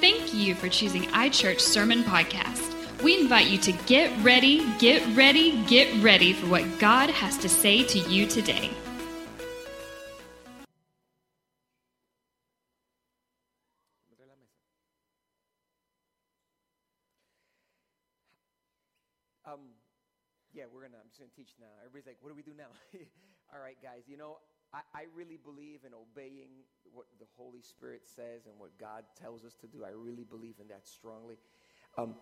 Thank 0.00 0.34
you 0.34 0.54
for 0.54 0.68
choosing 0.68 1.02
iChurch 1.04 1.60
Sermon 1.60 2.02
Podcast. 2.02 2.74
We 3.02 3.20
invite 3.20 3.46
you 3.46 3.58
to 3.58 3.72
get 3.86 4.10
ready, 4.22 4.66
get 4.78 5.02
ready, 5.16 5.62
get 5.64 6.02
ready 6.02 6.32
for 6.32 6.46
what 6.46 6.78
God 6.78 7.10
has 7.10 7.36
to 7.38 7.48
say 7.48 7.82
to 7.84 7.98
you 7.98 8.26
today. 8.26 8.70
Um, 19.46 19.60
yeah, 20.52 20.64
we're 20.72 20.82
gonna. 20.82 20.98
I'm 21.00 21.08
just 21.08 21.20
gonna 21.20 21.30
teach 21.36 21.54
now. 21.60 21.66
Everybody's 21.84 22.06
like, 22.06 22.16
"What 22.20 22.30
do 22.30 22.34
we 22.34 22.42
do 22.42 22.52
now?" 22.56 22.68
All 23.54 23.60
right, 23.60 23.76
guys. 23.82 24.02
You 24.08 24.16
know, 24.16 24.38
I, 24.72 24.80
I 24.94 25.02
really 25.14 25.38
believe 25.42 25.80
in 25.86 25.92
obeying 25.94 26.64
what 26.92 27.06
the 27.18 27.26
Holy 27.36 27.62
Spirit 27.62 28.02
says 28.04 28.46
and 28.46 28.54
what 28.58 28.76
God 28.78 29.04
tells 29.20 29.44
us 29.44 29.54
to 29.60 29.66
do. 29.66 29.84
I 29.84 29.90
really 29.90 30.24
believe 30.24 30.54
in 30.60 30.68
that 30.68 30.86
strongly. 30.86 31.36
Um, 31.98 32.14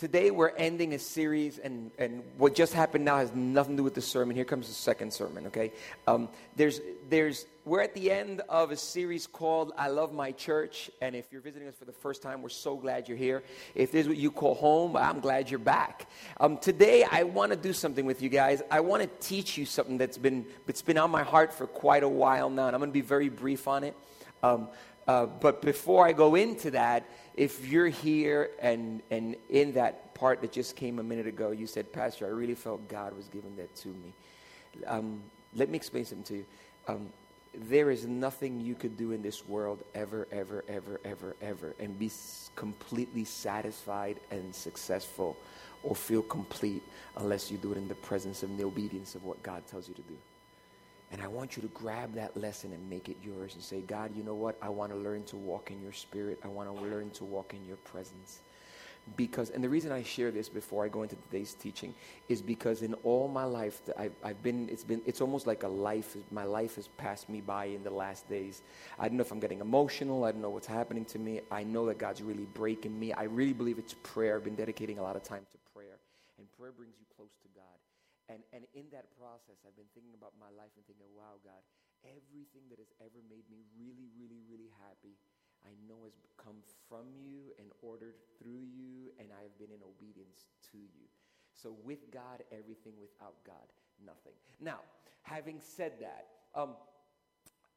today 0.00 0.30
we're 0.30 0.48
ending 0.56 0.94
a 0.94 0.98
series, 0.98 1.58
and, 1.58 1.90
and 1.98 2.22
what 2.38 2.54
just 2.54 2.72
happened 2.72 3.04
now 3.04 3.18
has 3.18 3.34
nothing 3.34 3.76
to 3.76 3.80
do 3.80 3.84
with 3.84 3.92
the 3.92 4.00
sermon. 4.00 4.34
Here 4.34 4.46
comes 4.46 4.66
the 4.66 4.72
second 4.72 5.12
sermon, 5.12 5.48
okay? 5.48 5.72
Um, 6.06 6.30
there's, 6.56 6.80
there's, 7.10 7.44
we're 7.66 7.82
at 7.82 7.92
the 7.92 8.10
end 8.10 8.40
of 8.48 8.70
a 8.70 8.76
series 8.76 9.26
called 9.26 9.72
I 9.76 9.88
Love 9.88 10.14
My 10.14 10.32
Church, 10.32 10.90
and 11.02 11.14
if 11.14 11.30
you're 11.30 11.42
visiting 11.42 11.68
us 11.68 11.74
for 11.74 11.84
the 11.84 11.92
first 11.92 12.22
time, 12.22 12.40
we're 12.40 12.48
so 12.48 12.76
glad 12.76 13.08
you're 13.08 13.18
here. 13.18 13.42
If 13.74 13.92
this 13.92 14.04
is 14.04 14.08
what 14.08 14.16
you 14.16 14.30
call 14.30 14.54
home, 14.54 14.96
I'm 14.96 15.20
glad 15.20 15.50
you're 15.50 15.58
back. 15.58 16.08
Um, 16.40 16.56
today, 16.56 17.04
I 17.04 17.24
want 17.24 17.52
to 17.52 17.56
do 17.56 17.74
something 17.74 18.06
with 18.06 18.22
you 18.22 18.30
guys. 18.30 18.62
I 18.70 18.80
want 18.80 19.02
to 19.02 19.28
teach 19.28 19.58
you 19.58 19.66
something 19.66 19.98
that's 19.98 20.16
been, 20.16 20.46
it's 20.66 20.80
been 20.80 20.96
on 20.96 21.10
my 21.10 21.24
heart 21.24 21.52
for 21.52 21.66
quite 21.66 22.04
a 22.04 22.08
while 22.08 22.48
now, 22.48 22.68
and 22.68 22.74
I'm 22.74 22.80
going 22.80 22.88
to 22.90 22.94
be 22.94 23.02
very 23.02 23.28
brief 23.28 23.68
on 23.68 23.84
it. 23.84 23.94
Um, 24.42 24.68
uh, 25.06 25.26
but 25.26 25.62
before 25.62 26.06
I 26.06 26.12
go 26.12 26.34
into 26.34 26.70
that, 26.72 27.04
if 27.36 27.66
you're 27.66 27.88
here 27.88 28.50
and, 28.60 29.02
and 29.10 29.36
in 29.48 29.72
that 29.72 30.14
part 30.14 30.40
that 30.42 30.52
just 30.52 30.76
came 30.76 30.98
a 30.98 31.02
minute 31.02 31.26
ago, 31.26 31.50
you 31.50 31.66
said, 31.66 31.92
Pastor, 31.92 32.26
I 32.26 32.30
really 32.30 32.54
felt 32.54 32.86
God 32.88 33.16
was 33.16 33.28
giving 33.28 33.56
that 33.56 33.74
to 33.76 33.88
me. 33.88 34.12
Um, 34.86 35.22
let 35.54 35.68
me 35.68 35.76
explain 35.76 36.04
something 36.04 36.24
to 36.24 36.34
you. 36.34 36.46
Um, 36.86 37.08
there 37.54 37.90
is 37.90 38.06
nothing 38.06 38.60
you 38.60 38.74
could 38.74 38.96
do 38.96 39.12
in 39.12 39.22
this 39.22 39.48
world 39.48 39.82
ever, 39.94 40.28
ever, 40.30 40.64
ever, 40.68 41.00
ever, 41.04 41.36
ever, 41.42 41.74
and 41.80 41.98
be 41.98 42.10
completely 42.54 43.24
satisfied 43.24 44.20
and 44.30 44.54
successful 44.54 45.36
or 45.82 45.96
feel 45.96 46.22
complete 46.22 46.82
unless 47.16 47.50
you 47.50 47.58
do 47.58 47.72
it 47.72 47.78
in 47.78 47.88
the 47.88 47.94
presence 47.94 48.42
of 48.42 48.56
the 48.56 48.64
obedience 48.64 49.14
of 49.14 49.24
what 49.24 49.42
God 49.42 49.66
tells 49.66 49.88
you 49.88 49.94
to 49.94 50.02
do. 50.02 50.16
And 51.12 51.20
I 51.20 51.26
want 51.26 51.56
you 51.56 51.62
to 51.62 51.68
grab 51.68 52.14
that 52.14 52.36
lesson 52.36 52.72
and 52.72 52.88
make 52.88 53.08
it 53.08 53.16
yours 53.22 53.54
and 53.54 53.62
say, 53.62 53.80
God, 53.80 54.12
you 54.16 54.22
know 54.22 54.34
what? 54.34 54.56
I 54.62 54.68
want 54.68 54.92
to 54.92 54.98
learn 54.98 55.24
to 55.24 55.36
walk 55.36 55.70
in 55.70 55.82
your 55.82 55.92
spirit. 55.92 56.38
I 56.44 56.48
want 56.48 56.74
to 56.74 56.82
learn 56.82 57.10
to 57.10 57.24
walk 57.24 57.52
in 57.52 57.64
your 57.66 57.78
presence. 57.78 58.40
Because, 59.16 59.50
and 59.50 59.64
the 59.64 59.68
reason 59.68 59.90
I 59.90 60.02
share 60.02 60.30
this 60.30 60.48
before 60.48 60.84
I 60.84 60.88
go 60.88 61.02
into 61.02 61.16
today's 61.16 61.54
teaching 61.54 61.94
is 62.28 62.40
because 62.40 62.82
in 62.82 62.94
all 63.02 63.28
my 63.28 63.44
life, 63.44 63.80
I've, 63.98 64.12
I've 64.22 64.40
been, 64.42 64.68
it's 64.68 64.84
been, 64.84 65.02
it's 65.04 65.20
almost 65.20 65.46
like 65.46 65.62
a 65.64 65.68
life, 65.68 66.16
my 66.30 66.44
life 66.44 66.76
has 66.76 66.86
passed 66.96 67.28
me 67.28 67.40
by 67.40 67.64
in 67.64 67.82
the 67.82 67.90
last 67.90 68.28
days. 68.28 68.62
I 68.98 69.08
don't 69.08 69.16
know 69.16 69.22
if 69.22 69.32
I'm 69.32 69.40
getting 69.40 69.60
emotional. 69.60 70.24
I 70.24 70.32
don't 70.32 70.42
know 70.42 70.50
what's 70.50 70.66
happening 70.66 71.04
to 71.06 71.18
me. 71.18 71.40
I 71.50 71.64
know 71.64 71.86
that 71.86 71.98
God's 71.98 72.22
really 72.22 72.46
breaking 72.54 72.98
me. 72.98 73.12
I 73.12 73.24
really 73.24 73.54
believe 73.54 73.78
it's 73.78 73.94
prayer. 74.02 74.36
I've 74.36 74.44
been 74.44 74.54
dedicating 74.54 74.98
a 74.98 75.02
lot 75.02 75.16
of 75.16 75.24
time 75.24 75.44
to 75.50 75.58
prayer. 75.74 75.98
And 76.38 76.46
prayer 76.56 76.70
brings 76.70 76.94
you 77.00 77.06
close 77.16 77.30
to 77.42 77.48
God. 77.48 77.49
And, 78.30 78.46
and 78.54 78.62
in 78.78 78.86
that 78.94 79.10
process, 79.18 79.58
I've 79.66 79.74
been 79.74 79.90
thinking 79.90 80.14
about 80.14 80.38
my 80.38 80.54
life 80.54 80.70
and 80.78 80.86
thinking, 80.86 81.10
wow, 81.18 81.42
God, 81.42 81.58
everything 82.06 82.70
that 82.70 82.78
has 82.78 82.94
ever 83.02 83.18
made 83.26 83.42
me 83.50 83.66
really, 83.74 84.06
really, 84.14 84.38
really 84.46 84.70
happy, 84.86 85.18
I 85.66 85.74
know 85.90 86.06
has 86.06 86.14
come 86.38 86.62
from 86.86 87.10
you 87.18 87.50
and 87.58 87.74
ordered 87.82 88.14
through 88.38 88.70
you, 88.70 89.10
and 89.18 89.34
I 89.34 89.42
have 89.42 89.58
been 89.58 89.74
in 89.74 89.82
obedience 89.82 90.46
to 90.70 90.78
you. 90.78 91.10
So 91.58 91.74
with 91.82 92.10
God, 92.14 92.46
everything. 92.54 92.94
Without 93.02 93.34
God, 93.44 93.66
nothing. 93.98 94.32
Now, 94.60 94.80
having 95.22 95.60
said 95.60 95.98
that, 96.00 96.28
um, 96.54 96.78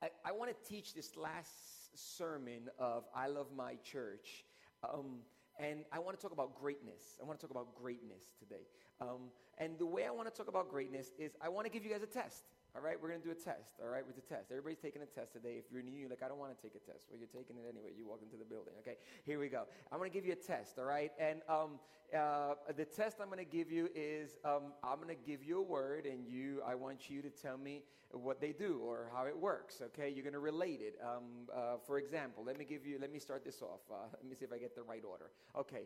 I, 0.01 0.09
I 0.25 0.31
want 0.31 0.51
to 0.51 0.69
teach 0.69 0.93
this 0.93 1.17
last 1.17 1.49
sermon 1.95 2.69
of 2.79 3.03
I 3.15 3.27
Love 3.27 3.47
My 3.55 3.75
Church. 3.83 4.45
Um, 4.83 5.25
and 5.59 5.85
I 5.91 5.99
want 5.99 6.17
to 6.17 6.21
talk 6.21 6.31
about 6.31 6.59
greatness. 6.59 7.17
I 7.21 7.25
want 7.25 7.39
to 7.39 7.45
talk 7.45 7.51
about 7.51 7.75
greatness 7.75 8.23
today. 8.39 8.65
Um, 9.01 9.31
and 9.57 9.77
the 9.77 9.85
way 9.85 10.05
I 10.05 10.11
want 10.11 10.31
to 10.31 10.35
talk 10.35 10.47
about 10.47 10.69
greatness 10.69 11.11
is 11.19 11.33
I 11.41 11.49
want 11.49 11.65
to 11.65 11.71
give 11.71 11.83
you 11.83 11.91
guys 11.91 12.03
a 12.03 12.07
test. 12.07 12.45
All 12.75 12.81
right, 12.81 12.97
we're 12.99 13.09
going 13.09 13.21
to 13.21 13.25
do 13.25 13.31
a 13.31 13.35
test. 13.35 13.77
All 13.83 13.89
right, 13.89 14.05
with 14.05 14.15
the 14.15 14.21
test. 14.21 14.49
Everybody's 14.49 14.79
taking 14.79 15.03
a 15.03 15.05
test 15.05 15.33
today. 15.33 15.57
If 15.59 15.65
you're 15.71 15.83
new, 15.83 15.93
you're 15.95 16.09
like, 16.09 16.23
I 16.23 16.27
don't 16.27 16.39
want 16.39 16.57
to 16.57 16.61
take 16.61 16.73
a 16.73 16.91
test. 16.91 17.05
Well, 17.09 17.19
you're 17.19 17.27
taking 17.27 17.55
it 17.57 17.69
anyway. 17.69 17.91
You 17.95 18.07
walk 18.07 18.21
into 18.23 18.35
the 18.35 18.45
building. 18.45 18.73
Okay, 18.79 18.97
here 19.25 19.39
we 19.39 19.47
go. 19.47 19.65
I'm 19.91 19.99
going 19.99 20.09
to 20.09 20.13
give 20.13 20.25
you 20.25 20.33
a 20.33 20.35
test. 20.35 20.79
All 20.79 20.85
right, 20.85 21.11
and 21.19 21.41
um, 21.47 21.77
uh, 22.17 22.55
the 22.75 22.85
test 22.85 23.17
I'm 23.21 23.27
going 23.27 23.37
to 23.37 23.45
give 23.45 23.71
you 23.71 23.89
is 23.93 24.37
um, 24.43 24.73
I'm 24.83 24.95
going 24.97 25.15
to 25.15 25.21
give 25.23 25.43
you 25.43 25.59
a 25.59 25.61
word, 25.61 26.07
and 26.07 26.25
you, 26.25 26.63
I 26.65 26.73
want 26.73 27.11
you 27.11 27.21
to 27.21 27.29
tell 27.29 27.57
me 27.57 27.83
what 28.09 28.41
they 28.41 28.53
do 28.53 28.79
or 28.83 29.11
how 29.13 29.25
it 29.25 29.37
works. 29.37 29.79
Okay, 29.83 30.09
you're 30.09 30.23
going 30.23 30.33
to 30.33 30.39
relate 30.39 30.81
it. 30.81 30.97
Um, 31.03 31.47
uh, 31.55 31.77
for 31.85 31.99
example, 31.99 32.43
let 32.43 32.57
me 32.57 32.65
give 32.65 32.87
you. 32.87 32.97
Let 32.99 33.13
me 33.13 33.19
start 33.19 33.45
this 33.45 33.61
off. 33.61 33.81
Uh, 33.91 34.07
let 34.13 34.27
me 34.27 34.35
see 34.35 34.45
if 34.45 34.51
I 34.51 34.57
get 34.57 34.75
the 34.75 34.81
right 34.81 35.03
order. 35.07 35.29
Okay. 35.55 35.83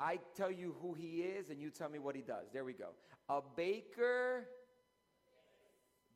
I 0.00 0.18
tell 0.36 0.50
you 0.50 0.74
who 0.82 0.94
he 0.94 1.22
is, 1.22 1.50
and 1.50 1.60
you 1.60 1.70
tell 1.70 1.88
me 1.88 1.98
what 1.98 2.14
he 2.14 2.22
does. 2.22 2.46
There 2.52 2.64
we 2.64 2.72
go. 2.72 2.88
A 3.28 3.40
baker 3.56 4.46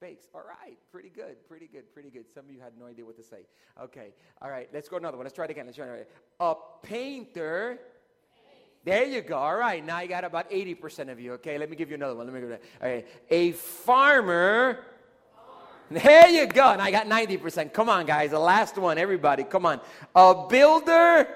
bakes. 0.00 0.26
All 0.34 0.42
right, 0.42 0.78
pretty 0.90 1.10
good, 1.10 1.36
pretty 1.48 1.66
good, 1.66 1.92
pretty 1.92 2.10
good. 2.10 2.30
Some 2.32 2.46
of 2.46 2.50
you 2.50 2.60
had 2.60 2.72
no 2.78 2.86
idea 2.86 3.04
what 3.04 3.16
to 3.16 3.22
say. 3.22 3.46
Okay, 3.82 4.12
all 4.40 4.50
right, 4.50 4.68
let's 4.72 4.88
go 4.88 4.96
another 4.96 5.16
one. 5.16 5.24
Let's 5.24 5.34
try 5.34 5.44
it 5.44 5.50
again. 5.50 5.66
Let's 5.66 5.76
try 5.76 5.86
it 5.86 5.92
again. 5.92 6.06
A 6.40 6.54
painter. 6.82 7.78
There 8.82 9.04
you 9.04 9.20
go. 9.20 9.36
All 9.36 9.56
right, 9.56 9.84
now 9.84 9.96
I 9.96 10.06
got 10.06 10.24
about 10.24 10.50
80% 10.50 11.10
of 11.10 11.20
you. 11.20 11.34
Okay, 11.34 11.58
let 11.58 11.68
me 11.68 11.76
give 11.76 11.90
you 11.90 11.96
another 11.96 12.14
one. 12.14 12.26
Let 12.32 12.42
me 12.42 12.48
that. 12.48 12.62
All 12.82 12.88
right, 12.88 13.06
a 13.30 13.52
farmer. 13.52 14.84
There 15.90 16.28
you 16.28 16.46
go. 16.46 16.70
And 16.70 16.80
I 16.80 16.90
got 16.92 17.06
90%. 17.06 17.72
Come 17.72 17.88
on, 17.88 18.06
guys. 18.06 18.30
The 18.30 18.38
last 18.38 18.78
one, 18.78 18.96
everybody. 18.96 19.42
Come 19.42 19.66
on. 19.66 19.80
A 20.14 20.46
builder. 20.48 21.26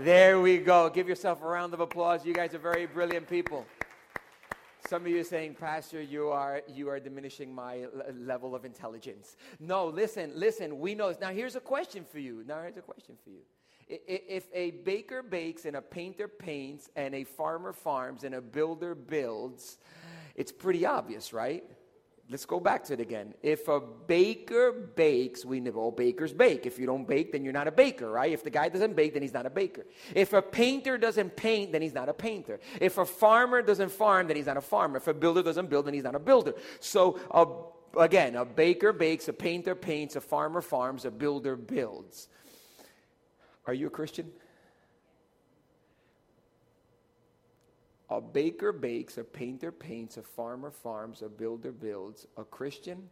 There 0.00 0.40
we 0.40 0.58
go. 0.58 0.88
Give 0.88 1.08
yourself 1.08 1.42
a 1.42 1.44
round 1.44 1.74
of 1.74 1.80
applause. 1.80 2.24
You 2.24 2.32
guys 2.32 2.54
are 2.54 2.58
very 2.58 2.86
brilliant 2.86 3.28
people. 3.28 3.66
Some 4.88 5.02
of 5.02 5.08
you 5.08 5.18
are 5.18 5.24
saying, 5.24 5.56
Pastor, 5.56 6.00
you 6.00 6.28
are 6.28 6.62
you 6.68 6.88
are 6.88 7.00
diminishing 7.00 7.52
my 7.52 7.80
l- 7.82 7.90
level 8.14 8.54
of 8.54 8.64
intelligence. 8.64 9.34
No, 9.58 9.88
listen, 9.88 10.30
listen. 10.36 10.78
We 10.78 10.94
know. 10.94 11.08
This. 11.08 11.18
Now, 11.20 11.30
here's 11.30 11.56
a 11.56 11.60
question 11.60 12.04
for 12.04 12.20
you. 12.20 12.44
Now, 12.46 12.62
here's 12.62 12.76
a 12.76 12.80
question 12.80 13.16
for 13.24 13.30
you. 13.30 13.40
If 13.88 14.44
a 14.54 14.70
baker 14.70 15.20
bakes 15.20 15.64
and 15.64 15.74
a 15.74 15.82
painter 15.82 16.28
paints 16.28 16.88
and 16.94 17.12
a 17.12 17.24
farmer 17.24 17.72
farms 17.72 18.22
and 18.22 18.36
a 18.36 18.40
builder 18.40 18.94
builds, 18.94 19.78
it's 20.36 20.52
pretty 20.52 20.86
obvious, 20.86 21.32
right? 21.32 21.64
Let's 22.30 22.44
go 22.44 22.60
back 22.60 22.84
to 22.84 22.92
it 22.92 23.00
again. 23.00 23.32
If 23.42 23.68
a 23.68 23.80
baker 23.80 24.70
bakes, 24.72 25.46
we 25.46 25.60
know 25.60 25.72
all 25.72 25.90
bakers 25.90 26.34
bake. 26.34 26.66
If 26.66 26.78
you 26.78 26.84
don't 26.84 27.08
bake, 27.08 27.32
then 27.32 27.42
you're 27.42 27.54
not 27.54 27.68
a 27.68 27.72
baker, 27.72 28.10
right? 28.10 28.30
If 28.30 28.44
the 28.44 28.50
guy 28.50 28.68
doesn't 28.68 28.94
bake, 28.94 29.14
then 29.14 29.22
he's 29.22 29.32
not 29.32 29.46
a 29.46 29.50
baker. 29.50 29.86
If 30.14 30.34
a 30.34 30.42
painter 30.42 30.98
doesn't 30.98 31.36
paint, 31.36 31.72
then 31.72 31.80
he's 31.80 31.94
not 31.94 32.10
a 32.10 32.12
painter. 32.12 32.60
If 32.82 32.98
a 32.98 33.06
farmer 33.06 33.62
doesn't 33.62 33.90
farm, 33.90 34.26
then 34.26 34.36
he's 34.36 34.44
not 34.44 34.58
a 34.58 34.62
farmer. 34.62 34.98
If 34.98 35.08
a 35.08 35.14
builder 35.14 35.42
doesn't 35.42 35.70
build, 35.70 35.86
then 35.86 35.94
he's 35.94 36.04
not 36.04 36.14
a 36.14 36.18
builder. 36.18 36.52
So, 36.80 37.18
uh, 37.30 37.46
again, 37.98 38.36
a 38.36 38.44
baker 38.44 38.92
bakes, 38.92 39.28
a 39.28 39.32
painter 39.32 39.74
paints, 39.74 40.14
a 40.14 40.20
farmer 40.20 40.60
farms, 40.60 41.06
a 41.06 41.10
builder 41.10 41.56
builds. 41.56 42.28
Are 43.66 43.72
you 43.72 43.86
a 43.86 43.90
Christian? 43.90 44.30
A 48.10 48.20
baker 48.20 48.72
bakes, 48.72 49.18
a 49.18 49.24
painter 49.24 49.70
paints, 49.70 50.16
a 50.16 50.22
farmer 50.22 50.70
farms, 50.70 51.22
a 51.22 51.28
builder 51.28 51.72
builds. 51.72 52.26
A 52.36 52.44
Christian? 52.44 53.10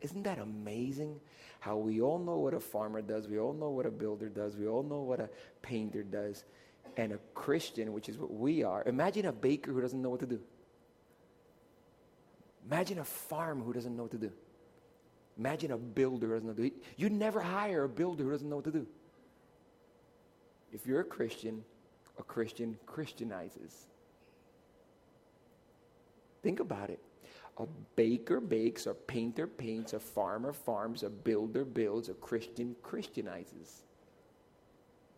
Isn't 0.00 0.22
that 0.22 0.38
amazing? 0.38 1.18
How 1.58 1.76
we 1.76 2.00
all 2.00 2.20
know 2.20 2.36
what 2.36 2.54
a 2.54 2.60
farmer 2.60 3.02
does, 3.02 3.26
we 3.26 3.40
all 3.40 3.52
know 3.52 3.70
what 3.70 3.86
a 3.86 3.90
builder 3.90 4.28
does, 4.28 4.56
we 4.56 4.68
all 4.68 4.84
know 4.84 5.00
what 5.00 5.18
a 5.18 5.28
painter 5.62 6.04
does. 6.04 6.44
And 6.96 7.12
a 7.12 7.18
Christian, 7.34 7.92
which 7.92 8.08
is 8.08 8.16
what 8.16 8.32
we 8.32 8.62
are, 8.62 8.84
imagine 8.86 9.26
a 9.26 9.32
baker 9.32 9.72
who 9.72 9.80
doesn't 9.80 10.00
know 10.00 10.10
what 10.10 10.20
to 10.20 10.26
do. 10.26 10.40
Imagine 12.70 13.00
a 13.00 13.04
farmer 13.04 13.64
who 13.64 13.72
doesn't 13.72 13.96
know 13.96 14.04
what 14.04 14.12
to 14.12 14.18
do. 14.18 14.30
Imagine 15.38 15.72
a 15.72 15.76
builder 15.76 16.28
doesn't 16.28 16.46
know 16.46 16.52
what 16.52 16.56
to 16.56 16.70
do. 16.70 16.76
You'd 16.96 17.12
never 17.12 17.40
hire 17.40 17.84
a 17.84 17.88
builder 17.88 18.24
who 18.24 18.30
doesn't 18.30 18.48
know 18.48 18.56
what 18.56 18.64
to 18.64 18.70
do. 18.70 18.86
If 20.72 20.86
you're 20.86 21.00
a 21.00 21.04
Christian, 21.04 21.62
a 22.18 22.22
Christian 22.22 22.78
Christianizes. 22.86 23.86
Think 26.42 26.60
about 26.60 26.90
it. 26.90 27.00
A 27.58 27.66
baker 27.96 28.40
bakes, 28.40 28.86
a 28.86 28.94
painter 28.94 29.46
paints, 29.46 29.92
a 29.92 29.98
farmer 29.98 30.52
farms, 30.52 31.02
a 31.02 31.10
builder 31.10 31.64
builds, 31.64 32.08
a 32.08 32.14
Christian 32.14 32.76
Christianizes. 32.82 33.82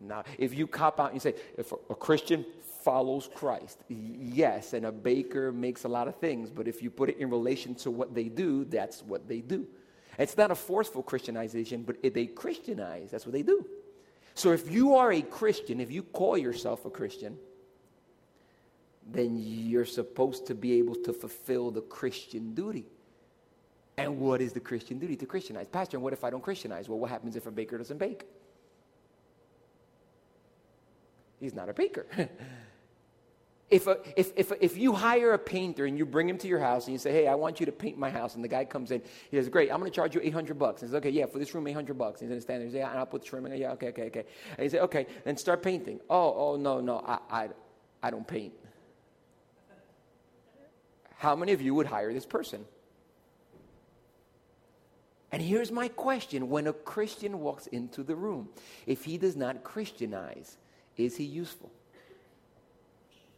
Now, 0.01 0.23
if 0.37 0.53
you 0.57 0.65
cop 0.65 0.99
out 0.99 1.11
and 1.11 1.15
you 1.15 1.19
say, 1.19 1.35
if 1.57 1.71
a, 1.71 1.75
a 1.89 1.95
Christian 1.95 2.45
follows 2.83 3.29
Christ, 3.33 3.79
yes, 3.89 4.73
and 4.73 4.85
a 4.85 4.91
baker 4.91 5.51
makes 5.51 5.83
a 5.83 5.89
lot 5.89 6.07
of 6.07 6.15
things, 6.15 6.49
but 6.49 6.67
if 6.67 6.81
you 6.81 6.89
put 6.89 7.09
it 7.09 7.17
in 7.17 7.29
relation 7.29 7.75
to 7.75 7.91
what 7.91 8.15
they 8.15 8.25
do, 8.25 8.63
that's 8.65 9.03
what 9.03 9.27
they 9.27 9.39
do. 9.39 9.67
It's 10.19 10.35
not 10.35 10.51
a 10.51 10.55
forceful 10.55 11.01
Christianization, 11.01 11.83
but 11.83 11.95
they 12.03 12.27
Christianize. 12.27 13.09
That's 13.11 13.25
what 13.25 13.31
they 13.31 13.41
do. 13.41 13.65
So 14.35 14.51
if 14.51 14.69
you 14.69 14.95
are 14.95 15.13
a 15.13 15.21
Christian, 15.21 15.79
if 15.79 15.91
you 15.91 16.03
call 16.03 16.37
yourself 16.37 16.85
a 16.85 16.89
Christian, 16.89 17.37
then 19.07 19.37
you're 19.37 19.85
supposed 19.85 20.45
to 20.47 20.55
be 20.55 20.73
able 20.73 20.95
to 20.95 21.13
fulfill 21.13 21.71
the 21.71 21.81
Christian 21.81 22.53
duty. 22.53 22.85
And 23.97 24.19
what 24.19 24.41
is 24.41 24.53
the 24.53 24.59
Christian 24.59 24.99
duty? 24.99 25.15
To 25.15 25.25
Christianize. 25.25 25.67
Pastor, 25.67 25.97
and 25.97 26.03
what 26.03 26.13
if 26.13 26.23
I 26.23 26.29
don't 26.29 26.43
Christianize? 26.43 26.89
Well, 26.89 26.99
what 26.99 27.09
happens 27.09 27.35
if 27.35 27.47
a 27.47 27.51
baker 27.51 27.77
doesn't 27.77 27.97
bake? 27.97 28.25
He's 31.39 31.53
not 31.53 31.69
a 31.69 31.73
baker. 31.73 32.05
if, 33.71 33.85
a, 33.85 33.97
if, 34.15 34.31
if, 34.35 34.51
if 34.59 34.77
you 34.77 34.93
hire 34.93 35.33
a 35.33 35.37
painter 35.37 35.85
and 35.85 35.97
you 35.97 36.05
bring 36.05 36.27
him 36.27 36.37
to 36.39 36.47
your 36.47 36.59
house 36.59 36.85
and 36.85 36.93
you 36.93 36.97
say, 36.97 37.11
hey, 37.11 37.27
I 37.27 37.35
want 37.35 37.59
you 37.59 37.67
to 37.67 37.71
paint 37.71 37.97
my 37.99 38.09
house, 38.09 38.33
and 38.35 38.43
the 38.43 38.47
guy 38.47 38.65
comes 38.65 38.89
in, 38.89 39.01
he 39.29 39.37
says, 39.37 39.47
great, 39.47 39.71
I'm 39.71 39.79
going 39.79 39.91
to 39.91 39.95
charge 39.95 40.15
you 40.15 40.21
800 40.23 40.57
bucks. 40.57 40.81
He 40.81 40.87
says, 40.87 40.95
okay, 40.95 41.09
yeah, 41.09 41.27
for 41.27 41.37
this 41.37 41.53
room, 41.53 41.67
800 41.67 41.97
bucks. 41.97 42.19
He's 42.19 42.29
going 42.29 42.39
to 42.39 42.41
stand 42.41 42.59
there 42.59 42.65
and 42.65 42.73
say, 42.73 42.79
yeah, 42.79 42.89
and 42.89 42.97
I'll 42.97 43.05
put 43.05 43.23
trim 43.23 43.45
in. 43.45 43.55
Yeah, 43.55 43.73
okay, 43.73 43.89
okay, 43.89 44.07
okay. 44.07 44.25
And 44.57 44.63
he 44.63 44.69
says, 44.69 44.81
okay, 44.81 45.05
then 45.23 45.37
start 45.37 45.61
painting. 45.61 45.99
Oh, 46.09 46.33
oh, 46.35 46.55
no, 46.55 46.79
no, 46.79 47.03
I, 47.05 47.19
I, 47.29 47.49
I 48.01 48.09
don't 48.09 48.27
paint. 48.27 48.53
How 51.17 51.35
many 51.35 51.51
of 51.51 51.61
you 51.61 51.75
would 51.75 51.85
hire 51.85 52.11
this 52.11 52.25
person? 52.25 52.65
And 55.31 55.41
here's 55.43 55.71
my 55.71 55.89
question 55.89 56.49
when 56.49 56.65
a 56.65 56.73
Christian 56.73 57.39
walks 57.39 57.67
into 57.67 58.01
the 58.01 58.15
room, 58.15 58.49
if 58.87 59.03
he 59.03 59.17
does 59.19 59.35
not 59.35 59.63
Christianize, 59.63 60.57
is 60.97 61.17
he 61.17 61.23
useful? 61.23 61.71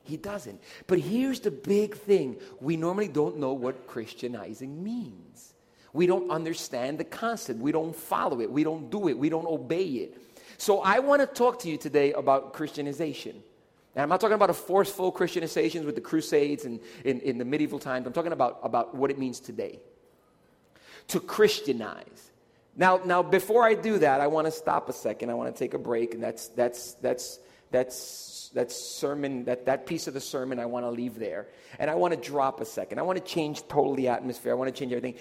He 0.03 0.18
doesn't. 0.18 0.62
But 0.88 1.00
here's 1.00 1.39
the 1.39 1.51
big 1.51 1.95
thing 1.95 2.38
we 2.59 2.75
normally 2.77 3.07
don't 3.07 3.38
know 3.38 3.53
what 3.53 3.88
Christianizing 3.88 4.83
means. 4.83 5.53
We 5.94 6.07
don't 6.07 6.31
understand 6.31 6.98
the 6.98 7.03
concept. 7.03 7.59
We 7.59 7.71
don't 7.71 7.95
follow 7.95 8.39
it. 8.42 8.51
We 8.51 8.63
don't 8.63 8.89
do 8.89 9.09
it. 9.09 9.18
We 9.18 9.30
don't 9.30 9.45
obey 9.45 9.86
it. 9.86 10.18
So 10.57 10.81
I 10.81 11.00
want 11.00 11.21
to 11.21 11.27
talk 11.27 11.59
to 11.59 11.69
you 11.69 11.77
today 11.77 12.13
about 12.13 12.53
Christianization. 12.53 13.44
And 13.95 14.03
I'm 14.03 14.09
not 14.09 14.21
talking 14.21 14.36
about 14.36 14.50
a 14.50 14.53
forceful 14.53 15.12
Christianization 15.12 15.86
with 15.86 15.95
the 15.95 16.01
Crusades 16.01 16.63
and 16.65 16.80
in, 17.04 17.19
in 17.21 17.38
the 17.38 17.45
medieval 17.45 17.80
times. 17.80 18.07
I'm 18.07 18.13
talking 18.13 18.31
about, 18.31 18.59
about 18.63 18.95
what 18.95 19.12
it 19.12 19.19
means 19.19 19.39
today 19.39 19.80
to 21.09 21.19
Christianize. 21.19 22.31
Now, 22.77 23.01
now, 23.04 23.21
before 23.21 23.65
I 23.65 23.74
do 23.74 24.00
that, 24.00 24.21
I 24.21 24.27
want 24.27 24.47
to 24.47 24.51
stop 24.51 24.88
a 24.88 24.94
second. 24.94 25.30
I 25.30 25.33
want 25.33 25.54
to 25.54 25.59
take 25.59 25.74
a 25.74 25.77
break, 25.77 26.13
and 26.13 26.24
that's 26.24 26.47
that's 26.50 26.94
that's 26.95 27.39
that's 27.71 28.51
that 28.53 28.71
sermon 28.71 29.45
that 29.45 29.65
that 29.65 29.85
piece 29.85 30.07
of 30.07 30.13
the 30.13 30.21
sermon 30.21 30.59
I 30.59 30.65
want 30.65 30.85
to 30.85 30.89
leave 30.89 31.18
there, 31.18 31.47
and 31.79 31.89
I 31.89 31.95
want 31.95 32.13
to 32.13 32.19
drop 32.19 32.62
a 32.62 32.65
second. 32.65 33.00
I 33.00 33.01
want 33.03 33.18
to 33.18 33.23
change 33.23 33.68
totally 33.68 34.07
atmosphere. 34.07 34.51
I 34.51 34.56
want 34.56 34.73
to 34.73 34.77
change 34.77 34.91
everything. 34.91 35.19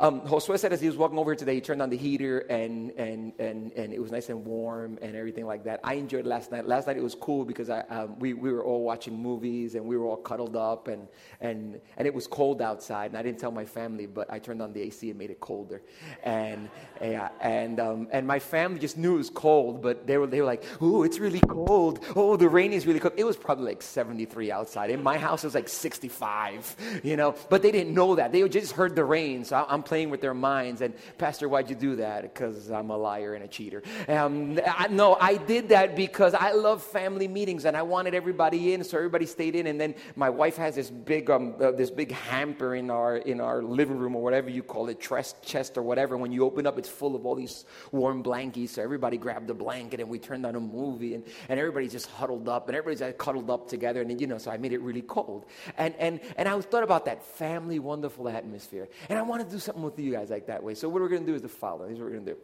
Um, 0.00 0.20
Josue 0.20 0.56
said 0.58 0.72
as 0.72 0.80
he 0.80 0.86
was 0.86 0.96
walking 0.96 1.18
over 1.18 1.34
today, 1.34 1.56
he 1.56 1.60
turned 1.60 1.82
on 1.82 1.90
the 1.90 1.96
heater 1.96 2.40
and, 2.50 2.92
and, 2.92 3.32
and, 3.40 3.72
and 3.72 3.92
it 3.92 4.00
was 4.00 4.12
nice 4.12 4.28
and 4.28 4.44
warm 4.44 4.96
and 5.02 5.16
everything 5.16 5.44
like 5.44 5.64
that. 5.64 5.80
I 5.82 5.94
enjoyed 5.94 6.24
last 6.24 6.52
night. 6.52 6.66
Last 6.66 6.86
night 6.86 6.96
it 6.96 7.02
was 7.02 7.16
cool 7.16 7.44
because 7.44 7.68
I, 7.68 7.80
um, 7.80 8.16
we, 8.20 8.32
we 8.32 8.52
were 8.52 8.64
all 8.64 8.84
watching 8.84 9.20
movies 9.20 9.74
and 9.74 9.84
we 9.84 9.96
were 9.96 10.06
all 10.06 10.16
cuddled 10.16 10.54
up 10.54 10.86
and, 10.86 11.08
and, 11.40 11.80
and 11.96 12.06
it 12.06 12.14
was 12.14 12.28
cold 12.28 12.62
outside. 12.62 13.10
And 13.10 13.16
I 13.16 13.22
didn't 13.22 13.40
tell 13.40 13.50
my 13.50 13.64
family, 13.64 14.06
but 14.06 14.32
I 14.32 14.38
turned 14.38 14.62
on 14.62 14.72
the 14.72 14.82
AC 14.82 15.10
and 15.10 15.18
made 15.18 15.30
it 15.30 15.40
colder. 15.40 15.82
And, 16.22 16.68
yeah, 17.00 17.30
and, 17.40 17.80
um, 17.80 18.08
and 18.12 18.24
my 18.24 18.38
family 18.38 18.78
just 18.78 18.98
knew 18.98 19.14
it 19.14 19.18
was 19.18 19.30
cold, 19.30 19.82
but 19.82 20.06
they 20.06 20.16
were, 20.16 20.28
they 20.28 20.40
were 20.40 20.46
like, 20.46 20.64
oh, 20.80 21.02
it's 21.02 21.18
really 21.18 21.40
cold. 21.40 22.04
Oh, 22.14 22.36
the 22.36 22.48
rain 22.48 22.72
is 22.72 22.86
really 22.86 23.00
cold. 23.00 23.14
It 23.16 23.24
was 23.24 23.36
probably 23.36 23.64
like 23.64 23.82
73 23.82 24.52
outside. 24.52 24.90
In 24.90 25.02
my 25.02 25.18
house, 25.18 25.42
it 25.42 25.48
was 25.48 25.56
like 25.56 25.68
65, 25.68 27.00
you 27.02 27.16
know, 27.16 27.34
but 27.50 27.62
they 27.62 27.72
didn't 27.72 27.94
know 27.94 28.14
that. 28.14 28.30
They 28.30 28.48
just 28.48 28.72
heard 28.72 28.94
the 28.94 29.04
rain. 29.04 29.44
So 29.44 29.66
I'm 29.68 29.82
playing 29.88 30.10
with 30.10 30.20
their 30.20 30.34
minds. 30.34 30.82
And, 30.82 30.92
Pastor, 31.16 31.48
why'd 31.48 31.70
you 31.70 31.76
do 31.76 31.96
that? 31.96 32.22
Because 32.22 32.70
I'm 32.70 32.90
a 32.90 32.96
liar 32.96 33.34
and 33.34 33.42
a 33.42 33.48
cheater. 33.48 33.82
Um, 34.06 34.60
I, 34.66 34.88
no, 34.88 35.16
I 35.18 35.38
did 35.38 35.70
that 35.70 35.96
because 35.96 36.34
I 36.34 36.52
love 36.52 36.82
family 36.82 37.26
meetings 37.26 37.64
and 37.64 37.74
I 37.74 37.82
wanted 37.82 38.14
everybody 38.14 38.74
in, 38.74 38.84
so 38.84 38.98
everybody 38.98 39.24
stayed 39.24 39.56
in. 39.56 39.66
And 39.66 39.80
then 39.80 39.94
my 40.14 40.28
wife 40.28 40.56
has 40.56 40.74
this 40.74 40.90
big, 40.90 41.30
um, 41.30 41.54
uh, 41.58 41.70
this 41.72 41.90
big 41.90 42.12
hamper 42.12 42.74
in 42.74 42.90
our, 42.90 43.16
in 43.16 43.40
our 43.40 43.62
living 43.62 43.98
room 43.98 44.14
or 44.14 44.22
whatever 44.22 44.50
you 44.50 44.62
call 44.62 44.88
it, 44.90 45.00
chest, 45.00 45.42
chest 45.42 45.78
or 45.78 45.82
whatever. 45.82 46.16
When 46.18 46.32
you 46.32 46.44
open 46.44 46.66
up, 46.66 46.78
it's 46.78 46.88
full 46.88 47.16
of 47.16 47.24
all 47.24 47.34
these 47.34 47.64
warm 47.90 48.22
blankets. 48.22 48.72
So 48.72 48.82
everybody 48.82 49.16
grabbed 49.16 49.48
a 49.48 49.54
blanket 49.54 50.00
and 50.00 50.08
we 50.10 50.18
turned 50.18 50.44
on 50.44 50.54
a 50.54 50.60
movie 50.60 51.14
and, 51.14 51.24
and 51.48 51.58
everybody's 51.58 51.92
just 51.92 52.10
huddled 52.10 52.48
up 52.48 52.68
and 52.68 52.76
everybody's 52.76 53.02
uh, 53.02 53.12
cuddled 53.16 53.48
up 53.48 53.68
together. 53.68 54.02
And, 54.02 54.20
you 54.20 54.26
know, 54.26 54.38
so 54.38 54.50
I 54.50 54.58
made 54.58 54.72
it 54.72 54.82
really 54.82 55.02
cold. 55.02 55.46
And, 55.78 55.94
and, 55.98 56.20
and 56.36 56.46
I 56.46 56.60
thought 56.60 56.82
about 56.82 57.06
that 57.06 57.24
family, 57.24 57.78
wonderful 57.78 58.28
atmosphere. 58.28 58.88
And 59.08 59.18
I 59.18 59.22
want 59.22 59.44
to 59.44 59.50
do 59.50 59.58
something 59.58 59.77
with 59.82 59.98
you 59.98 60.12
guys 60.12 60.30
like 60.30 60.46
that 60.46 60.62
way. 60.62 60.74
So 60.74 60.88
what 60.88 61.02
we're 61.02 61.08
going 61.08 61.24
to 61.24 61.26
do 61.26 61.34
is 61.34 61.42
the 61.42 61.48
following. 61.48 61.88
Here's 61.88 61.98
what 61.98 62.06
we're 62.06 62.12
going 62.14 62.26
to 62.26 62.32
do. 62.34 62.38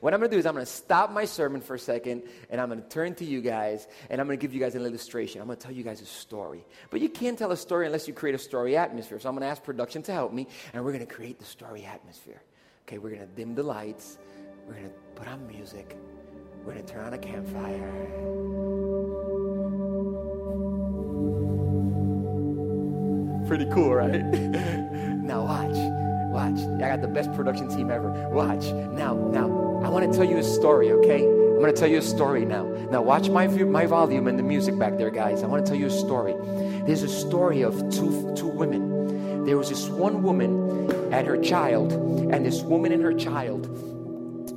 What 0.00 0.14
I'm 0.14 0.20
going 0.20 0.30
to 0.30 0.36
do 0.36 0.38
is 0.38 0.46
I'm 0.46 0.54
going 0.54 0.64
to 0.64 0.70
stop 0.70 1.10
my 1.10 1.24
sermon 1.24 1.60
for 1.60 1.74
a 1.74 1.78
second 1.78 2.22
and 2.50 2.60
I'm 2.60 2.68
going 2.68 2.82
to 2.82 2.88
turn 2.88 3.14
to 3.16 3.24
you 3.24 3.40
guys 3.40 3.88
and 4.08 4.20
I'm 4.20 4.26
going 4.26 4.38
to 4.38 4.40
give 4.42 4.54
you 4.54 4.60
guys 4.60 4.74
an 4.74 4.84
illustration. 4.84 5.40
I'm 5.40 5.48
going 5.48 5.58
to 5.58 5.62
tell 5.62 5.74
you 5.74 5.82
guys 5.82 6.00
a 6.00 6.06
story. 6.06 6.64
But 6.90 7.00
you 7.00 7.08
can't 7.08 7.38
tell 7.38 7.50
a 7.50 7.56
story 7.56 7.86
unless 7.86 8.06
you 8.06 8.14
create 8.14 8.34
a 8.34 8.38
story 8.38 8.76
atmosphere. 8.76 9.18
So 9.18 9.28
I'm 9.28 9.34
going 9.34 9.42
to 9.42 9.48
ask 9.48 9.62
production 9.62 10.02
to 10.02 10.12
help 10.12 10.32
me 10.32 10.46
and 10.72 10.84
we're 10.84 10.92
going 10.92 11.06
to 11.06 11.12
create 11.12 11.38
the 11.38 11.44
story 11.44 11.84
atmosphere. 11.84 12.42
Okay, 12.86 12.98
we're 12.98 13.10
going 13.10 13.22
to 13.22 13.34
dim 13.34 13.54
the 13.54 13.62
lights. 13.62 14.18
We're 14.66 14.74
going 14.74 14.86
to 14.86 14.94
put 15.16 15.26
on 15.26 15.46
music. 15.48 15.96
We're 16.64 16.74
going 16.74 16.84
to 16.84 16.92
turn 16.92 17.06
on 17.06 17.14
a 17.14 17.18
campfire. 17.18 17.90
Pretty 23.48 23.66
cool, 23.72 23.94
right? 23.94 24.22
now 25.24 25.44
watch. 25.44 26.09
Watch. 26.30 26.60
I 26.60 26.88
got 26.88 27.02
the 27.02 27.08
best 27.08 27.32
production 27.32 27.68
team 27.68 27.90
ever. 27.90 28.10
Watch. 28.30 28.66
Now, 28.92 29.14
now, 29.14 29.46
I 29.84 29.88
want 29.88 30.10
to 30.10 30.16
tell 30.16 30.28
you 30.28 30.38
a 30.38 30.44
story, 30.44 30.92
okay? 30.92 31.24
I'm 31.24 31.58
going 31.58 31.74
to 31.74 31.78
tell 31.78 31.90
you 31.90 31.98
a 31.98 32.02
story 32.02 32.44
now. 32.44 32.64
Now, 32.90 33.02
watch 33.02 33.28
my, 33.28 33.48
my 33.48 33.86
volume 33.86 34.28
and 34.28 34.38
the 34.38 34.42
music 34.44 34.78
back 34.78 34.96
there, 34.96 35.10
guys. 35.10 35.42
I 35.42 35.46
want 35.46 35.66
to 35.66 35.68
tell 35.70 35.78
you 35.78 35.86
a 35.86 35.90
story. 35.90 36.34
There's 36.86 37.02
a 37.02 37.08
story 37.08 37.62
of 37.62 37.74
two, 37.90 38.32
two 38.36 38.46
women. 38.46 39.44
There 39.44 39.58
was 39.58 39.68
this 39.70 39.88
one 39.88 40.22
woman 40.22 40.90
and 41.12 41.26
her 41.26 41.36
child, 41.36 41.92
and 41.92 42.46
this 42.46 42.62
woman 42.62 42.92
and 42.92 43.02
her 43.02 43.12
child, 43.12 43.66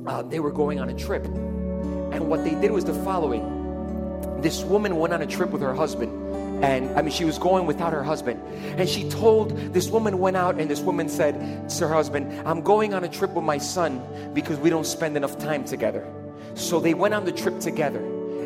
uh, 0.06 0.22
they 0.22 0.38
were 0.38 0.52
going 0.52 0.78
on 0.78 0.88
a 0.88 0.94
trip. 0.94 1.24
And 1.24 2.28
what 2.28 2.44
they 2.44 2.54
did 2.54 2.70
was 2.70 2.84
the 2.84 2.94
following 2.94 4.40
this 4.40 4.62
woman 4.62 4.96
went 4.96 5.12
on 5.12 5.22
a 5.22 5.26
trip 5.26 5.50
with 5.50 5.62
her 5.62 5.74
husband 5.74 6.23
and 6.64 6.98
I 6.98 7.02
mean, 7.02 7.12
she 7.12 7.26
was 7.26 7.38
going 7.38 7.66
without 7.66 7.92
her 7.92 8.02
husband. 8.02 8.40
And 8.78 8.88
she 8.88 9.06
told 9.10 9.50
this 9.74 9.90
woman 9.90 10.18
went 10.18 10.38
out, 10.38 10.58
and 10.58 10.70
this 10.70 10.80
woman 10.80 11.10
said 11.10 11.68
to 11.68 11.86
her 11.86 11.92
husband, 11.92 12.32
I'm 12.48 12.62
going 12.62 12.94
on 12.94 13.04
a 13.04 13.08
trip 13.08 13.32
with 13.32 13.44
my 13.44 13.58
son 13.58 14.02
because 14.32 14.58
we 14.58 14.70
don't 14.70 14.86
spend 14.86 15.14
enough 15.14 15.36
time 15.36 15.64
together. 15.66 16.10
So 16.54 16.80
they 16.80 16.94
went 16.94 17.12
on 17.12 17.26
the 17.26 17.32
trip 17.32 17.60
together 17.60 17.98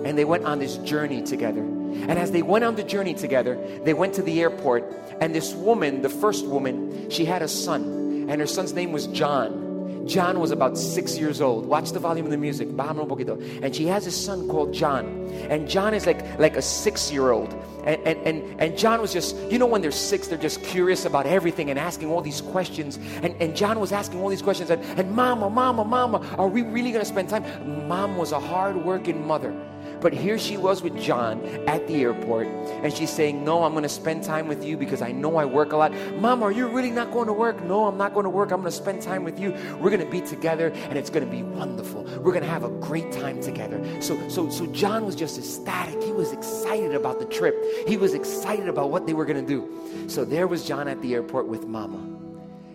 and 0.05 0.19
they 0.19 0.25
went 0.25 0.45
on 0.45 0.59
this 0.59 0.79
journey 0.79 1.23
together. 1.23 1.61
And 1.61 2.19
as 2.19 2.33
they 2.33 2.43
went 2.43 2.65
on 2.65 2.75
the 2.75 2.83
journey 2.83 3.15
together, 3.15 3.57
they 3.85 3.95
went 3.95 4.15
to 4.15 4.23
the 4.23 4.41
airport. 4.41 4.85
And 5.21 5.33
this 5.33 5.55
woman, 5.55 6.03
the 6.03 6.09
first 6.09 6.45
woman, 6.45 7.11
she 7.11 7.25
had 7.25 7.43
a 7.43 7.49
son, 7.49 8.27
and 8.29 8.41
her 8.41 8.49
son's 8.49 8.73
name 8.73 8.91
was 8.91 9.07
John. 9.07 9.68
John 10.09 10.41
was 10.41 10.51
about 10.51 10.79
six 10.79 11.19
years 11.19 11.41
old. 11.41 11.67
Watch 11.67 11.93
the 11.93 11.99
volume 11.99 12.27
of 12.27 12.33
the 12.33 12.39
music. 12.39 12.69
And 12.69 13.77
she 13.77 13.87
has 13.87 14.07
a 14.07 14.11
son 14.11 14.49
called 14.49 14.73
John. 14.73 15.29
And 15.51 15.69
John 15.69 15.95
is 15.95 16.07
like, 16.07 16.39
like 16.39 16.57
a 16.57 16.63
six 16.63 17.13
year 17.13 17.31
old. 17.31 17.53
And, 17.85 18.01
and, 18.07 18.27
and, 18.27 18.61
and 18.61 18.79
John 18.79 19.01
was 19.01 19.13
just, 19.13 19.37
you 19.51 19.59
know, 19.59 19.67
when 19.67 19.83
they're 19.83 19.91
six, 19.91 20.29
they're 20.29 20.39
just 20.39 20.63
curious 20.63 21.05
about 21.05 21.27
everything 21.27 21.71
and 21.71 21.79
asking 21.79 22.11
all 22.11 22.21
these 22.21 22.41
questions. 22.41 22.99
And, 23.23 23.35
and 23.41 23.55
John 23.55 23.79
was 23.81 23.93
asking 23.93 24.21
all 24.21 24.29
these 24.29 24.43
questions. 24.43 24.71
And, 24.71 24.83
and 24.99 25.11
Mama, 25.13 25.49
Mama, 25.51 25.85
Mama, 25.85 26.27
are 26.39 26.49
we 26.49 26.63
really 26.63 26.91
going 26.91 27.05
to 27.05 27.09
spend 27.09 27.29
time? 27.29 27.89
Mom 27.89 28.17
was 28.17 28.33
a 28.33 28.41
hard 28.41 28.77
working 28.77 29.27
mother. 29.27 29.55
But 30.01 30.13
here 30.13 30.39
she 30.39 30.57
was 30.57 30.83
with 30.83 30.97
John 30.99 31.45
at 31.67 31.87
the 31.87 32.03
airport, 32.03 32.47
and 32.47 32.93
she's 32.93 33.11
saying, 33.11 33.45
No, 33.45 33.65
I'm 33.65 33.73
going 33.73 33.83
to 33.83 33.89
spend 33.89 34.23
time 34.23 34.47
with 34.47 34.65
you 34.65 34.77
because 34.77 35.03
I 35.03 35.13
know 35.13 35.37
I 35.37 35.45
work 35.45 35.73
a 35.73 35.77
lot. 35.77 35.93
Mom, 36.17 36.43
are 36.43 36.53
you 36.53 36.69
really 36.69 36.91
not 36.91 37.13
going 37.13 37.27
to 37.27 37.33
work? 37.33 37.63
No, 37.65 37.87
I'm 37.87 37.97
not 37.97 38.15
going 38.15 38.25
to 38.25 38.31
work. 38.31 38.53
I'm 38.53 38.61
going 38.61 38.71
to 38.71 38.77
spend 38.77 39.03
time 39.03 39.25
with 39.25 39.39
you. 39.39 39.53
We're 39.81 39.91
going 39.91 40.05
to 40.05 40.11
be 40.11 40.21
together, 40.21 40.69
and 40.69 40.99
it's 40.99 41.11
going 41.11 41.25
to 41.25 41.31
be 41.31 41.43
wonderful. 41.43 42.05
We're 42.05 42.33
going 42.33 42.45
to 42.45 42.51
have 42.51 42.65
a 42.65 42.71
great 42.71 43.11
time 43.13 43.41
together. 43.41 43.83
So, 44.01 44.29
so, 44.29 44.49
so 44.51 44.67
John 44.67 45.05
was 45.05 45.17
just 45.17 45.39
ecstatic. 45.39 46.03
He 46.03 46.13
was 46.13 46.33
excited 46.33 46.95
about 46.95 47.19
the 47.19 47.27
trip, 47.27 47.57
he 47.87 47.97
was 47.97 48.15
excited 48.15 48.69
about 48.69 48.91
what 48.91 49.07
they 49.07 49.15
were 49.15 49.25
going 49.25 49.45
to 49.45 49.47
do. 49.47 50.09
So 50.09 50.25
there 50.25 50.47
was 50.47 50.67
John 50.67 50.89
at 50.89 51.01
the 51.03 51.15
airport 51.15 51.47
with 51.49 51.67
Mama. 51.67 52.19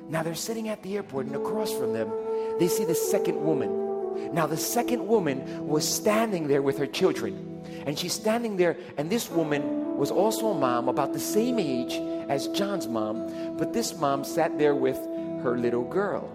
Now 0.09 0.21
they're 0.21 0.35
sitting 0.35 0.69
at 0.69 0.83
the 0.83 0.95
airport, 0.95 1.27
and 1.27 1.35
across 1.35 1.73
from 1.73 1.93
them, 1.93 2.11
they 2.59 2.67
see 2.67 2.85
the 2.85 2.95
second 2.95 3.43
woman 3.43 3.82
now, 4.31 4.47
the 4.47 4.57
second 4.57 5.05
woman 5.07 5.67
was 5.67 5.87
standing 5.87 6.47
there 6.47 6.61
with 6.61 6.77
her 6.77 6.87
children. 6.87 7.61
And 7.85 7.97
she's 7.99 8.13
standing 8.13 8.55
there, 8.57 8.77
and 8.97 9.09
this 9.09 9.29
woman 9.29 9.97
was 9.97 10.09
also 10.11 10.51
a 10.51 10.53
mom, 10.53 10.87
about 10.87 11.13
the 11.13 11.19
same 11.19 11.59
age 11.59 11.93
as 12.29 12.47
John's 12.49 12.87
mom. 12.87 13.57
But 13.57 13.73
this 13.73 13.97
mom 13.97 14.23
sat 14.23 14.57
there 14.57 14.75
with 14.75 14.97
her 15.43 15.57
little 15.57 15.83
girl. 15.83 16.31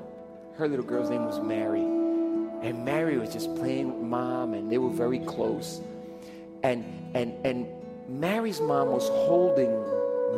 Her 0.57 0.69
little 0.69 0.85
girl's 0.85 1.11
name 1.11 1.25
was 1.25 1.41
Mary. 1.41 1.81
And 1.81 2.85
Mary 2.85 3.17
was 3.17 3.33
just 3.33 3.55
playing 3.57 3.93
with 3.93 4.03
mom, 4.03 4.55
and 4.55 4.71
they 4.71 4.79
were 4.79 4.91
very 4.91 5.21
close. 5.21 5.81
And 6.63 6.85
and 7.15 7.35
and 7.47 7.67
Mary's 8.09 8.61
mom 8.61 8.89
was 8.91 9.09
holding 9.09 9.71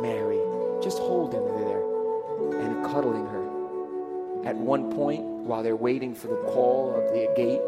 Mary, 0.01 0.39
just 0.83 0.99
holding 0.99 1.41
her 1.41 1.57
there 1.57 2.61
and 2.61 2.85
cuddling 2.85 3.25
her. 3.25 3.40
At 4.45 4.55
one 4.55 4.91
point, 4.93 5.21
while 5.23 5.63
they're 5.63 5.75
waiting 5.75 6.15
for 6.15 6.27
the 6.27 6.41
call 6.51 6.95
of 6.95 7.03
the 7.13 7.31
gate, 7.35 7.61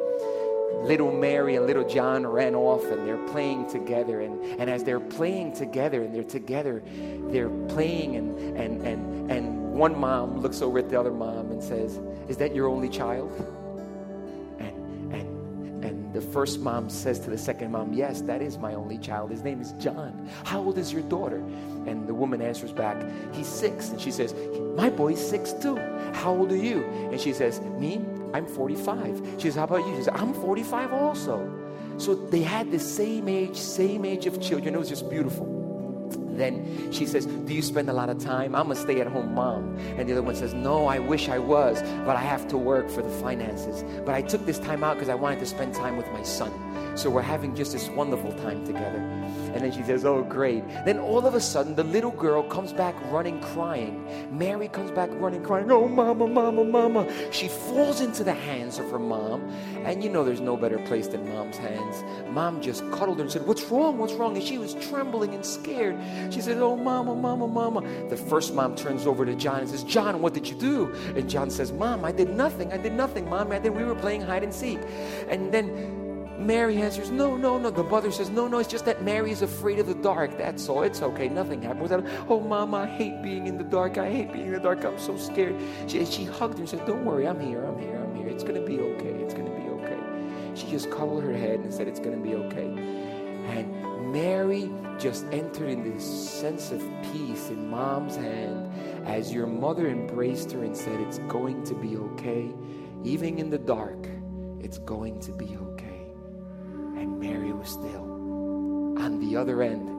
little 0.84 1.12
Mary 1.12 1.56
and 1.56 1.65
little 1.65 1.88
John 1.88 2.25
ran 2.25 2.56
off 2.56 2.84
and 2.86 3.08
they're 3.08 3.25
playing 3.27 3.70
together. 3.70 4.22
And, 4.22 4.60
and 4.60 4.70
as 4.70 4.84
they're 4.84 5.00
playing 5.00 5.53
together 5.53 6.01
and 6.03 6.13
they're 6.13 6.24
together, 6.24 6.84
they're 7.32 7.50
playing 7.68 8.15
and, 8.15 8.58
and, 8.58 8.82
and, 8.86 9.32
and 9.32 9.74
one 9.74 9.98
mom 9.98 10.39
looks 10.39 10.62
over 10.62 10.80
at 10.80 10.89
the 10.89 11.00
other 11.00 11.12
mom 11.12 11.51
and 11.51 11.63
says, 11.63 12.00
Is 12.27 12.38
that 12.38 12.53
your 12.53 12.68
only 12.68 12.89
child? 12.89 13.32
The 16.13 16.22
first 16.22 16.60
mom 16.60 16.89
says 16.89 17.20
to 17.22 17.32
the 17.32 17.38
second 17.38 17.72
mom, 17.72 17.93
Yes, 17.93 18.22
that 18.22 18.41
is 18.41 18.58
my 18.58 18.75
only 18.75 19.00
child. 19.00 19.32
His 19.32 19.43
name 19.43 19.60
is 19.60 19.72
John. 19.74 20.29
How 20.46 20.60
old 20.60 20.77
is 20.77 20.93
your 20.93 21.01
daughter? 21.03 21.38
And 21.88 22.08
the 22.08 22.13
woman 22.13 22.41
answers 22.41 22.72
back, 22.72 23.03
He's 23.34 23.48
six. 23.48 23.89
And 23.89 24.00
she 24.00 24.12
says, 24.12 24.36
My 24.75 24.89
boy's 24.89 25.20
six 25.20 25.53
too. 25.53 25.77
How 26.13 26.36
old 26.36 26.51
are 26.51 26.55
you? 26.55 26.84
And 27.12 27.20
she 27.20 27.34
says, 27.34 27.60
Me? 27.79 28.00
I'm 28.34 28.46
45. 28.46 29.36
She 29.38 29.43
says, 29.43 29.55
How 29.55 29.63
about 29.63 29.86
you? 29.88 29.96
She 29.98 30.03
says, 30.03 30.13
I'm 30.13 30.34
45 30.36 30.93
also. 30.93 31.51
So 31.98 32.15
they 32.15 32.41
had 32.41 32.72
the 32.72 32.79
same 32.79 33.27
age, 33.27 33.55
same 33.55 34.05
age 34.05 34.25
of 34.25 34.41
children. 34.41 34.75
It 34.75 34.77
was 34.77 34.89
just 34.89 35.10
beautiful. 35.10 35.52
Then 36.38 36.92
she 36.92 37.06
says, 37.06 37.25
Do 37.25 37.54
you 37.54 37.62
spend 37.62 37.90
a 37.90 37.94
lot 37.94 38.10
of 38.10 38.20
time? 38.20 38.56
I'm 38.56 38.72
a 38.72 38.75
stay 38.75 39.02
at 39.02 39.08
home 39.08 39.34
mom. 39.34 39.78
And 39.98 40.08
the 40.08 40.13
other 40.13 40.24
one 40.24 40.36
says, 40.36 40.54
No, 40.54 40.88
I 40.88 41.00
wish 41.00 41.30
I 41.30 41.40
was, 41.40 41.82
but 42.06 42.16
I 42.16 42.22
have 42.22 42.48
to 42.50 42.58
work 42.58 42.90
for 42.90 43.02
the 43.02 43.10
finances. 43.10 43.84
But 44.06 44.16
I 44.16 44.22
took 44.22 44.46
this 44.46 44.60
time 44.60 44.84
out 44.84 44.96
because 44.96 45.10
I 45.10 45.16
wanted 45.16 45.40
to 45.40 45.46
spend 45.46 45.74
time 45.74 45.98
with 45.98 46.08
my 46.12 46.24
son. 46.24 46.52
So 46.96 47.10
we're 47.10 47.22
having 47.22 47.56
just 47.56 47.74
this 47.74 47.90
wonderful 47.90 48.32
time 48.34 48.66
together. 48.66 49.00
And 49.54 49.62
then 49.62 49.72
she 49.72 49.84
says, 49.84 50.06
Oh, 50.06 50.24
great. 50.24 50.68
Then 50.86 51.00
all 51.00 51.25
of 51.25 51.36
a 51.36 51.42
sudden, 51.42 51.75
the 51.75 51.84
little 51.84 52.12
girl 52.12 52.44
comes 52.44 52.74
back 52.74 52.96
running, 53.12 53.40
crying. 53.42 54.06
Mary 54.36 54.68
comes 54.68 54.92
back 54.92 55.10
running, 55.13 55.44
crying, 55.44 55.72
Oh, 55.72 55.88
mama, 55.88 56.28
mama, 56.28 56.63
mama. 56.63 57.32
She 57.32 57.48
falls 57.48 58.02
into 58.02 58.24
the 58.24 58.34
hands 58.34 58.80
of 58.80 58.90
her 58.92 59.00
mom. 59.00 59.42
And 59.86 60.04
you 60.04 60.10
know, 60.10 60.24
there's 60.24 60.42
no 60.42 60.58
better 60.58 60.80
place 60.80 61.08
than 61.08 61.28
mom's 61.30 61.58
hands. 61.58 62.04
Mom 62.30 62.62
just 62.62 62.90
cuddled 62.92 63.18
her 63.18 63.24
and 63.24 63.32
said, 63.32 63.46
What's 63.46 63.63
wrong? 63.66 63.98
What's 63.98 64.13
wrong? 64.13 64.36
And 64.36 64.46
she 64.46 64.58
was 64.58 64.74
trembling 64.75 65.34
and 65.34 65.46
scared. 65.46 65.98
She 66.34 66.42
said, 66.42 66.58
Oh, 66.58 66.75
mama, 66.75 67.16
mama, 67.16 67.48
mama. 67.48 67.82
The 68.10 68.18
first 68.18 68.54
mom 68.54 68.75
turns 68.75 69.06
over 69.06 69.25
to 69.25 69.36
John 69.36 69.60
and 69.60 69.70
says, 69.70 69.84
John, 69.84 70.22
what 70.22 70.34
did 70.34 70.48
you 70.48 70.56
do? 70.56 70.94
And 71.16 71.30
John 71.30 71.50
says, 71.50 71.72
Mom, 71.72 72.06
I 72.06 72.12
did 72.12 72.30
nothing. 72.30 72.72
I 72.72 72.78
did 72.78 72.94
nothing, 72.94 73.30
Mom. 73.30 73.52
I 73.52 73.60
did, 73.60 73.75
we 73.75 73.84
were 73.84 73.96
playing 73.96 74.22
hide 74.22 74.44
and 74.44 74.54
seek. 74.54 74.80
And 75.30 75.52
then 75.52 76.02
Mary 76.38 76.78
answers, 76.78 77.12
No, 77.12 77.38
no, 77.38 77.58
no. 77.58 77.70
The 77.70 77.84
mother 77.84 78.12
says, 78.12 78.30
No, 78.30 78.48
no, 78.48 78.60
it's 78.60 78.70
just 78.70 78.86
that 78.86 79.04
Mary 79.04 79.32
is 79.32 79.42
afraid 79.42 79.80
of 79.80 79.88
the 79.88 79.96
dark. 79.96 80.38
That's 80.38 80.68
all. 80.68 80.84
It's 80.84 81.02
okay. 81.02 81.30
Nothing 81.30 81.62
happened. 81.62 82.08
Oh, 82.28 82.40
Mama, 82.40 82.78
I 82.78 82.86
hate 82.88 83.22
being 83.22 83.48
in 83.48 83.58
the 83.58 83.63
dark. 83.63 83.98
I 83.98 84.10
hate 84.10 84.32
being 84.34 84.48
in 84.48 84.54
the 84.54 84.60
dark. 84.60 84.84
I'm 84.84 84.98
so 84.98 85.16
scared. 85.18 85.56
She, 85.88 86.06
she 86.06 86.25
hugged 86.25 86.56
her 86.56 86.62
and 86.62 86.70
said, 86.70 86.86
Don't 86.86 87.06
worry. 87.06 87.28
I'm 87.28 87.40
here. 87.40 87.63
I'm 87.63 87.78
here. 87.80 87.98
I'm 87.98 88.16
here. 88.16 88.28
It's 88.28 88.44
going 88.44 88.60
to 88.60 88.66
be 88.66 88.80
okay. 88.80 89.13
It's 89.24 89.34
going 89.34 89.46
to 89.46 89.52
be 89.52 89.70
okay. 89.70 90.00
She 90.56 90.70
just 90.70 90.90
cuddled 90.92 91.24
her 91.24 91.34
head 91.34 91.60
and 91.60 91.74
said, 91.74 91.88
It's 91.88 92.00
going 92.00 92.18
to 92.18 92.24
be 92.24 92.36
okay. 92.36 92.66
And 92.66 94.12
Mary 94.12 94.72
just 95.00 95.25
entered 95.32 95.70
in 95.70 95.84
this 95.84 96.04
sense 96.04 96.72
of 96.72 96.82
peace 97.12 97.50
in 97.50 97.70
mom's 97.70 98.16
hand 98.16 98.72
as 99.08 99.34
your 99.34 99.48
mother 99.48 99.88
embraced 99.88 100.52
her 100.52 100.63
and 100.63 100.75
said, 100.75 101.00
It's 101.02 101.20
going 101.20 101.63
to 101.66 101.75
be 101.75 101.98
okay. 101.98 102.52
Even 103.04 103.38
in 103.38 103.50
the 103.50 103.58
dark, 103.58 104.08
it's 104.60 104.78
going 104.78 105.20
to 105.20 105.32
be 105.32 105.58
okay. 105.58 105.73
And 106.95 107.19
Mary 107.19 107.51
was 107.51 107.69
still. 107.69 108.03
On 109.00 109.19
the 109.19 109.35
other 109.35 109.62
end, 109.62 109.89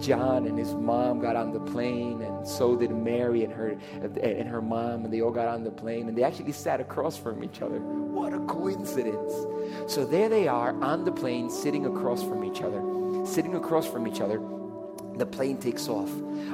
John 0.00 0.46
and 0.46 0.58
his 0.58 0.74
mom 0.74 1.18
got 1.20 1.34
on 1.36 1.52
the 1.52 1.60
plane, 1.60 2.22
and 2.22 2.46
so 2.46 2.76
did 2.76 2.90
Mary 2.90 3.42
and 3.44 3.52
her 3.52 3.76
and 4.00 4.48
her 4.48 4.62
mom, 4.62 5.04
and 5.04 5.12
they 5.12 5.20
all 5.20 5.32
got 5.32 5.48
on 5.48 5.64
the 5.64 5.70
plane, 5.70 6.08
and 6.08 6.16
they 6.16 6.22
actually 6.22 6.52
sat 6.52 6.80
across 6.80 7.16
from 7.16 7.42
each 7.42 7.60
other. 7.62 7.80
What 7.80 8.32
a 8.32 8.38
coincidence! 8.46 9.32
So 9.92 10.04
there 10.04 10.28
they 10.28 10.46
are 10.46 10.72
on 10.82 11.04
the 11.04 11.12
plane, 11.12 11.50
sitting 11.50 11.84
across 11.86 12.22
from 12.22 12.44
each 12.44 12.62
other, 12.62 12.82
sitting 13.26 13.56
across 13.56 13.86
from 13.86 14.06
each 14.06 14.20
other. 14.20 14.40
The 15.16 15.26
plane 15.26 15.58
takes 15.58 15.88
off. 15.88 16.10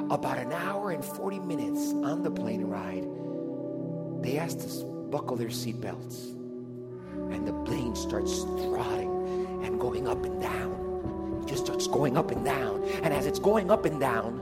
About 0.09 0.39
an 0.39 0.51
hour 0.51 0.89
and 0.91 1.05
40 1.05 1.39
minutes 1.39 1.93
on 2.03 2.23
the 2.23 2.31
plane 2.31 2.65
ride, 2.65 3.05
they 4.23 4.39
asked 4.39 4.61
to 4.61 4.85
buckle 4.85 5.37
their 5.37 5.49
seatbelts, 5.49 6.34
and 7.31 7.47
the 7.47 7.53
plane 7.63 7.95
starts 7.95 8.39
throttling 8.39 9.63
and 9.63 9.79
going 9.79 10.07
up 10.07 10.23
and 10.25 10.41
down. 10.41 11.41
It 11.43 11.49
just 11.49 11.65
starts 11.65 11.87
going 11.87 12.17
up 12.17 12.31
and 12.31 12.43
down. 12.43 12.83
And 13.03 13.13
as 13.13 13.25
it's 13.25 13.39
going 13.39 13.71
up 13.71 13.85
and 13.85 13.99
down, 13.99 14.41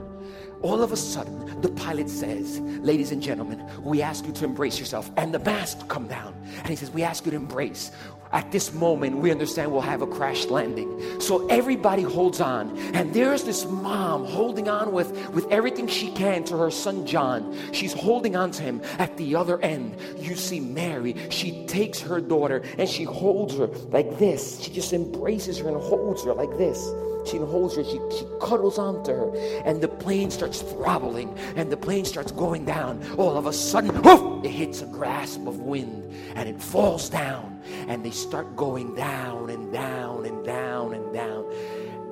all 0.62 0.82
of 0.82 0.92
a 0.92 0.96
sudden, 0.96 1.60
the 1.60 1.68
pilot 1.68 2.08
says, 2.08 2.58
Ladies 2.60 3.12
and 3.12 3.22
gentlemen, 3.22 3.62
we 3.82 4.00
ask 4.00 4.26
you 4.26 4.32
to 4.32 4.44
embrace 4.44 4.78
yourself. 4.78 5.10
And 5.18 5.34
the 5.34 5.38
mask 5.38 5.86
come 5.88 6.06
down. 6.08 6.34
And 6.58 6.68
he 6.68 6.76
says, 6.76 6.90
We 6.90 7.02
ask 7.02 7.26
you 7.26 7.32
to 7.32 7.36
embrace. 7.36 7.90
At 8.34 8.50
this 8.50 8.74
moment, 8.74 9.18
we 9.18 9.30
understand 9.30 9.70
we'll 9.70 9.80
have 9.80 10.02
a 10.02 10.08
crash 10.08 10.46
landing. 10.46 11.20
So 11.20 11.46
everybody 11.46 12.02
holds 12.02 12.40
on. 12.40 12.76
And 12.92 13.14
there's 13.14 13.44
this 13.44 13.64
mom 13.64 14.24
holding 14.24 14.68
on 14.68 14.90
with, 14.90 15.12
with 15.30 15.48
everything 15.52 15.86
she 15.86 16.10
can 16.10 16.42
to 16.44 16.56
her 16.58 16.72
son 16.72 17.06
John. 17.06 17.56
She's 17.70 17.92
holding 17.92 18.34
on 18.34 18.50
to 18.50 18.62
him. 18.62 18.82
At 18.98 19.16
the 19.16 19.36
other 19.36 19.60
end, 19.60 19.96
you 20.18 20.34
see 20.34 20.58
Mary. 20.58 21.14
She 21.30 21.64
takes 21.66 22.00
her 22.00 22.20
daughter 22.20 22.64
and 22.76 22.88
she 22.88 23.04
holds 23.04 23.56
her 23.56 23.68
like 23.68 24.18
this. 24.18 24.60
She 24.60 24.72
just 24.72 24.92
embraces 24.92 25.58
her 25.58 25.68
and 25.68 25.76
holds 25.76 26.24
her 26.24 26.34
like 26.34 26.58
this. 26.58 26.84
She 27.26 27.38
holds 27.38 27.76
her, 27.76 27.84
she, 27.84 28.00
she 28.10 28.26
cuddles 28.40 28.78
onto 28.78 29.12
her, 29.12 29.34
and 29.64 29.80
the 29.80 29.88
plane 30.04 30.30
starts 30.30 30.60
throttling, 30.60 31.34
and 31.56 31.72
the 31.72 31.78
plane 31.78 32.04
starts 32.04 32.30
going 32.30 32.66
down. 32.66 33.02
All 33.16 33.38
of 33.38 33.46
a 33.46 33.52
sudden, 33.54 33.90
whoof, 34.02 34.44
it 34.44 34.50
hits 34.50 34.82
a 34.82 34.86
grasp 34.86 35.46
of 35.46 35.60
wind, 35.60 36.12
and 36.34 36.46
it 36.46 36.60
falls 36.60 37.08
down, 37.08 37.62
and 37.88 38.04
they 38.04 38.10
start 38.10 38.54
going 38.54 38.94
down 38.94 39.48
and 39.48 39.72
down 39.72 40.26
and 40.26 40.44
down 40.44 40.92
and 40.92 41.10
down, 41.14 41.50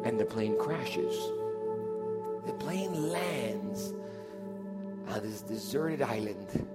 and 0.05 0.19
the 0.19 0.25
plane 0.25 0.57
crashes. 0.59 1.15
The 2.47 2.55
plane 2.55 3.11
lands 3.11 3.93
on 5.09 5.21
this 5.23 5.43
deserted 5.43 6.01
island, 6.01 6.67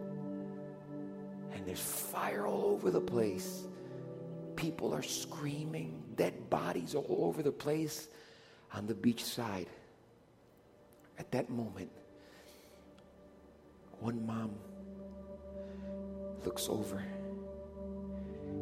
and 1.52 1.66
there's 1.66 1.82
fire 1.82 2.46
all 2.46 2.66
over 2.66 2.92
the 2.92 3.02
place. 3.02 3.66
People 4.56 4.94
are 4.94 5.02
screaming, 5.02 6.00
dead 6.16 6.48
bodies 6.52 6.94
all 6.94 7.22
over 7.26 7.42
the 7.42 7.52
place 7.52 8.08
on 8.72 8.86
the 8.86 8.94
beach 8.94 9.24
side. 9.24 9.68
At 11.20 11.32
that 11.32 11.50
moment, 11.50 11.90
one 14.00 14.26
mom 14.26 14.52
looks 16.46 16.70
over 16.70 17.04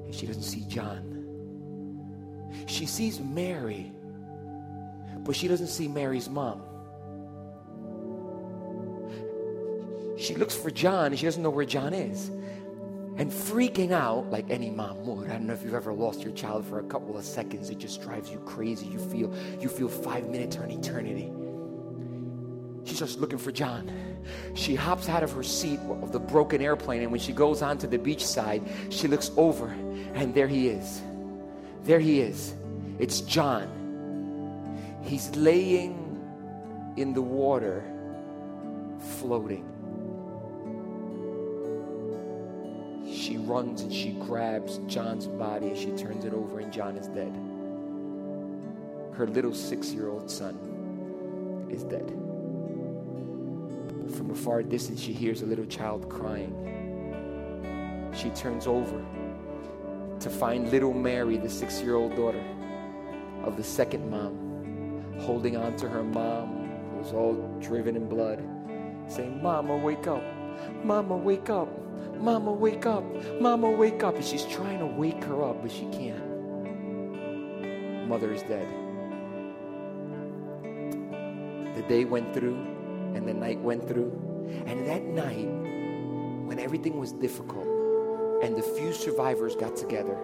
and 0.06 0.16
she 0.16 0.26
doesn't 0.26 0.44
see 0.44 0.66
John. 0.68 1.12
She 2.68 2.86
sees 2.86 3.20
Mary, 3.20 3.92
but 5.20 5.36
she 5.36 5.48
doesn't 5.48 5.68
see 5.68 5.88
Mary's 5.88 6.30
mom. 6.30 6.62
She 10.18 10.36
looks 10.36 10.56
for 10.56 10.72
John 10.72 11.08
and 11.08 11.20
she 11.20 11.26
doesn't 11.26 11.44
know 11.44 11.50
where 11.50 11.66
John 11.66 11.94
is 11.94 12.30
and 13.18 13.32
freaking 13.32 13.92
out 13.92 14.30
like 14.30 14.50
any 14.50 14.70
mom 14.70 15.06
would. 15.06 15.30
I 15.30 15.34
don't 15.34 15.48
know 15.48 15.54
if 15.54 15.64
you've 15.64 15.74
ever 15.74 15.94
lost 15.94 16.22
your 16.22 16.34
child 16.34 16.66
for 16.66 16.80
a 16.80 16.84
couple 16.84 17.18
of 17.18 17.26
seconds. 17.26 17.70
It 17.70 17.78
just 17.78 18.02
drives 18.02 18.30
you 18.30 18.40
crazy. 18.40 18.86
You 18.88 19.00
feel 19.00 19.34
you 19.60 19.70
feel 19.70 19.90
five 19.90 20.30
minutes 20.30 20.58
or 20.58 20.64
an 20.64 20.72
eternity. 20.72 21.32
She's 22.86 23.00
just 23.00 23.20
looking 23.20 23.40
for 23.40 23.52
John. 23.52 23.92
She 24.54 24.76
hops 24.76 25.10
out 25.10 25.24
of 25.24 25.32
her 25.34 25.44
seat 25.44 25.80
of 25.80 26.12
the 26.12 26.20
broken 26.20 26.62
airplane, 26.62 27.02
and 27.02 27.12
when 27.12 27.20
she 27.20 27.34
goes 27.34 27.62
onto 27.62 27.88
the 27.88 27.98
beach 27.98 28.26
side, 28.26 28.64
she 28.90 29.08
looks 29.08 29.32
over, 29.36 29.68
and 30.14 30.34
there 30.34 30.48
he 30.48 30.70
is. 30.70 31.02
There 31.84 32.00
he 32.00 32.22
is. 32.22 32.54
It's 33.00 33.22
John. 33.22 33.68
He's 35.04 35.36
laying 35.36 36.22
in 36.96 37.14
the 37.14 37.22
water, 37.22 37.84
floating. 39.20 39.76
she 43.26 43.38
runs 43.38 43.82
and 43.82 43.94
she 43.94 44.12
grabs 44.12 44.80
John's 44.88 45.28
body 45.28 45.70
and 45.70 45.78
she 45.78 45.92
turns 45.92 46.26
it 46.26 46.34
over, 46.34 46.60
and 46.60 46.72
John 46.72 46.96
is 46.96 47.08
dead. 47.08 47.34
Her 49.18 49.28
little 49.28 49.54
six 49.54 49.92
year 49.92 50.10
old 50.10 50.30
son 50.30 51.68
is 51.72 51.84
dead. 51.84 52.25
From 54.14 54.32
a 54.32 54.36
far 54.36 54.62
distance, 54.62 55.00
she 55.00 55.14
hears 55.14 55.42
a 55.42 55.46
little 55.46 55.66
child 55.66 56.10
crying. 56.10 56.54
She 58.14 58.30
turns 58.30 58.68
over 58.68 59.04
to 60.20 60.30
find 60.30 60.70
little 60.72 60.94
Mary, 60.94 61.38
the 61.38 61.50
six 61.50 61.82
year 61.82 61.96
old 61.96 62.16
daughter 62.16 62.44
of 63.44 63.58
the 63.58 63.64
second 63.64 64.10
mom, 64.10 65.04
holding 65.20 65.58
on 65.58 65.76
to 65.78 65.90
her 65.90 66.04
mom, 66.04 66.70
who 66.92 66.98
was 67.00 67.14
all 67.14 67.34
driven 67.60 67.96
in 67.96 68.08
blood, 68.08 68.44
saying, 69.08 69.42
Mama, 69.42 69.76
wake 69.78 70.08
up. 70.08 70.24
Mama, 70.84 71.18
wake 71.18 71.50
up. 71.50 71.68
Mama, 72.18 72.52
wake 72.52 72.86
up. 72.86 73.04
Mama, 73.42 73.70
wake 73.70 74.04
up. 74.04 74.16
And 74.16 74.24
she's 74.24 74.46
trying 74.46 74.80
to 74.80 74.86
wake 74.86 75.24
her 75.26 75.44
up, 75.44 75.62
but 75.62 75.72
she 75.72 75.86
can't. 75.92 76.36
Mother 78.08 78.32
is 78.34 78.44
dead. 78.44 78.68
The 81.76 81.82
day 81.90 82.06
went 82.06 82.34
through, 82.34 82.75
and 83.16 83.28
the 83.28 83.34
night 83.34 83.60
went 83.60 83.88
through. 83.88 84.12
And 84.68 84.86
that 84.88 85.04
night, 85.04 85.48
when 86.46 86.60
everything 86.60 87.00
was 87.00 87.12
difficult, 87.12 87.68
and 88.44 88.56
the 88.56 88.62
few 88.62 88.94
survivors 88.94 89.56
got 89.56 89.76
together 89.76 90.18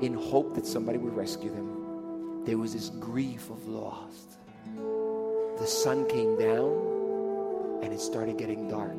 in 0.00 0.14
hope 0.14 0.54
that 0.54 0.66
somebody 0.66 0.98
would 0.98 1.14
rescue 1.14 1.50
them, 1.50 2.44
there 2.44 2.58
was 2.58 2.72
this 2.72 2.90
grief 2.90 3.48
of 3.50 3.66
loss. 3.68 4.36
The 5.58 5.66
sun 5.66 6.06
came 6.08 6.38
down, 6.38 7.80
and 7.82 7.92
it 7.92 8.00
started 8.00 8.36
getting 8.36 8.68
dark. 8.68 8.98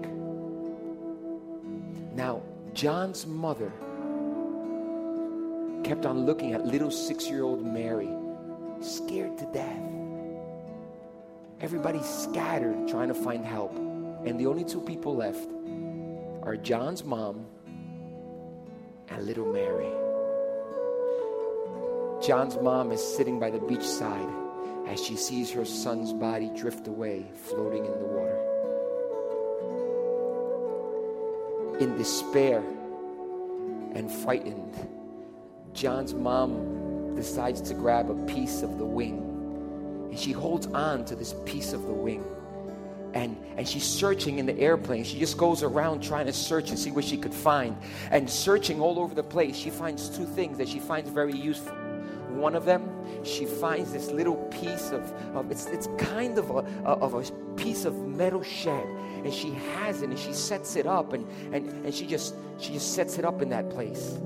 Now, 2.15 2.41
John's 2.73 3.25
mother 3.27 3.71
kept 5.83 6.05
on 6.05 6.25
looking 6.25 6.53
at 6.53 6.65
little 6.65 6.91
six 6.91 7.29
year 7.29 7.43
old 7.43 7.65
Mary, 7.65 8.09
scared 8.81 9.37
to 9.37 9.45
death. 9.53 9.98
Everybody's 11.61 12.07
scattered 12.07 12.87
trying 12.87 13.09
to 13.09 13.13
find 13.13 13.43
help. 13.43 13.75
And 14.25 14.39
the 14.39 14.45
only 14.47 14.63
two 14.63 14.79
people 14.81 15.15
left 15.15 15.49
are 16.43 16.55
John's 16.55 17.03
mom 17.03 17.45
and 19.09 19.25
little 19.25 19.45
Mary. 19.45 19.91
John's 22.25 22.57
mom 22.57 22.91
is 22.91 23.01
sitting 23.01 23.39
by 23.39 23.49
the 23.49 23.59
beachside 23.59 24.33
as 24.87 25.03
she 25.03 25.17
sees 25.17 25.51
her 25.51 25.65
son's 25.65 26.13
body 26.13 26.49
drift 26.55 26.87
away, 26.87 27.25
floating 27.35 27.85
in 27.85 27.91
the 27.91 28.05
water. 28.05 28.37
In 31.79 31.97
despair 31.97 32.63
and 33.93 34.09
frightened, 34.09 34.75
John's 35.73 36.13
mom 36.13 37.15
decides 37.15 37.61
to 37.61 37.73
grab 37.73 38.09
a 38.09 38.15
piece 38.25 38.61
of 38.61 38.77
the 38.77 38.85
wing 38.85 39.28
and 40.09 40.19
she 40.19 40.31
holds 40.31 40.67
on 40.67 41.05
to 41.05 41.15
this 41.15 41.35
piece 41.45 41.73
of 41.73 41.83
the 41.83 41.93
wing. 41.93 42.23
And, 43.13 43.37
and 43.57 43.67
she's 43.67 43.85
searching 43.85 44.37
in 44.37 44.45
the 44.45 44.57
airplane. 44.59 45.03
She 45.03 45.17
just 45.17 45.37
goes 45.37 45.63
around 45.63 46.03
trying 46.03 46.27
to 46.27 46.33
search 46.33 46.69
and 46.69 46.77
see 46.77 46.91
what 46.91 47.03
she 47.03 47.17
could 47.17 47.33
find. 47.33 47.75
And 48.11 48.29
searching 48.29 48.79
all 48.79 48.99
over 48.99 49.15
the 49.15 49.23
place, 49.23 49.55
she 49.55 49.71
finds 49.71 50.09
two 50.09 50.25
things 50.25 50.57
that 50.59 50.69
she 50.69 50.79
finds 50.79 51.09
very 51.09 51.33
useful. 51.33 51.75
One 52.29 52.55
of 52.55 52.65
them, 52.65 52.87
she 53.23 53.45
finds 53.45 53.91
this 53.91 54.11
little 54.11 54.35
piece 54.51 54.91
of, 54.91 55.11
of 55.35 55.49
it's, 55.49 55.65
it's 55.67 55.87
kind 55.97 56.37
of 56.37 56.51
a, 56.51 56.59
of 56.85 57.15
a 57.15 57.55
piece 57.55 57.85
of 57.85 57.97
metal 58.07 58.43
shed. 58.43 58.85
And 59.23 59.33
she 59.33 59.49
has 59.75 60.03
it 60.03 60.09
and 60.09 60.19
she 60.19 60.33
sets 60.33 60.75
it 60.75 60.85
up 60.85 61.13
and, 61.13 61.27
and, 61.51 61.67
and 61.85 61.93
she 61.93 62.05
just 62.05 62.35
she 62.57 62.73
just 62.73 62.93
sets 62.93 63.17
it 63.17 63.25
up 63.25 63.41
in 63.41 63.49
that 63.49 63.69
place 63.69 64.17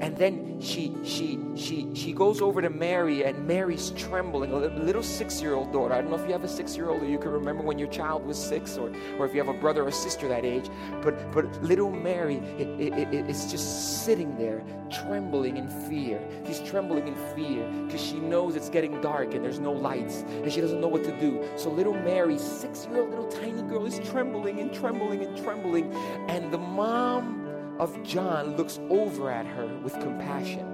and 0.00 0.16
then 0.16 0.60
she 0.60 0.94
she 1.04 1.38
she 1.54 1.88
she 1.94 2.12
goes 2.12 2.42
over 2.42 2.60
to 2.60 2.68
Mary 2.68 3.24
and 3.24 3.46
Mary's 3.46 3.90
trembling. 3.90 4.52
A 4.52 4.56
little 4.56 5.02
six-year-old 5.02 5.72
daughter. 5.72 5.94
I 5.94 6.02
don't 6.02 6.10
know 6.10 6.18
if 6.18 6.26
you 6.26 6.32
have 6.32 6.44
a 6.44 6.48
six-year-old 6.48 7.02
or 7.02 7.06
you 7.06 7.18
can 7.18 7.30
remember 7.30 7.62
when 7.62 7.78
your 7.78 7.88
child 7.88 8.26
was 8.26 8.36
six 8.36 8.76
or 8.76 8.92
or 9.18 9.26
if 9.26 9.34
you 9.34 9.42
have 9.42 9.54
a 9.54 9.58
brother 9.58 9.84
or 9.84 9.90
sister 9.90 10.28
that 10.28 10.44
age. 10.44 10.68
But 11.02 11.32
but 11.32 11.46
little 11.62 11.90
Mary 11.90 12.36
it, 12.58 12.68
it, 12.80 12.92
it, 12.92 13.14
it's 13.30 13.50
just 13.50 14.04
sitting 14.04 14.36
there 14.36 14.62
trembling 14.90 15.56
in 15.56 15.68
fear. 15.88 16.20
She's 16.46 16.60
trembling 16.60 17.08
in 17.08 17.14
fear 17.34 17.66
because 17.86 18.04
she 18.04 18.18
knows 18.18 18.54
it's 18.54 18.68
getting 18.68 19.00
dark 19.00 19.34
and 19.34 19.42
there's 19.44 19.60
no 19.60 19.72
lights 19.72 20.24
and 20.28 20.52
she 20.52 20.60
doesn't 20.60 20.80
know 20.80 20.88
what 20.88 21.04
to 21.04 21.20
do. 21.20 21.42
So 21.56 21.70
little 21.70 21.94
Mary 21.94 22.38
six-year-old 22.38 23.08
little 23.10 23.28
tiny 23.28 23.62
girl 23.62 23.86
is 23.86 23.98
trembling 24.10 24.60
and 24.60 24.74
trembling 24.74 25.24
and 25.24 25.36
trembling. 25.42 25.92
And 26.28 26.52
the 26.52 26.58
mom 26.58 27.45
of 27.78 28.02
John 28.02 28.56
looks 28.56 28.80
over 28.88 29.30
at 29.30 29.46
her 29.46 29.66
with 29.82 29.92
compassion 30.00 30.66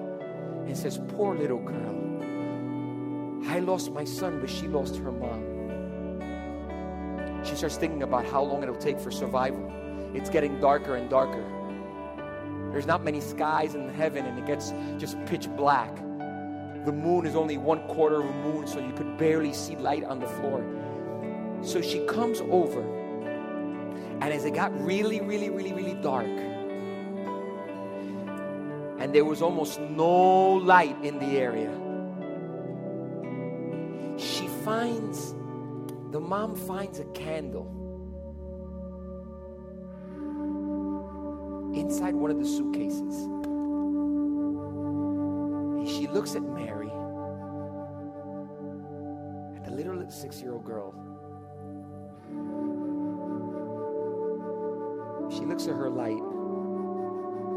and 0.66 0.76
says, 0.76 1.00
Poor 1.08 1.36
little 1.36 1.58
girl. 1.58 2.02
I 3.48 3.58
lost 3.58 3.90
my 3.90 4.04
son, 4.04 4.40
but 4.40 4.48
she 4.48 4.68
lost 4.68 4.96
her 4.96 5.10
mom. 5.10 5.42
She 7.44 7.56
starts 7.56 7.76
thinking 7.76 8.04
about 8.04 8.24
how 8.24 8.42
long 8.42 8.62
it'll 8.62 8.76
take 8.76 9.00
for 9.00 9.10
survival. 9.10 9.70
It's 10.14 10.30
getting 10.30 10.60
darker 10.60 10.94
and 10.94 11.10
darker. 11.10 11.44
There's 12.70 12.86
not 12.86 13.02
many 13.02 13.20
skies 13.20 13.74
in 13.74 13.88
heaven, 13.88 14.24
and 14.24 14.38
it 14.38 14.46
gets 14.46 14.72
just 14.96 15.22
pitch 15.26 15.48
black. 15.56 15.94
The 16.84 16.92
moon 16.92 17.26
is 17.26 17.34
only 17.34 17.58
one 17.58 17.80
quarter 17.88 18.20
of 18.20 18.26
a 18.26 18.32
moon, 18.32 18.66
so 18.66 18.78
you 18.78 18.92
could 18.92 19.18
barely 19.18 19.52
see 19.52 19.74
light 19.76 20.04
on 20.04 20.20
the 20.20 20.28
floor. 20.28 20.64
So 21.62 21.82
she 21.82 22.06
comes 22.06 22.40
over, 22.42 22.80
and 24.20 24.24
as 24.24 24.44
it 24.44 24.54
got 24.54 24.72
really, 24.80 25.20
really, 25.20 25.50
really, 25.50 25.72
really 25.72 25.94
dark, 25.94 26.26
and 29.12 29.18
there 29.18 29.26
was 29.26 29.42
almost 29.42 29.78
no 29.78 30.52
light 30.52 30.96
in 31.04 31.18
the 31.18 31.38
area. 31.38 31.70
She 34.16 34.48
finds, 34.64 35.34
the 36.12 36.18
mom 36.18 36.56
finds 36.56 36.98
a 36.98 37.04
candle 37.12 37.66
inside 41.74 42.14
one 42.14 42.30
of 42.30 42.38
the 42.38 42.46
suitcases. 42.46 43.16
And 45.76 45.86
she 45.86 46.06
looks 46.06 46.34
at 46.34 46.42
Mary, 46.42 46.88
at 49.56 49.64
the 49.66 49.72
little 49.72 50.10
six 50.10 50.40
year 50.40 50.54
old 50.54 50.64
girl. 50.64 50.94
She 55.30 55.44
looks 55.44 55.66
at 55.66 55.74
her 55.74 55.90
light. 55.90 56.22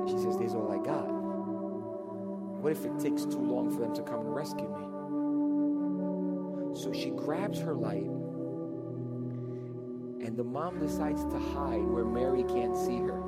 She 0.10 0.18
says, 0.22 0.38
There's 0.38 0.54
all 0.54 0.70
I 0.70 0.86
got. 0.86 1.15
What 2.66 2.72
if 2.72 2.84
it 2.84 2.98
takes 2.98 3.26
too 3.26 3.38
long 3.38 3.70
for 3.70 3.82
them 3.82 3.94
to 3.94 4.02
come 4.02 4.22
and 4.22 4.36
rescue 4.36 4.68
me? 4.68 4.82
So 6.76 6.92
she 6.92 7.12
grabs 7.12 7.60
her 7.60 7.76
light, 7.76 8.10
and 10.26 10.36
the 10.36 10.44
mom 10.44 10.80
decides 10.80 11.24
to 11.26 11.38
hide 11.38 11.84
where 11.84 12.06
Mary 12.06 12.42
can't 12.42 12.76
see 12.76 12.98
her. 12.98 13.22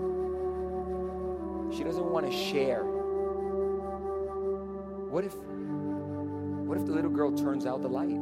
She 1.71 1.83
doesn't 1.83 2.03
want 2.03 2.25
to 2.25 2.31
share. 2.35 2.81
What 5.11 5.23
if 5.23 5.35
what 5.35 6.79
if 6.79 6.87
the 6.87 6.93
little 6.93 7.11
girl 7.11 7.31
turns 7.31 7.67
out 7.67 7.83
the 7.83 7.89
light? 7.89 8.17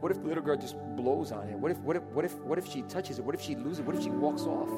What 0.00 0.10
if 0.10 0.20
the 0.20 0.26
little 0.26 0.42
girl 0.42 0.56
just 0.56 0.74
blows 0.96 1.30
on 1.30 1.48
it? 1.48 1.56
What 1.56 1.70
if 1.70 1.78
what 1.78 1.94
if 1.94 2.02
what 2.06 2.24
if 2.24 2.34
what 2.40 2.58
if 2.58 2.66
she 2.66 2.82
touches 2.82 3.20
it? 3.20 3.24
What 3.24 3.36
if 3.36 3.40
she 3.40 3.54
loses 3.54 3.78
it? 3.78 3.84
What 3.86 3.94
if 3.94 4.02
she 4.02 4.10
walks 4.10 4.42
off? 4.42 4.68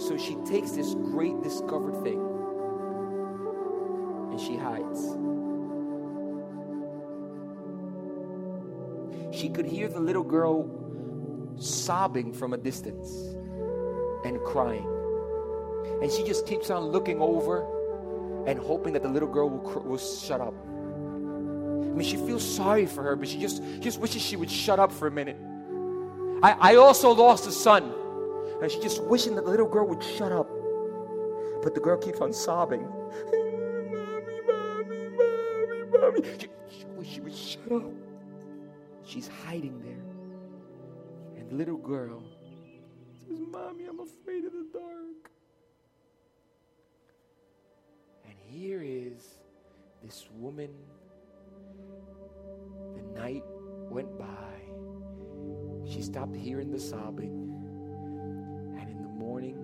So 0.00 0.16
she 0.16 0.36
takes 0.48 0.70
this 0.70 0.94
great 0.94 1.42
discovered 1.42 2.00
thing 2.04 2.31
she 4.52 4.58
hides. 4.58 5.00
She 9.34 9.48
could 9.48 9.66
hear 9.66 9.88
the 9.88 10.00
little 10.00 10.22
girl 10.22 10.68
sobbing 11.56 12.32
from 12.32 12.52
a 12.52 12.58
distance 12.58 13.10
and 14.24 14.38
crying. 14.44 14.86
And 16.02 16.10
she 16.10 16.24
just 16.24 16.46
keeps 16.46 16.70
on 16.70 16.84
looking 16.86 17.20
over 17.20 17.66
and 18.46 18.58
hoping 18.58 18.92
that 18.92 19.02
the 19.02 19.08
little 19.08 19.28
girl 19.28 19.48
will, 19.48 19.82
will 19.82 19.98
shut 19.98 20.40
up. 20.40 20.54
I 20.54 21.94
mean, 21.94 22.08
she 22.08 22.16
feels 22.16 22.42
sorry 22.42 22.86
for 22.86 23.02
her, 23.02 23.16
but 23.16 23.28
she 23.28 23.38
just, 23.38 23.62
just 23.80 24.00
wishes 24.00 24.22
she 24.22 24.36
would 24.36 24.50
shut 24.50 24.78
up 24.78 24.92
for 24.92 25.06
a 25.06 25.10
minute. 25.10 25.36
I, 26.42 26.72
I 26.72 26.74
also 26.76 27.12
lost 27.12 27.46
a 27.46 27.52
son. 27.52 27.94
And 28.60 28.70
she's 28.70 28.82
just 28.82 29.02
wishing 29.04 29.34
that 29.36 29.44
the 29.44 29.50
little 29.50 29.68
girl 29.68 29.86
would 29.86 30.02
shut 30.02 30.30
up. 30.30 30.48
But 31.62 31.74
the 31.74 31.80
girl 31.80 31.96
keeps 31.96 32.20
on 32.20 32.32
sobbing. 32.32 32.88
mommy. 36.02 36.20
She, 36.38 36.48
she 37.04 37.14
she 37.14 37.20
would 37.20 37.34
shut 37.34 37.72
up. 37.72 37.92
She's 39.04 39.28
hiding 39.44 39.80
there. 39.82 40.04
And 41.38 41.50
the 41.50 41.54
little 41.54 41.76
girl 41.76 42.22
says, 43.26 43.38
Mommy, 43.50 43.84
I'm 43.86 44.00
afraid 44.00 44.44
of 44.44 44.52
the 44.52 44.66
dark. 44.72 45.30
And 48.24 48.34
here 48.48 48.82
is 48.82 49.38
this 50.02 50.26
woman. 50.34 50.70
The 52.94 53.20
night 53.20 53.44
went 53.90 54.18
by. 54.18 54.26
She 55.90 56.02
stopped 56.02 56.36
hearing 56.36 56.70
the 56.70 56.78
sobbing. 56.78 57.48
And 58.78 58.88
in 58.88 59.02
the 59.02 59.08
morning, 59.08 59.56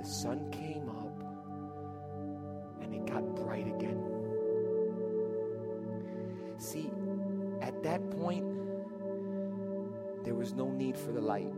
the 0.00 0.06
sun 0.06 0.50
came 0.50 0.88
up 0.88 2.82
and 2.82 2.94
it 2.94 3.06
got 3.06 3.22
bright 3.36 3.68
again. 3.68 4.07
See, 6.58 6.90
at 7.62 7.82
that 7.84 8.10
point, 8.10 8.44
there 10.24 10.34
was 10.34 10.52
no 10.52 10.70
need 10.70 10.98
for 10.98 11.12
the 11.12 11.20
light. 11.20 11.52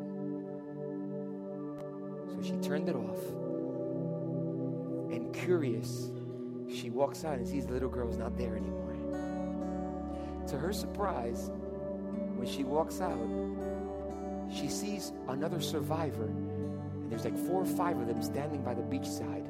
So 2.28 2.42
she 2.42 2.52
turned 2.58 2.88
it 2.88 2.94
off. 2.94 3.18
And 5.10 5.34
curious, 5.34 6.10
she 6.68 6.90
walks 6.90 7.24
out 7.24 7.38
and 7.38 7.48
sees 7.48 7.66
the 7.66 7.72
little 7.72 7.88
girl's 7.88 8.18
not 8.18 8.36
there 8.36 8.56
anymore. 8.56 8.76
To 10.48 10.58
her 10.58 10.72
surprise, 10.72 11.50
when 12.36 12.46
she 12.46 12.64
walks 12.64 13.00
out, 13.00 13.18
she 14.52 14.68
sees 14.68 15.12
another 15.28 15.60
survivor, 15.60 16.24
and 16.24 17.10
there's 17.10 17.24
like 17.24 17.38
four 17.46 17.62
or 17.62 17.66
five 17.66 17.98
of 17.98 18.06
them 18.06 18.22
standing 18.22 18.62
by 18.62 18.74
the 18.74 18.82
beachside. 18.82 19.46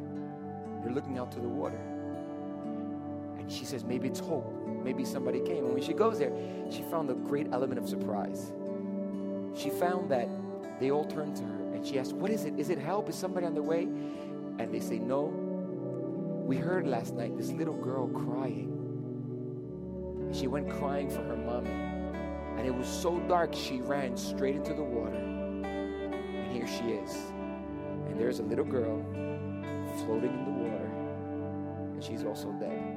They're 0.82 0.92
looking 0.92 1.18
out 1.18 1.32
to 1.32 1.40
the 1.40 1.48
water. 1.48 1.80
She 3.50 3.64
says, 3.64 3.84
Maybe 3.84 4.08
it's 4.08 4.20
hope. 4.20 4.46
Maybe 4.84 5.04
somebody 5.04 5.40
came. 5.40 5.64
And 5.64 5.74
when 5.74 5.82
she 5.82 5.92
goes 5.92 6.18
there, 6.18 6.32
she 6.70 6.82
found 6.82 7.10
a 7.10 7.14
great 7.14 7.48
element 7.52 7.80
of 7.80 7.88
surprise. 7.88 8.52
She 9.54 9.70
found 9.70 10.10
that 10.10 10.28
they 10.78 10.90
all 10.90 11.04
turned 11.04 11.36
to 11.36 11.42
her 11.42 11.72
and 11.74 11.84
she 11.84 11.98
asked, 11.98 12.12
What 12.12 12.30
is 12.30 12.44
it? 12.44 12.58
Is 12.58 12.70
it 12.70 12.78
help? 12.78 13.08
Is 13.08 13.16
somebody 13.16 13.46
on 13.46 13.54
the 13.54 13.62
way? 13.62 13.82
And 13.82 14.72
they 14.72 14.80
say, 14.80 14.98
No. 14.98 15.24
We 16.46 16.56
heard 16.56 16.86
last 16.86 17.14
night 17.14 17.36
this 17.36 17.50
little 17.50 17.74
girl 17.74 18.08
crying. 18.08 18.76
She 20.32 20.46
went 20.46 20.70
crying 20.70 21.10
for 21.10 21.22
her 21.22 21.36
mommy. 21.36 21.70
And 21.70 22.66
it 22.66 22.74
was 22.74 22.86
so 22.86 23.18
dark, 23.20 23.54
she 23.54 23.80
ran 23.80 24.16
straight 24.16 24.56
into 24.56 24.74
the 24.74 24.82
water. 24.82 25.14
And 25.14 26.52
here 26.52 26.66
she 26.66 26.92
is. 26.92 27.14
And 28.06 28.18
there's 28.18 28.38
a 28.38 28.42
little 28.42 28.64
girl 28.64 29.02
floating 30.04 30.32
in 30.32 30.44
the 30.44 30.50
water. 30.50 30.90
And 31.94 32.02
she's 32.02 32.24
also 32.24 32.50
dead. 32.60 32.89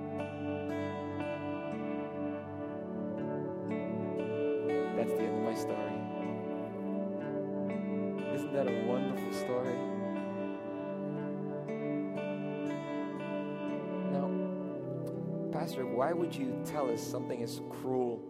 Pastor, 15.73 15.87
why 15.87 16.13
would 16.13 16.35
you 16.35 16.55
tell 16.65 16.91
us 16.91 17.01
something 17.01 17.41
as 17.41 17.59
cruel 17.71 18.21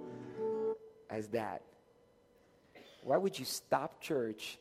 as 1.09 1.27
that? 1.27 1.61
Why 3.01 3.17
would 3.17 3.37
you 3.37 3.43
stop 3.43 3.99
church 3.99 4.57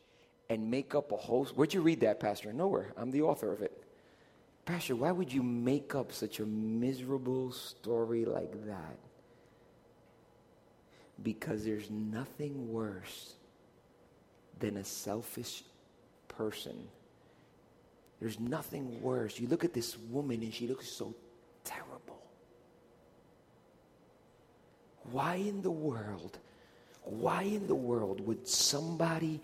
and 0.50 0.68
make 0.68 0.92
up 0.92 1.12
a 1.12 1.16
whole. 1.16 1.44
Where'd 1.44 1.72
you 1.72 1.80
read 1.80 2.00
that, 2.00 2.18
Pastor? 2.18 2.52
Nowhere. 2.52 2.92
I'm 2.96 3.12
the 3.12 3.22
author 3.22 3.52
of 3.52 3.62
it. 3.62 3.84
Pastor, 4.64 4.96
why 4.96 5.12
would 5.12 5.32
you 5.32 5.44
make 5.44 5.94
up 5.94 6.12
such 6.12 6.40
a 6.40 6.44
miserable 6.44 7.52
story 7.52 8.24
like 8.24 8.66
that? 8.66 8.98
Because 11.22 11.64
there's 11.64 11.88
nothing 11.88 12.72
worse 12.72 13.34
than 14.58 14.76
a 14.76 14.84
selfish 14.84 15.62
person. 16.26 16.88
There's 18.18 18.40
nothing 18.40 19.00
worse. 19.00 19.38
You 19.38 19.46
look 19.46 19.64
at 19.64 19.72
this 19.72 19.96
woman 20.10 20.42
and 20.42 20.52
she 20.52 20.66
looks 20.66 20.88
so 20.88 21.14
terrible. 21.62 22.02
Why 25.10 25.34
in 25.36 25.62
the 25.62 25.70
world, 25.70 26.38
why 27.04 27.42
in 27.42 27.66
the 27.66 27.74
world 27.74 28.20
would 28.26 28.46
somebody 28.46 29.40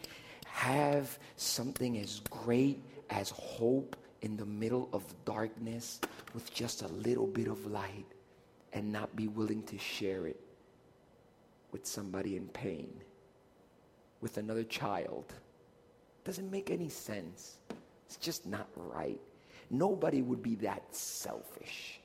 have 0.47 1.19
something 1.37 1.99
as 1.99 2.21
great 2.31 2.83
as 3.11 3.31
hope 3.31 3.97
in 4.23 4.37
the 4.37 4.47
middle 4.47 4.89
of 4.93 5.05
darkness 5.25 6.01
with 6.35 6.53
just 6.53 6.83
a 6.83 6.89
little 6.89 7.27
bit 7.27 7.49
of 7.49 7.67
light 7.67 8.07
and 8.73 8.93
not 8.93 9.15
be 9.17 9.29
willing 9.29 9.63
to 9.65 9.79
share 9.79 10.27
it 10.27 10.41
with 11.73 11.87
somebody 11.87 12.37
in 12.37 12.49
pain, 12.49 12.93
with 14.21 14.39
another 14.39 14.65
child? 14.65 15.33
Doesn't 16.25 16.51
make 16.51 16.71
any 16.71 16.89
sense. 16.89 17.57
It's 18.07 18.17
just 18.17 18.47
not 18.47 18.69
right. 18.77 19.21
Nobody 19.71 20.23
would 20.23 20.43
be 20.43 20.55
that 20.57 20.83
selfish. 20.95 22.01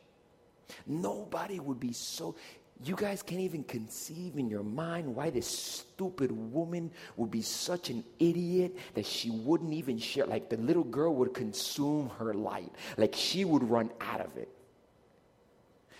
Nobody 0.85 1.59
would 1.59 1.79
be 1.79 1.93
so. 1.93 2.35
You 2.81 2.95
guys 2.95 3.21
can't 3.21 3.41
even 3.41 3.63
conceive 3.63 4.37
in 4.37 4.49
your 4.49 4.63
mind 4.63 5.15
why 5.15 5.29
this 5.29 5.47
stupid 5.47 6.31
woman 6.31 6.91
would 7.15 7.31
be 7.31 7.41
such 7.41 7.89
an 7.89 8.03
idiot 8.19 8.75
that 8.93 9.05
she 9.05 9.29
wouldn't 9.29 9.73
even 9.73 9.97
share. 9.97 10.25
Like 10.25 10.49
the 10.49 10.57
little 10.57 10.83
girl 10.83 11.13
would 11.15 11.33
consume 11.33 12.09
her 12.17 12.33
light, 12.33 12.71
like 12.97 13.15
she 13.15 13.45
would 13.45 13.63
run 13.69 13.91
out 14.01 14.21
of 14.21 14.35
it. 14.37 14.49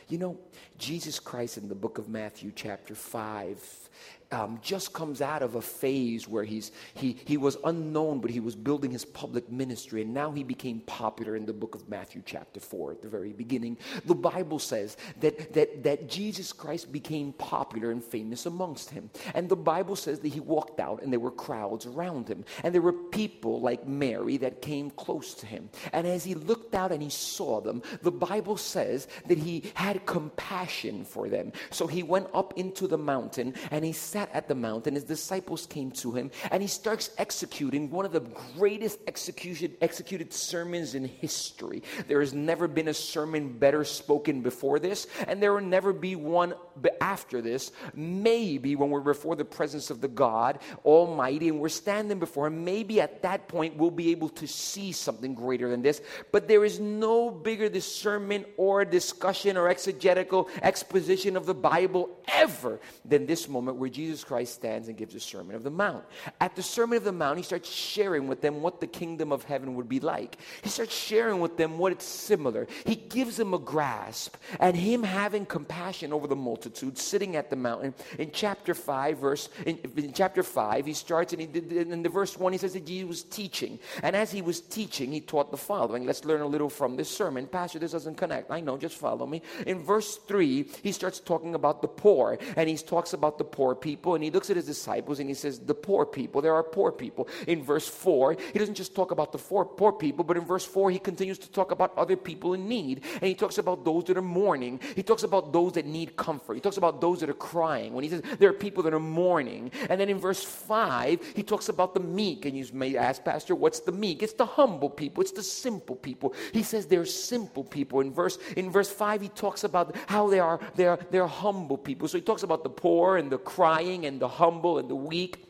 You 0.09 0.17
know, 0.17 0.37
Jesus 0.77 1.19
Christ 1.19 1.57
in 1.57 1.69
the 1.69 1.75
book 1.75 1.97
of 1.97 2.09
Matthew, 2.09 2.51
chapter 2.53 2.93
5, 2.93 3.89
um, 4.33 4.59
just 4.61 4.93
comes 4.93 5.21
out 5.21 5.43
of 5.43 5.55
a 5.55 5.61
phase 5.61 6.27
where 6.27 6.43
he's, 6.43 6.71
he, 6.95 7.17
he 7.25 7.37
was 7.37 7.55
unknown, 7.63 8.19
but 8.19 8.31
he 8.31 8.39
was 8.39 8.55
building 8.55 8.91
his 8.91 9.05
public 9.05 9.49
ministry, 9.51 10.01
and 10.01 10.13
now 10.13 10.31
he 10.31 10.43
became 10.43 10.79
popular 10.81 11.35
in 11.35 11.45
the 11.45 11.53
book 11.53 11.75
of 11.75 11.87
Matthew, 11.87 12.23
chapter 12.25 12.59
4, 12.59 12.93
at 12.93 13.01
the 13.01 13.07
very 13.07 13.31
beginning. 13.31 13.77
The 14.05 14.15
Bible 14.15 14.57
says 14.57 14.97
that, 15.19 15.53
that, 15.53 15.83
that 15.83 16.09
Jesus 16.09 16.51
Christ 16.51 16.91
became 16.91 17.33
popular 17.33 17.91
and 17.91 18.03
famous 18.03 18.47
amongst 18.47 18.89
him. 18.89 19.11
And 19.35 19.47
the 19.47 19.55
Bible 19.55 19.95
says 19.95 20.19
that 20.21 20.33
he 20.33 20.39
walked 20.39 20.79
out, 20.79 21.03
and 21.03 21.13
there 21.13 21.19
were 21.19 21.31
crowds 21.31 21.85
around 21.85 22.27
him, 22.27 22.43
and 22.63 22.73
there 22.73 22.81
were 22.81 22.93
people 22.93 23.61
like 23.61 23.87
Mary 23.87 24.37
that 24.37 24.61
came 24.61 24.89
close 24.89 25.35
to 25.35 25.45
him. 25.45 25.69
And 25.91 26.07
as 26.07 26.23
he 26.23 26.33
looked 26.33 26.73
out 26.73 26.91
and 26.91 27.03
he 27.03 27.09
saw 27.09 27.61
them, 27.61 27.83
the 28.01 28.11
Bible 28.11 28.57
says 28.57 29.07
that 29.27 29.37
he 29.37 29.71
had 29.75 30.05
compassion 30.07 31.05
for 31.05 31.29
them. 31.29 31.51
So 31.69 31.85
he 31.85 32.01
went 32.01 32.27
up 32.33 32.53
into 32.57 32.87
the 32.87 32.97
mountain 32.97 33.53
and 33.69 33.85
he 33.85 33.91
sat 33.91 34.22
at 34.33 34.47
the 34.47 34.55
mountain. 34.55 34.95
His 34.95 35.03
disciples 35.03 35.65
came 35.65 35.91
to 35.91 36.11
him 36.11 36.31
and 36.51 36.61
he 36.61 36.67
starts 36.67 37.09
executing 37.17 37.89
one 37.89 38.05
of 38.05 38.11
the 38.11 38.23
greatest 38.57 38.99
execution, 39.07 39.73
executed 39.81 40.33
sermons 40.33 40.95
in 40.95 41.05
history. 41.05 41.83
There 42.07 42.19
has 42.19 42.33
never 42.33 42.67
been 42.67 42.87
a 42.87 42.93
sermon 42.93 43.57
better 43.57 43.83
spoken 43.83 44.41
before 44.41 44.79
this, 44.79 45.07
and 45.27 45.41
there 45.41 45.53
will 45.53 45.61
never 45.61 45.93
be 45.93 46.15
one 46.15 46.53
after 47.01 47.41
this. 47.41 47.71
Maybe 47.93 48.75
when 48.75 48.89
we're 48.89 49.01
before 49.01 49.35
the 49.35 49.45
presence 49.45 49.89
of 49.89 50.01
the 50.01 50.07
God 50.07 50.59
Almighty 50.85 51.49
and 51.49 51.59
we're 51.59 51.69
standing 51.69 52.19
before 52.19 52.47
Him, 52.47 52.63
maybe 52.63 53.01
at 53.01 53.21
that 53.23 53.47
point 53.47 53.77
we'll 53.77 53.91
be 53.91 54.11
able 54.11 54.29
to 54.29 54.47
see 54.47 54.91
something 54.91 55.33
greater 55.33 55.69
than 55.69 55.81
this. 55.81 56.01
But 56.31 56.47
there 56.47 56.65
is 56.65 56.79
no 56.79 57.29
bigger 57.29 57.69
discernment 57.69 58.47
or 58.57 58.85
discussion 58.85 59.57
or 59.57 59.69
exegetical 59.69 60.49
exposition 60.61 61.35
of 61.35 61.45
the 61.45 61.53
Bible 61.53 62.09
ever 62.27 62.79
than 63.05 63.25
this 63.25 63.47
moment 63.47 63.77
where 63.77 63.89
Jesus 63.89 64.12
Christ 64.21 64.55
stands 64.55 64.89
and 64.89 64.97
gives 64.97 65.15
a 65.15 65.19
Sermon 65.21 65.55
of 65.55 65.63
the 65.63 65.71
Mount. 65.71 66.03
At 66.41 66.57
the 66.57 66.61
Sermon 66.61 66.97
of 66.97 67.05
the 67.05 67.13
Mount, 67.13 67.37
he 67.37 67.43
starts 67.43 67.69
sharing 67.69 68.27
with 68.27 68.41
them 68.41 68.61
what 68.61 68.81
the 68.81 68.87
kingdom 68.87 69.31
of 69.31 69.45
heaven 69.45 69.75
would 69.75 69.87
be 69.87 70.01
like. 70.01 70.37
He 70.61 70.67
starts 70.67 70.93
sharing 70.93 71.39
with 71.39 71.55
them 71.55 71.77
what 71.77 71.93
it's 71.93 72.05
similar. 72.05 72.67
He 72.85 72.95
gives 72.95 73.37
them 73.37 73.53
a 73.53 73.59
grasp, 73.59 74.35
and 74.59 74.75
him 74.75 75.03
having 75.03 75.45
compassion 75.45 76.11
over 76.11 76.27
the 76.27 76.35
multitude, 76.35 76.97
sitting 76.97 77.37
at 77.37 77.49
the 77.49 77.55
mountain. 77.55 77.93
In 78.19 78.31
chapter 78.33 78.73
5, 78.73 79.17
verse, 79.17 79.47
in, 79.65 79.79
in 79.95 80.11
chapper 80.11 80.43
5, 80.43 80.85
he 80.85 80.93
starts 80.93 81.31
and 81.31 81.41
he 81.41 81.47
in 81.53 82.03
the 82.03 82.09
verse 82.09 82.37
1, 82.37 82.51
he 82.51 82.57
says 82.57 82.73
that 82.73 82.85
Jesus 82.85 83.07
was 83.07 83.23
teaching. 83.23 83.79
And 84.01 84.15
as 84.15 84.31
he 84.31 84.41
was 84.41 84.59
teaching, 84.59 85.11
he 85.11 85.21
taught 85.21 85.51
the 85.51 85.57
following. 85.57 86.05
Let's 86.05 86.25
learn 86.25 86.41
a 86.41 86.47
little 86.47 86.69
from 86.69 86.95
this 86.95 87.09
sermon. 87.09 87.47
Pastor, 87.47 87.79
this 87.79 87.91
doesn't 87.91 88.15
connect. 88.15 88.51
I 88.51 88.59
know, 88.59 88.77
just 88.77 88.95
follow 88.95 89.25
me. 89.25 89.41
In 89.67 89.83
verse 89.83 90.17
3, 90.17 90.65
he 90.81 90.91
starts 90.91 91.19
talking 91.19 91.55
about 91.55 91.81
the 91.81 91.87
poor, 91.87 92.37
and 92.55 92.69
he 92.69 92.77
talks 92.77 93.13
about 93.13 93.37
the 93.37 93.43
poor 93.43 93.75
people, 93.75 93.92
and 94.15 94.23
he 94.23 94.31
looks 94.31 94.49
at 94.49 94.55
his 94.55 94.65
disciples 94.65 95.19
and 95.19 95.29
he 95.29 95.35
says, 95.35 95.59
The 95.59 95.73
poor 95.73 96.05
people, 96.05 96.41
there 96.41 96.53
are 96.53 96.63
poor 96.63 96.91
people. 96.91 97.27
In 97.47 97.63
verse 97.63 97.87
4, 97.87 98.37
he 98.53 98.59
doesn't 98.59 98.75
just 98.75 98.95
talk 98.95 99.11
about 99.11 99.31
the 99.31 99.37
four 99.37 99.65
poor 99.65 99.91
people, 99.91 100.23
but 100.23 100.37
in 100.37 100.45
verse 100.45 100.65
4, 100.65 100.91
he 100.91 100.99
continues 100.99 101.37
to 101.39 101.51
talk 101.51 101.71
about 101.71 101.97
other 101.97 102.15
people 102.15 102.53
in 102.53 102.67
need. 102.67 103.03
And 103.13 103.23
he 103.23 103.35
talks 103.35 103.57
about 103.57 103.85
those 103.85 104.05
that 104.05 104.17
are 104.17 104.21
mourning. 104.21 104.79
He 104.95 105.03
talks 105.03 105.23
about 105.23 105.53
those 105.53 105.73
that 105.73 105.85
need 105.85 106.15
comfort. 106.15 106.55
He 106.55 106.61
talks 106.61 106.77
about 106.77 107.01
those 107.01 107.19
that 107.21 107.29
are 107.29 107.33
crying. 107.33 107.93
When 107.93 108.03
he 108.03 108.09
says 108.09 108.21
there 108.39 108.49
are 108.49 108.53
people 108.53 108.83
that 108.83 108.93
are 108.93 108.99
mourning. 108.99 109.71
And 109.89 109.99
then 109.99 110.09
in 110.09 110.19
verse 110.19 110.43
5, 110.43 111.33
he 111.35 111.43
talks 111.43 111.69
about 111.69 111.93
the 111.93 111.99
meek. 111.99 112.45
And 112.45 112.57
you 112.57 112.65
may 112.73 112.95
ask, 112.97 113.23
Pastor, 113.23 113.55
what's 113.55 113.79
the 113.79 113.91
meek? 113.91 114.23
It's 114.23 114.33
the 114.33 114.45
humble 114.45 114.89
people, 114.89 115.21
it's 115.21 115.31
the 115.31 115.43
simple 115.43 115.95
people. 115.95 116.33
He 116.51 116.63
says 116.63 116.85
they're 116.85 117.05
simple 117.05 117.63
people. 117.63 117.99
In 117.99 118.13
verse, 118.13 118.37
in 118.57 118.71
verse 118.71 118.89
5, 118.89 119.21
he 119.21 119.29
talks 119.29 119.63
about 119.63 119.95
how 120.07 120.29
they 120.29 120.39
are, 120.39 120.59
they 120.75 120.87
are 120.87 120.99
they're 121.11 121.27
humble 121.27 121.77
people. 121.77 122.07
So 122.07 122.17
he 122.17 122.23
talks 122.23 122.43
about 122.43 122.63
the 122.63 122.69
poor 122.69 123.17
and 123.17 123.31
the 123.31 123.37
crying 123.37 123.82
and 124.05 124.19
the 124.19 124.27
humble 124.27 124.79
and 124.79 124.89
the 124.89 124.95
weak. 124.95 125.45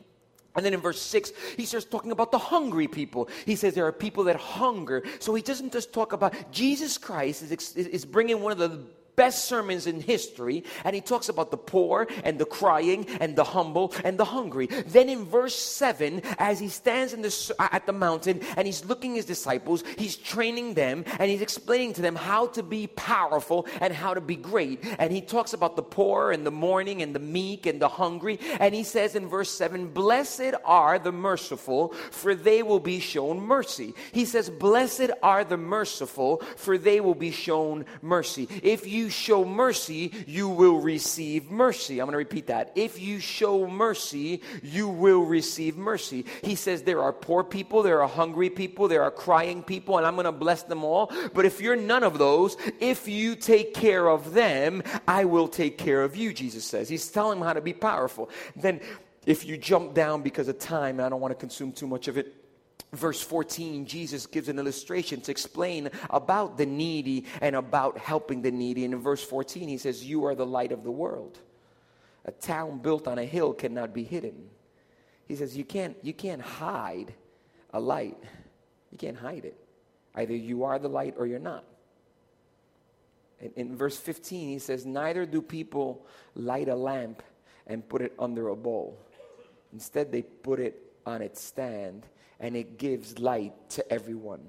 And 0.55 0.63
then 0.65 0.73
in 0.73 0.81
verse 0.81 1.01
6, 1.01 1.31
he 1.57 1.65
starts 1.65 1.85
talking 1.85 2.11
about 2.11 2.31
the 2.31 2.37
hungry 2.37 2.87
people. 2.87 3.27
He 3.45 3.55
says 3.55 3.73
there 3.73 3.87
are 3.87 3.91
people 3.91 4.25
that 4.25 4.35
hunger. 4.35 5.03
So 5.19 5.33
he 5.33 5.41
doesn't 5.41 5.73
just 5.73 5.91
talk 5.91 6.13
about 6.13 6.33
Jesus 6.51 6.97
Christ 6.97 7.43
is, 7.43 7.75
is 7.75 8.05
bringing 8.05 8.41
one 8.41 8.51
of 8.51 8.57
the 8.59 8.81
best 9.15 9.45
sermons 9.45 9.87
in 9.87 10.01
history, 10.01 10.63
and 10.83 10.95
he 10.95 11.01
talks 11.01 11.29
about 11.29 11.51
the 11.51 11.57
poor 11.57 12.07
and 12.23 12.39
the 12.39 12.45
crying 12.45 13.05
and 13.19 13.35
the 13.35 13.43
humble 13.43 13.93
and 14.03 14.17
the 14.17 14.25
hungry. 14.25 14.67
Then 14.67 15.09
in 15.09 15.25
verse 15.25 15.55
7, 15.55 16.21
as 16.37 16.59
he 16.59 16.69
stands 16.69 17.13
in 17.13 17.21
the, 17.21 17.55
at 17.59 17.85
the 17.85 17.93
mountain 17.93 18.41
and 18.57 18.65
he's 18.65 18.85
looking 18.85 19.11
at 19.11 19.17
his 19.17 19.25
disciples, 19.25 19.83
he's 19.97 20.15
training 20.15 20.73
them 20.73 21.03
and 21.19 21.29
he's 21.29 21.41
explaining 21.41 21.93
to 21.93 22.01
them 22.01 22.15
how 22.15 22.47
to 22.47 22.63
be 22.63 22.87
powerful 22.87 23.67
and 23.81 23.93
how 23.93 24.13
to 24.13 24.21
be 24.21 24.35
great. 24.35 24.83
And 24.99 25.11
he 25.11 25.21
talks 25.21 25.53
about 25.53 25.75
the 25.75 25.83
poor 25.83 26.31
and 26.31 26.45
the 26.45 26.51
mourning 26.51 27.01
and 27.01 27.15
the 27.15 27.19
meek 27.19 27.65
and 27.65 27.81
the 27.81 27.89
hungry. 27.89 28.39
And 28.59 28.73
he 28.73 28.83
says 28.83 29.15
in 29.15 29.27
verse 29.27 29.49
7, 29.49 29.87
Blessed 29.87 30.53
are 30.65 30.99
the 30.99 31.11
merciful, 31.11 31.89
for 32.11 32.35
they 32.35 32.63
will 32.63 32.79
be 32.79 32.99
shown 32.99 33.39
mercy. 33.39 33.93
He 34.11 34.25
says, 34.25 34.49
Blessed 34.49 35.11
are 35.21 35.43
the 35.43 35.57
merciful, 35.57 36.37
for 36.55 36.77
they 36.77 36.99
will 36.99 37.15
be 37.15 37.31
shown 37.31 37.85
mercy. 38.01 38.47
If 38.61 38.87
you 38.87 39.02
you 39.03 39.09
show 39.09 39.43
mercy, 39.43 40.11
you 40.25 40.47
will 40.47 40.79
receive 40.79 41.51
mercy. 41.51 41.99
I'm 41.99 42.05
going 42.05 42.13
to 42.13 42.17
repeat 42.17 42.47
that. 42.47 42.71
If 42.75 43.01
you 43.01 43.19
show 43.19 43.67
mercy, 43.67 44.41
you 44.61 44.87
will 44.87 45.25
receive 45.25 45.75
mercy. 45.75 46.25
He 46.41 46.55
says 46.55 46.83
there 46.83 47.01
are 47.01 47.11
poor 47.11 47.43
people, 47.43 47.83
there 47.83 48.01
are 48.01 48.07
hungry 48.07 48.49
people, 48.49 48.87
there 48.87 49.03
are 49.03 49.11
crying 49.11 49.61
people, 49.61 49.97
and 49.97 50.07
I'm 50.07 50.15
going 50.15 50.25
to 50.25 50.31
bless 50.31 50.63
them 50.63 50.83
all. 50.83 51.11
But 51.33 51.45
if 51.45 51.59
you're 51.59 51.75
none 51.75 52.03
of 52.03 52.17
those, 52.17 52.55
if 52.79 53.07
you 53.07 53.35
take 53.35 53.73
care 53.73 54.07
of 54.07 54.33
them, 54.33 54.81
I 55.07 55.25
will 55.25 55.49
take 55.49 55.77
care 55.77 56.03
of 56.03 56.15
you, 56.15 56.33
Jesus 56.33 56.63
says. 56.63 56.87
He's 56.87 57.09
telling 57.09 57.39
them 57.39 57.47
how 57.47 57.53
to 57.53 57.61
be 57.61 57.73
powerful. 57.73 58.29
Then 58.55 58.79
if 59.25 59.45
you 59.45 59.57
jump 59.57 59.93
down 59.93 60.21
because 60.21 60.47
of 60.47 60.59
time, 60.59 60.99
I 60.99 61.09
don't 61.09 61.19
want 61.19 61.31
to 61.33 61.39
consume 61.39 61.73
too 61.73 61.87
much 61.87 62.07
of 62.07 62.17
it. 62.17 62.42
Verse 62.93 63.21
14, 63.21 63.85
Jesus 63.85 64.27
gives 64.27 64.47
an 64.49 64.59
illustration 64.59 65.19
to 65.21 65.31
explain 65.31 65.89
about 66.09 66.57
the 66.57 66.65
needy 66.65 67.25
and 67.41 67.55
about 67.55 67.97
helping 67.97 68.41
the 68.41 68.51
needy. 68.51 68.85
And 68.85 68.93
in 68.93 69.01
verse 69.01 69.23
14, 69.23 69.67
he 69.67 69.77
says, 69.77 70.03
You 70.03 70.25
are 70.25 70.35
the 70.35 70.45
light 70.45 70.71
of 70.71 70.83
the 70.83 70.91
world. 70.91 71.39
A 72.25 72.31
town 72.31 72.77
built 72.77 73.07
on 73.07 73.17
a 73.17 73.25
hill 73.25 73.53
cannot 73.53 73.93
be 73.93 74.03
hidden. 74.03 74.49
He 75.27 75.35
says, 75.35 75.57
You 75.57 75.65
can't, 75.65 75.97
you 76.03 76.13
can't 76.13 76.41
hide 76.41 77.13
a 77.73 77.79
light. 77.79 78.17
You 78.91 78.97
can't 78.97 79.17
hide 79.17 79.45
it. 79.45 79.57
Either 80.13 80.35
you 80.35 80.63
are 80.63 80.77
the 80.77 80.89
light 80.89 81.15
or 81.17 81.25
you're 81.25 81.39
not. 81.39 81.65
In, 83.39 83.51
in 83.55 83.75
verse 83.75 83.97
15, 83.97 84.49
he 84.49 84.59
says, 84.59 84.85
Neither 84.85 85.25
do 85.25 85.41
people 85.41 86.05
light 86.35 86.69
a 86.69 86.75
lamp 86.75 87.23
and 87.65 87.87
put 87.89 88.03
it 88.03 88.13
under 88.19 88.49
a 88.49 88.55
bowl 88.55 88.99
Instead, 89.73 90.11
they 90.11 90.21
put 90.21 90.59
it 90.59 90.79
on 91.05 91.21
its 91.21 91.41
stand 91.41 92.05
and 92.43 92.57
it 92.57 92.77
gives 92.77 93.19
light 93.19 93.53
to 93.69 93.91
everyone 93.91 94.41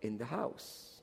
in 0.00 0.16
the 0.16 0.24
house. 0.24 1.00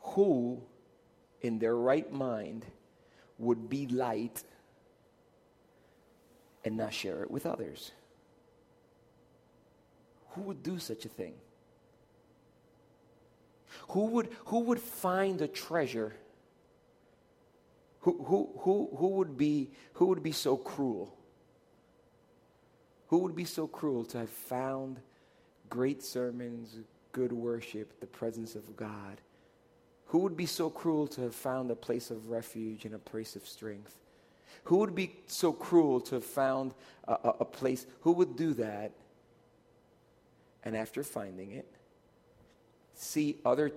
Who 0.00 0.62
in 1.42 1.58
their 1.58 1.76
right 1.76 2.10
mind 2.10 2.64
would 3.38 3.68
be 3.68 3.86
light 3.86 4.42
and 6.64 6.78
not 6.78 6.94
share 6.94 7.22
it 7.22 7.30
with 7.30 7.44
others? 7.44 7.92
Who 10.30 10.40
would 10.40 10.62
do 10.62 10.78
such 10.78 11.04
a 11.04 11.08
thing? 11.10 11.34
Who 13.88 14.06
would, 14.06 14.30
who 14.46 14.60
would 14.60 14.80
find 14.80 15.42
a 15.42 15.48
treasure? 15.48 16.14
Who, 18.00 18.22
who, 18.24 18.50
who, 18.60 18.90
who, 18.96 19.08
would 19.08 19.36
be, 19.36 19.70
who 19.94 20.06
would 20.06 20.22
be 20.22 20.32
so 20.32 20.56
cruel? 20.56 21.14
Who 23.08 23.18
would 23.18 23.34
be 23.34 23.44
so 23.44 23.66
cruel 23.66 24.04
to 24.06 24.18
have 24.18 24.30
found 24.30 25.00
great 25.68 26.02
sermons, 26.02 26.76
good 27.12 27.32
worship, 27.32 28.00
the 28.00 28.06
presence 28.06 28.54
of 28.54 28.76
God? 28.76 29.20
Who 30.06 30.18
would 30.20 30.36
be 30.36 30.46
so 30.46 30.70
cruel 30.70 31.06
to 31.08 31.22
have 31.22 31.34
found 31.34 31.70
a 31.70 31.76
place 31.76 32.10
of 32.10 32.30
refuge 32.30 32.84
and 32.84 32.94
a 32.94 32.98
place 32.98 33.36
of 33.36 33.46
strength? 33.46 33.96
Who 34.64 34.76
would 34.76 34.94
be 34.94 35.16
so 35.26 35.52
cruel 35.52 36.00
to 36.02 36.16
have 36.16 36.24
found 36.24 36.74
a, 37.06 37.12
a, 37.12 37.34
a 37.40 37.44
place? 37.44 37.86
Who 38.02 38.12
would 38.12 38.36
do 38.36 38.54
that? 38.54 38.92
And 40.64 40.76
after 40.76 41.02
finding 41.02 41.52
it, 41.52 41.66
see 42.94 43.38
other 43.44 43.72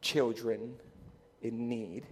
children 0.00 0.76
in 1.42 1.68
need 1.68 2.06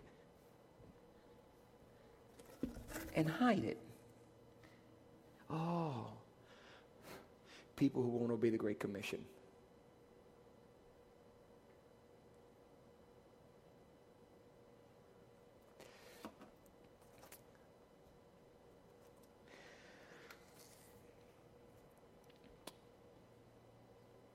and 3.18 3.28
hide 3.28 3.64
it. 3.64 3.78
Oh, 5.50 6.07
people 7.74 8.00
who 8.00 8.11
won't 8.11 8.31
obey 8.31 8.48
the 8.48 8.57
Great 8.57 8.78
Commission. 8.78 9.18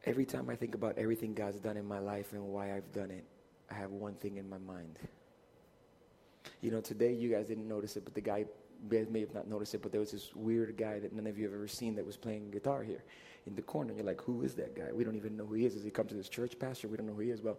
Every 0.06 0.26
time 0.26 0.50
I 0.50 0.58
think 0.58 0.76
about 0.76 0.98
everything 0.98 1.34
God's 1.34 1.62
done 1.62 1.78
in 1.78 1.86
my 1.86 2.00
life 2.00 2.34
and 2.34 2.44
why 2.44 2.76
I've 2.76 2.92
done 2.92 3.12
it, 3.12 3.24
I 3.72 3.76
have 3.76 3.92
one 3.92 4.16
thing 4.16 4.36
in 4.36 4.50
my 4.50 4.58
mind. 4.58 5.00
You 6.60 6.72
know, 6.72 6.82
today 6.82 7.14
you 7.14 7.30
guys 7.30 7.48
didn't 7.48 7.70
notice 7.70 7.96
it, 7.96 8.04
but 8.04 8.14
the 8.14 8.22
guy 8.22 8.44
may 8.90 9.20
have 9.20 9.34
not 9.34 9.48
noticed 9.48 9.74
it, 9.76 9.82
but 9.82 9.92
there 9.92 10.02
was 10.02 10.12
this 10.12 10.36
weird 10.36 10.76
guy 10.78 11.00
that 11.00 11.14
none 11.14 11.28
of 11.28 11.38
you 11.38 11.46
have 11.46 11.54
ever 11.54 11.68
seen 11.68 11.96
that 11.96 12.06
was 12.06 12.18
playing 12.18 12.52
guitar 12.52 12.84
here 12.84 13.04
in 13.48 13.56
the 13.56 13.62
corner. 13.62 13.94
You're 13.94 14.06
like, 14.06 14.22
who 14.22 14.44
is 14.44 14.54
that 14.56 14.76
guy? 14.76 14.92
We 14.94 15.04
don't 15.04 15.16
even 15.16 15.36
know 15.38 15.46
who 15.46 15.56
he 15.56 15.66
is. 15.66 15.74
Does 15.74 15.84
he 15.84 15.90
come 15.90 16.08
to 16.08 16.16
this 16.16 16.30
church, 16.30 16.58
Pastor? 16.60 16.88
We 16.88 16.98
don't 16.98 17.08
know 17.08 17.14
who 17.14 17.22
he 17.22 17.30
is. 17.30 17.42
Well, 17.42 17.58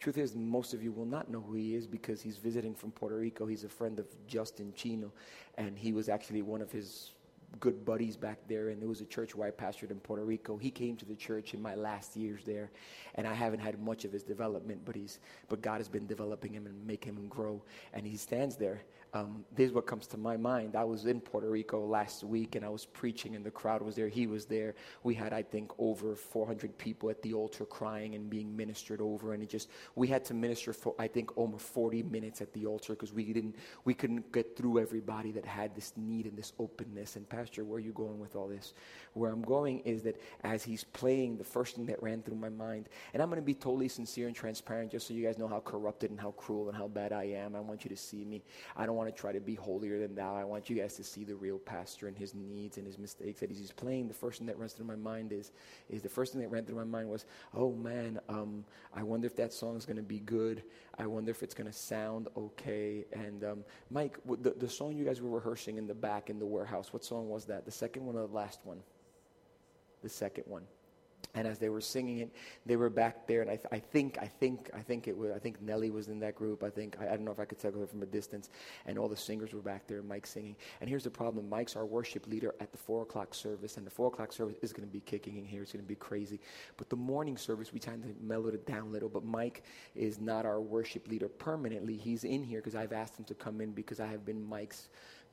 truth 0.00 0.18
is, 0.18 0.34
most 0.34 0.74
of 0.74 0.82
you 0.82 0.92
will 0.92 1.06
not 1.06 1.30
know 1.30 1.40
who 1.40 1.54
he 1.54 1.74
is 1.74 1.86
because 1.86 2.20
he's 2.20 2.36
visiting 2.36 2.74
from 2.74 2.90
Puerto 2.92 3.16
Rico. 3.16 3.46
He's 3.46 3.64
a 3.64 3.68
friend 3.68 3.98
of 3.98 4.06
Justin 4.26 4.72
Chino, 4.74 5.12
and 5.56 5.78
he 5.78 5.92
was 5.92 6.08
actually 6.08 6.42
one 6.42 6.60
of 6.60 6.70
his 6.70 7.12
good 7.60 7.84
buddies 7.84 8.16
back 8.16 8.38
there, 8.48 8.70
and 8.70 8.80
there 8.80 8.88
was 8.88 9.00
a 9.00 9.06
church 9.06 9.34
where 9.34 9.46
I 9.46 9.50
pastored 9.50 9.90
in 9.90 10.00
Puerto 10.00 10.24
Rico. 10.24 10.56
He 10.56 10.70
came 10.70 10.96
to 10.96 11.04
the 11.04 11.14
church 11.14 11.54
in 11.54 11.60
my 11.60 11.74
last 11.74 12.16
years 12.16 12.44
there, 12.44 12.70
and 13.14 13.26
I 13.26 13.34
haven't 13.34 13.60
had 13.60 13.80
much 13.80 14.04
of 14.04 14.12
his 14.12 14.22
development, 14.22 14.80
but 14.84 14.94
he's 14.94 15.18
but 15.48 15.60
God 15.60 15.78
has 15.78 15.88
been 15.88 16.06
developing 16.06 16.54
him 16.54 16.66
and 16.66 16.86
making 16.86 17.14
him 17.14 17.28
grow. 17.28 17.62
And 17.92 18.06
he 18.06 18.16
stands 18.16 18.56
there 18.56 18.82
um, 19.14 19.44
this 19.54 19.66
is 19.68 19.72
what 19.74 19.86
comes 19.86 20.06
to 20.08 20.16
my 20.16 20.38
mind. 20.38 20.74
I 20.74 20.84
was 20.84 21.04
in 21.04 21.20
Puerto 21.20 21.50
Rico 21.50 21.84
last 21.84 22.24
week 22.24 22.54
and 22.54 22.64
I 22.64 22.70
was 22.70 22.86
preaching, 22.86 23.36
and 23.36 23.44
the 23.44 23.50
crowd 23.50 23.82
was 23.82 23.94
there. 23.94 24.08
He 24.08 24.26
was 24.26 24.46
there. 24.46 24.74
We 25.02 25.14
had, 25.14 25.34
I 25.34 25.42
think, 25.42 25.70
over 25.78 26.14
400 26.14 26.78
people 26.78 27.10
at 27.10 27.20
the 27.20 27.34
altar 27.34 27.66
crying 27.66 28.14
and 28.14 28.30
being 28.30 28.56
ministered 28.56 29.02
over. 29.02 29.34
And 29.34 29.42
it 29.42 29.50
just, 29.50 29.68
we 29.96 30.08
had 30.08 30.24
to 30.26 30.34
minister 30.34 30.72
for, 30.72 30.94
I 30.98 31.08
think, 31.08 31.36
almost 31.36 31.66
40 31.66 32.04
minutes 32.04 32.40
at 32.40 32.54
the 32.54 32.64
altar 32.64 32.94
because 32.94 33.12
we 33.12 33.30
didn't, 33.32 33.56
we 33.84 33.92
couldn't 33.92 34.32
get 34.32 34.56
through 34.56 34.78
everybody 34.78 35.30
that 35.32 35.44
had 35.44 35.74
this 35.74 35.92
need 35.94 36.24
and 36.24 36.36
this 36.36 36.54
openness. 36.58 37.16
And, 37.16 37.28
Pastor, 37.28 37.64
where 37.64 37.76
are 37.76 37.80
you 37.80 37.92
going 37.92 38.18
with 38.18 38.34
all 38.34 38.48
this? 38.48 38.72
Where 39.12 39.30
I'm 39.30 39.42
going 39.42 39.80
is 39.80 40.02
that 40.04 40.18
as 40.42 40.62
he's 40.62 40.84
playing, 40.84 41.36
the 41.36 41.44
first 41.44 41.76
thing 41.76 41.84
that 41.86 42.02
ran 42.02 42.22
through 42.22 42.36
my 42.36 42.48
mind, 42.48 42.88
and 43.12 43.22
I'm 43.22 43.28
going 43.28 43.42
to 43.42 43.44
be 43.44 43.54
totally 43.54 43.88
sincere 43.88 44.26
and 44.26 44.34
transparent 44.34 44.90
just 44.90 45.06
so 45.06 45.12
you 45.12 45.22
guys 45.26 45.36
know 45.36 45.48
how 45.48 45.60
corrupted 45.60 46.10
and 46.10 46.18
how 46.18 46.30
cruel 46.30 46.68
and 46.68 46.76
how 46.78 46.88
bad 46.88 47.12
I 47.12 47.24
am. 47.24 47.54
I 47.54 47.60
want 47.60 47.84
you 47.84 47.90
to 47.90 47.96
see 47.96 48.24
me. 48.24 48.42
I 48.74 48.86
don't 48.86 48.96
want 48.96 49.01
to 49.08 49.12
try 49.12 49.32
to 49.32 49.40
be 49.40 49.54
holier 49.54 49.98
than 49.98 50.14
thou. 50.14 50.34
I 50.34 50.44
want 50.44 50.68
you 50.68 50.76
guys 50.76 50.94
to 50.96 51.04
see 51.04 51.24
the 51.24 51.34
real 51.34 51.58
pastor 51.58 52.08
and 52.08 52.16
his 52.16 52.34
needs 52.34 52.76
and 52.76 52.86
his 52.86 52.98
mistakes. 52.98 53.40
That 53.40 53.50
he's 53.50 53.72
playing, 53.72 54.08
the 54.08 54.14
first 54.14 54.38
thing 54.38 54.46
that 54.48 54.58
runs 54.58 54.72
through 54.72 54.86
my 54.86 54.96
mind 54.96 55.32
is, 55.32 55.52
is 55.88 56.02
the 56.02 56.08
first 56.08 56.32
thing 56.32 56.42
that 56.42 56.48
ran 56.48 56.64
through 56.64 56.76
my 56.76 56.84
mind 56.84 57.08
was, 57.08 57.24
oh 57.54 57.72
man, 57.72 58.20
um, 58.28 58.64
I 58.94 59.02
wonder 59.02 59.26
if 59.26 59.36
that 59.36 59.52
song 59.52 59.76
is 59.76 59.84
going 59.84 59.96
to 59.96 60.02
be 60.02 60.20
good. 60.20 60.62
I 60.98 61.06
wonder 61.06 61.30
if 61.30 61.42
it's 61.42 61.54
going 61.54 61.70
to 61.70 61.72
sound 61.72 62.28
okay. 62.36 63.04
And 63.12 63.44
um, 63.44 63.64
Mike, 63.90 64.18
the, 64.40 64.50
the 64.50 64.68
song 64.68 64.96
you 64.96 65.04
guys 65.04 65.20
were 65.20 65.30
rehearsing 65.30 65.78
in 65.78 65.86
the 65.86 65.94
back 65.94 66.30
in 66.30 66.38
the 66.38 66.46
warehouse, 66.46 66.92
what 66.92 67.04
song 67.04 67.28
was 67.28 67.46
that? 67.46 67.64
The 67.64 67.70
second 67.70 68.04
one 68.04 68.16
or 68.16 68.26
the 68.26 68.34
last 68.34 68.60
one? 68.64 68.78
The 70.02 70.08
second 70.08 70.44
one. 70.46 70.64
And 71.34 71.46
as 71.46 71.58
they 71.58 71.70
were 71.70 71.80
singing 71.80 72.18
it, 72.18 72.30
they 72.66 72.76
were 72.76 72.90
back 72.90 73.26
there, 73.26 73.40
and 73.40 73.50
I, 73.50 73.56
th- 73.56 73.68
I, 73.72 73.78
think, 73.78 74.18
I 74.20 74.26
think, 74.26 74.68
I 74.74 74.80
think 74.80 75.08
it 75.08 75.16
was. 75.16 75.32
I 75.32 75.38
think 75.38 75.62
Nelly 75.62 75.88
was 75.90 76.08
in 76.08 76.20
that 76.20 76.34
group. 76.34 76.62
I 76.62 76.68
think 76.68 76.96
I, 77.00 77.06
I 77.06 77.10
don't 77.10 77.24
know 77.24 77.32
if 77.32 77.40
I 77.40 77.46
could 77.46 77.58
tell 77.58 77.72
her 77.72 77.86
from 77.86 78.02
a 78.02 78.06
distance. 78.06 78.50
And 78.84 78.98
all 78.98 79.08
the 79.08 79.16
singers 79.16 79.54
were 79.54 79.62
back 79.62 79.86
there, 79.86 80.02
Mike 80.02 80.26
singing. 80.26 80.56
And 80.80 80.90
here's 80.90 81.04
the 81.04 81.10
problem: 81.10 81.48
Mike's 81.48 81.74
our 81.74 81.86
worship 81.86 82.26
leader 82.26 82.54
at 82.60 82.70
the 82.70 82.76
four 82.76 83.02
o'clock 83.02 83.34
service, 83.34 83.78
and 83.78 83.86
the 83.86 83.90
four 83.90 84.08
o'clock 84.08 84.32
service 84.32 84.56
is 84.60 84.74
going 84.74 84.86
to 84.86 84.92
be 84.92 85.00
kicking 85.00 85.38
in 85.38 85.44
here. 85.46 85.62
It's 85.62 85.72
going 85.72 85.84
to 85.84 85.88
be 85.88 85.94
crazy. 85.94 86.38
But 86.76 86.90
the 86.90 86.96
morning 86.96 87.38
service, 87.38 87.72
we 87.72 87.78
try 87.78 87.94
to 87.94 88.00
mellow 88.20 88.48
it 88.48 88.66
down 88.66 88.88
a 88.88 88.90
little. 88.90 89.08
But 89.08 89.24
Mike 89.24 89.62
is 89.94 90.20
not 90.20 90.44
our 90.44 90.60
worship 90.60 91.08
leader 91.08 91.28
permanently. 91.28 91.96
He's 91.96 92.24
in 92.24 92.44
here 92.44 92.60
because 92.60 92.74
I've 92.74 92.92
asked 92.92 93.18
him 93.18 93.24
to 93.24 93.34
come 93.34 93.62
in 93.62 93.72
because 93.72 94.00
I 94.00 94.06
have 94.06 94.26
been 94.26 94.44
Mike's 94.44 94.90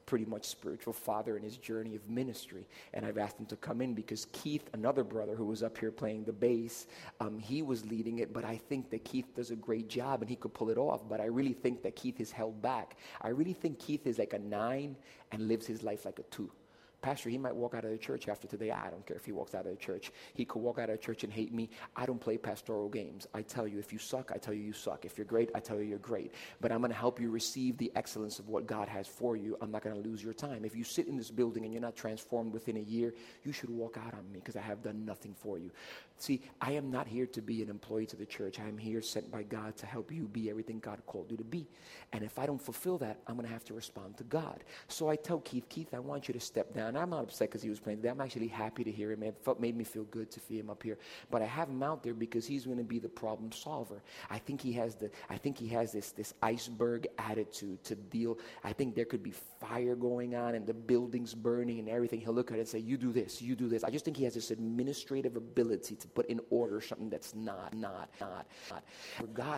pretty 0.10 0.26
much 0.26 0.46
spiritual 0.46 0.92
father 0.92 1.38
in 1.38 1.44
his 1.44 1.56
journey 1.58 1.96
of 1.96 2.10
ministry. 2.10 2.68
And 2.96 3.06
I've 3.06 3.20
asked 3.20 3.40
him 3.40 3.46
to 3.46 3.56
come 3.56 3.80
in 3.80 3.94
because 3.94 4.26
Keith, 4.32 4.68
another 4.74 5.04
brother 5.04 5.36
who 5.36 5.46
was 5.46 5.62
up 5.62 5.78
here 5.78 5.92
playing 5.92 6.24
the 6.24 6.34
bass, 6.34 6.88
um, 7.20 7.38
he 7.38 7.62
was 7.62 7.86
leading 7.86 8.18
it. 8.18 8.34
But 8.34 8.44
I 8.44 8.58
think 8.58 8.90
that 8.90 9.06
Keith 9.06 9.28
does 9.36 9.52
a 9.52 9.56
great 9.56 9.88
job 9.88 10.22
and 10.22 10.30
he 10.30 10.36
could 10.36 10.52
pull 10.52 10.72
it 10.72 10.80
off. 10.80 11.08
But 11.08 11.22
I 11.22 11.26
really 11.26 11.54
think 11.54 11.84
that 11.84 11.96
Keith 11.96 12.20
is 12.20 12.32
held 12.32 12.60
back. 12.60 12.98
I 13.22 13.28
really 13.28 13.54
think 13.54 13.78
Keith 13.78 14.08
is 14.08 14.18
like 14.18 14.34
a 14.34 14.40
nine 14.40 14.96
and 15.32 15.48
lives 15.48 15.68
his 15.68 15.84
life 15.84 16.06
like 16.06 16.18
a 16.18 16.24
two. 16.24 16.50
Pastor, 17.02 17.30
he 17.30 17.38
might 17.38 17.56
walk 17.56 17.76
out 17.76 17.86
of 17.86 17.92
the 17.92 17.98
church 17.98 18.28
after 18.28 18.48
today. 18.48 18.72
I 18.72 18.90
don't 18.90 19.06
care 19.06 19.16
if 19.16 19.26
he 19.26 19.32
walks 19.32 19.56
out 19.56 19.66
of 19.66 19.72
the 19.72 19.78
church. 19.78 20.12
He 20.34 20.44
could 20.44 20.60
walk 20.60 20.80
out 20.80 20.90
of 20.90 21.00
the 21.00 21.04
church 21.04 21.24
and 21.24 21.32
hate 21.32 21.54
me. 21.54 21.70
I 21.96 22.06
don't 22.06 22.20
play 22.20 22.38
pastoral 22.38 22.90
games. 22.90 23.26
I 23.34 23.42
tell 23.42 23.68
you, 23.68 23.80
if 23.80 23.94
you 23.94 24.00
suck, 24.00 24.32
I 24.34 24.38
tell 24.38 24.54
you 24.54 24.62
you 24.62 24.74
suck. 24.74 25.06
If 25.06 25.18
you're 25.18 25.26
great, 25.26 25.50
I 25.56 25.60
tell 25.60 25.78
you 25.78 25.84
you're 25.84 25.98
great. 26.00 26.34
But 26.60 26.72
I'm 26.72 26.80
going 26.80 26.92
to 26.92 26.98
help 26.98 27.20
you 27.20 27.30
receive 27.30 27.78
the 27.78 27.92
excellence 27.96 28.40
of 28.40 28.50
what 28.50 28.68
God 28.68 28.90
has 28.90 29.08
for 29.08 29.38
you. 29.38 29.58
I'm 29.62 29.72
not 29.72 29.82
going 29.82 29.96
to 29.96 30.10
lose 30.10 30.22
your 30.22 30.34
time. 30.34 30.66
If 30.66 30.76
you 30.76 30.84
sit 30.84 31.08
in 31.08 31.16
this 31.16 31.32
building 31.32 31.64
and 31.64 31.74
you're 31.74 31.82
not 31.82 31.96
transformed 31.96 32.52
within 32.52 32.76
a 32.76 32.82
year, 32.82 33.14
you 33.46 33.54
should 33.54 33.70
walk 33.70 33.98
out 33.98 34.14
on 34.14 34.30
me 34.32 34.40
because 34.40 34.58
I 34.58 34.62
have 34.62 34.84
done 34.84 35.06
nothing 35.06 35.34
for 35.34 35.58
you. 35.58 35.72
See, 36.20 36.42
I 36.60 36.74
am 36.74 36.92
not 36.92 37.08
here 37.08 37.26
to 37.28 37.42
be 37.42 37.64
an 37.64 37.70
employee 37.70 38.06
to 38.08 38.18
the 38.18 38.26
church. 38.26 38.60
I 38.60 38.68
am 38.68 38.78
here 38.78 39.02
sent 39.02 39.32
by 39.32 39.44
God 39.44 39.78
to 39.78 39.86
help 39.86 40.12
you 40.12 40.28
be 40.28 40.50
everything 40.50 40.80
God 40.80 41.02
called 41.06 41.32
you 41.32 41.38
to 41.38 41.46
be. 41.46 41.66
And 42.12 42.24
if 42.26 42.38
I 42.38 42.46
don't 42.46 42.62
fulfill 42.62 42.98
that, 42.98 43.22
I'm 43.26 43.36
going 43.36 43.48
to 43.48 43.54
have 43.54 43.64
to 43.66 43.74
respond 43.74 44.18
to 44.18 44.26
God. 44.26 44.66
So 44.90 45.10
I 45.10 45.16
tell 45.16 45.40
Keith, 45.40 45.70
Keith, 45.70 45.94
I 45.94 46.00
want 46.00 46.28
you 46.28 46.34
to 46.34 46.40
step 46.42 46.74
down. 46.74 46.98
I'm 46.98 47.12
not 47.12 47.24
upset 47.24 47.50
because 47.50 47.62
he 47.62 47.70
was 47.70 47.80
playing 47.80 48.00
today. 48.00 48.10
I'm 48.10 48.20
actually 48.20 48.50
happy 48.50 48.84
to 48.84 48.92
hear 48.92 49.14
him. 49.14 49.24
It 49.24 49.38
made 49.62 49.78
me 49.78 49.86
feel 49.86 50.04
good 50.06 50.30
to 50.32 50.42
see 50.42 50.60
him 50.60 50.70
up 50.70 50.84
here. 50.84 50.98
But 51.32 51.42
I 51.42 51.46
have 51.46 51.70
him 51.70 51.82
out 51.82 52.04
there 52.04 52.14
because 52.14 52.46
he's 52.46 52.66
going 52.66 52.80
to 52.80 52.84
be 52.84 53.00
the 53.00 53.08
problem 53.08 53.54
solver. 53.54 54.04
I 54.30 54.40
think 54.40 54.60
he 54.60 54.74
has 54.74 54.96
the. 54.96 55.10
I 55.30 55.38
think 55.38 55.58
he 55.58 55.70
has 55.70 55.94
this 55.94 56.12
this 56.12 56.34
iceberg 56.42 57.08
attitude 57.18 57.82
to 57.86 57.96
deal. 57.96 58.40
I 58.66 58.74
think 58.74 58.94
there 58.94 59.06
could 59.06 59.24
be 59.24 59.34
fire 59.62 59.96
going 59.96 60.36
on 60.36 60.56
and 60.56 60.68
the 60.68 60.74
buildings 60.74 61.34
burning 61.34 61.80
and 61.80 61.88
everything. 61.88 62.20
He'll 62.20 62.34
look 62.34 62.52
at 62.52 62.58
it 62.58 62.62
and 62.62 62.68
say, 62.68 62.80
"You 62.80 62.98
do 62.98 63.14
this. 63.14 63.42
You 63.42 63.56
do 63.56 63.70
this." 63.70 63.86
I 63.86 63.90
just 63.90 64.04
think 64.04 64.18
he 64.18 64.26
has 64.26 64.34
this 64.34 64.52
administrative 64.52 65.38
ability 65.38 65.96
to 65.96 66.09
put 66.10 66.26
in 66.28 66.40
order 66.50 66.82
something 66.82 67.10
that's 67.10 67.36
not, 67.36 67.74
not, 67.74 68.10
not, 68.20 68.48
not. 68.70 68.84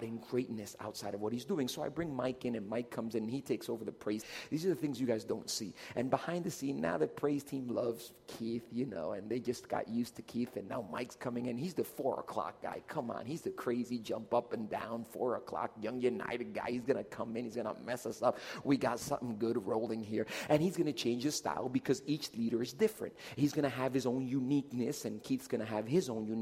In 0.04 0.18
greatness 0.30 0.76
outside 0.80 1.14
of 1.14 1.22
what 1.22 1.34
he's 1.34 1.46
doing. 1.46 1.68
So 1.68 1.84
I 1.84 1.90
bring 1.90 2.14
Mike 2.16 2.46
in, 2.46 2.56
and 2.56 2.68
Mike 2.68 2.90
comes 2.90 3.16
in, 3.16 3.24
and 3.24 3.32
he 3.32 3.42
takes 3.42 3.70
over 3.70 3.86
the 3.86 3.92
praise. 3.92 4.24
These 4.50 4.66
are 4.66 4.70
the 4.70 4.76
things 4.76 5.00
you 5.00 5.08
guys 5.08 5.24
don't 5.24 5.50
see. 5.50 5.74
And 5.96 6.10
behind 6.10 6.44
the 6.44 6.52
scene, 6.52 6.82
now 6.82 6.98
the 6.98 7.08
praise 7.08 7.44
team 7.44 7.68
loves 7.68 8.14
Keith, 8.28 8.66
you 8.72 8.86
know, 8.86 9.12
and 9.12 9.30
they 9.30 9.40
just 9.40 9.68
got 9.68 9.88
used 9.88 10.16
to 10.16 10.22
Keith, 10.22 10.56
and 10.58 10.68
now 10.68 10.86
Mike's 10.92 11.16
coming 11.16 11.48
in. 11.48 11.58
He's 11.58 11.74
the 11.74 11.84
four 11.84 12.20
o'clock 12.20 12.62
guy. 12.62 12.82
Come 12.88 13.12
on, 13.12 13.26
he's 13.26 13.42
the 13.42 13.50
crazy 13.52 14.00
jump 14.00 14.34
up 14.34 14.54
and 14.54 14.70
down 14.70 15.06
four 15.12 15.36
o'clock 15.36 15.72
young 15.80 16.02
United 16.02 16.54
guy. 16.54 16.72
He's 16.72 16.82
gonna 16.82 17.04
come 17.04 17.36
in. 17.38 17.46
He's 17.46 17.56
gonna 17.56 17.76
mess 17.86 18.06
us 18.06 18.22
up. 18.22 18.40
We 18.64 18.78
got 18.78 19.00
something 19.00 19.38
good 19.38 19.66
rolling 19.68 20.04
here, 20.04 20.26
and 20.50 20.62
he's 20.62 20.78
gonna 20.78 20.94
change 20.94 21.24
his 21.24 21.36
style 21.36 21.70
because 21.70 22.02
each 22.06 22.34
leader 22.34 22.62
is 22.62 22.74
different. 22.74 23.14
He's 23.36 23.54
gonna 23.54 23.70
have 23.70 23.94
his 23.94 24.06
own 24.06 24.28
uniqueness, 24.28 25.06
and 25.06 25.22
Keith's 25.22 25.48
gonna 25.48 25.66
have 25.66 25.88
his 25.88 26.10
own 26.10 26.26
uniqueness, 26.26 26.41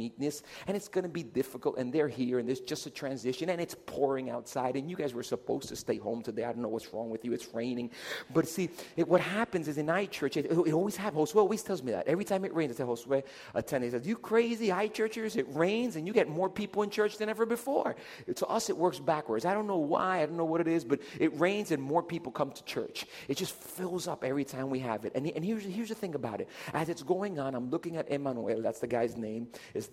and 0.67 0.77
it's 0.77 0.87
gonna 0.87 1.09
be 1.09 1.23
difficult. 1.23 1.77
And 1.77 1.91
they're 1.91 2.07
here, 2.07 2.39
and 2.39 2.47
there's 2.47 2.59
just 2.61 2.85
a 2.85 2.89
transition, 2.89 3.49
and 3.49 3.61
it's 3.61 3.75
pouring 3.85 4.29
outside, 4.29 4.75
and 4.75 4.89
you 4.89 4.95
guys 4.95 5.13
were 5.13 5.23
supposed 5.23 5.69
to 5.69 5.75
stay 5.75 5.97
home 5.97 6.21
today. 6.21 6.43
I 6.43 6.51
don't 6.51 6.61
know 6.61 6.69
what's 6.69 6.93
wrong 6.93 7.09
with 7.09 7.25
you. 7.25 7.33
It's 7.33 7.53
raining, 7.53 7.91
but 8.33 8.47
see, 8.47 8.69
it, 8.95 9.07
what 9.07 9.21
happens 9.21 9.67
is 9.67 9.77
in 9.77 9.87
iChurch, 9.87 10.37
it, 10.37 10.45
it 10.45 10.73
always 10.73 10.95
happens. 10.95 11.31
Josue 11.31 11.37
always 11.37 11.63
tells 11.63 11.83
me 11.83 11.91
that 11.91 12.07
every 12.07 12.25
time 12.25 12.45
it 12.45 12.53
rains. 12.53 12.71
I 12.71 12.75
say, 12.75 12.83
Josue, 12.83 13.23
attend. 13.53 13.83
He 13.83 13.89
says, 13.89 14.05
"You 14.07 14.15
crazy 14.15 14.69
iChurchers? 14.69 15.35
It 15.35 15.47
rains, 15.49 15.95
and 15.95 16.07
you 16.07 16.13
get 16.13 16.29
more 16.29 16.49
people 16.49 16.83
in 16.83 16.89
church 16.89 17.17
than 17.17 17.29
ever 17.29 17.45
before." 17.45 17.95
To 18.35 18.45
us, 18.47 18.69
it 18.69 18.77
works 18.77 18.99
backwards. 18.99 19.45
I 19.45 19.53
don't 19.53 19.67
know 19.67 19.77
why. 19.77 20.21
I 20.21 20.25
don't 20.25 20.37
know 20.37 20.45
what 20.45 20.61
it 20.61 20.67
is, 20.67 20.83
but 20.83 20.99
it 21.19 21.37
rains, 21.39 21.71
and 21.71 21.81
more 21.81 22.03
people 22.03 22.31
come 22.31 22.51
to 22.51 22.63
church. 22.63 23.05
It 23.27 23.37
just 23.37 23.53
fills 23.53 24.07
up 24.07 24.23
every 24.23 24.45
time 24.45 24.69
we 24.69 24.79
have 24.79 25.05
it. 25.05 25.13
And, 25.15 25.27
and 25.27 25.43
here's 25.43 25.63
here's 25.63 25.89
the 25.89 25.95
thing 25.95 26.15
about 26.15 26.41
it. 26.41 26.49
As 26.73 26.89
it's 26.89 27.03
going 27.03 27.39
on, 27.39 27.55
I'm 27.55 27.69
looking 27.69 27.97
at 27.97 28.09
Emmanuel. 28.09 28.61
That's 28.61 28.79
the 28.79 28.87
guy's 28.87 29.17
name. 29.17 29.47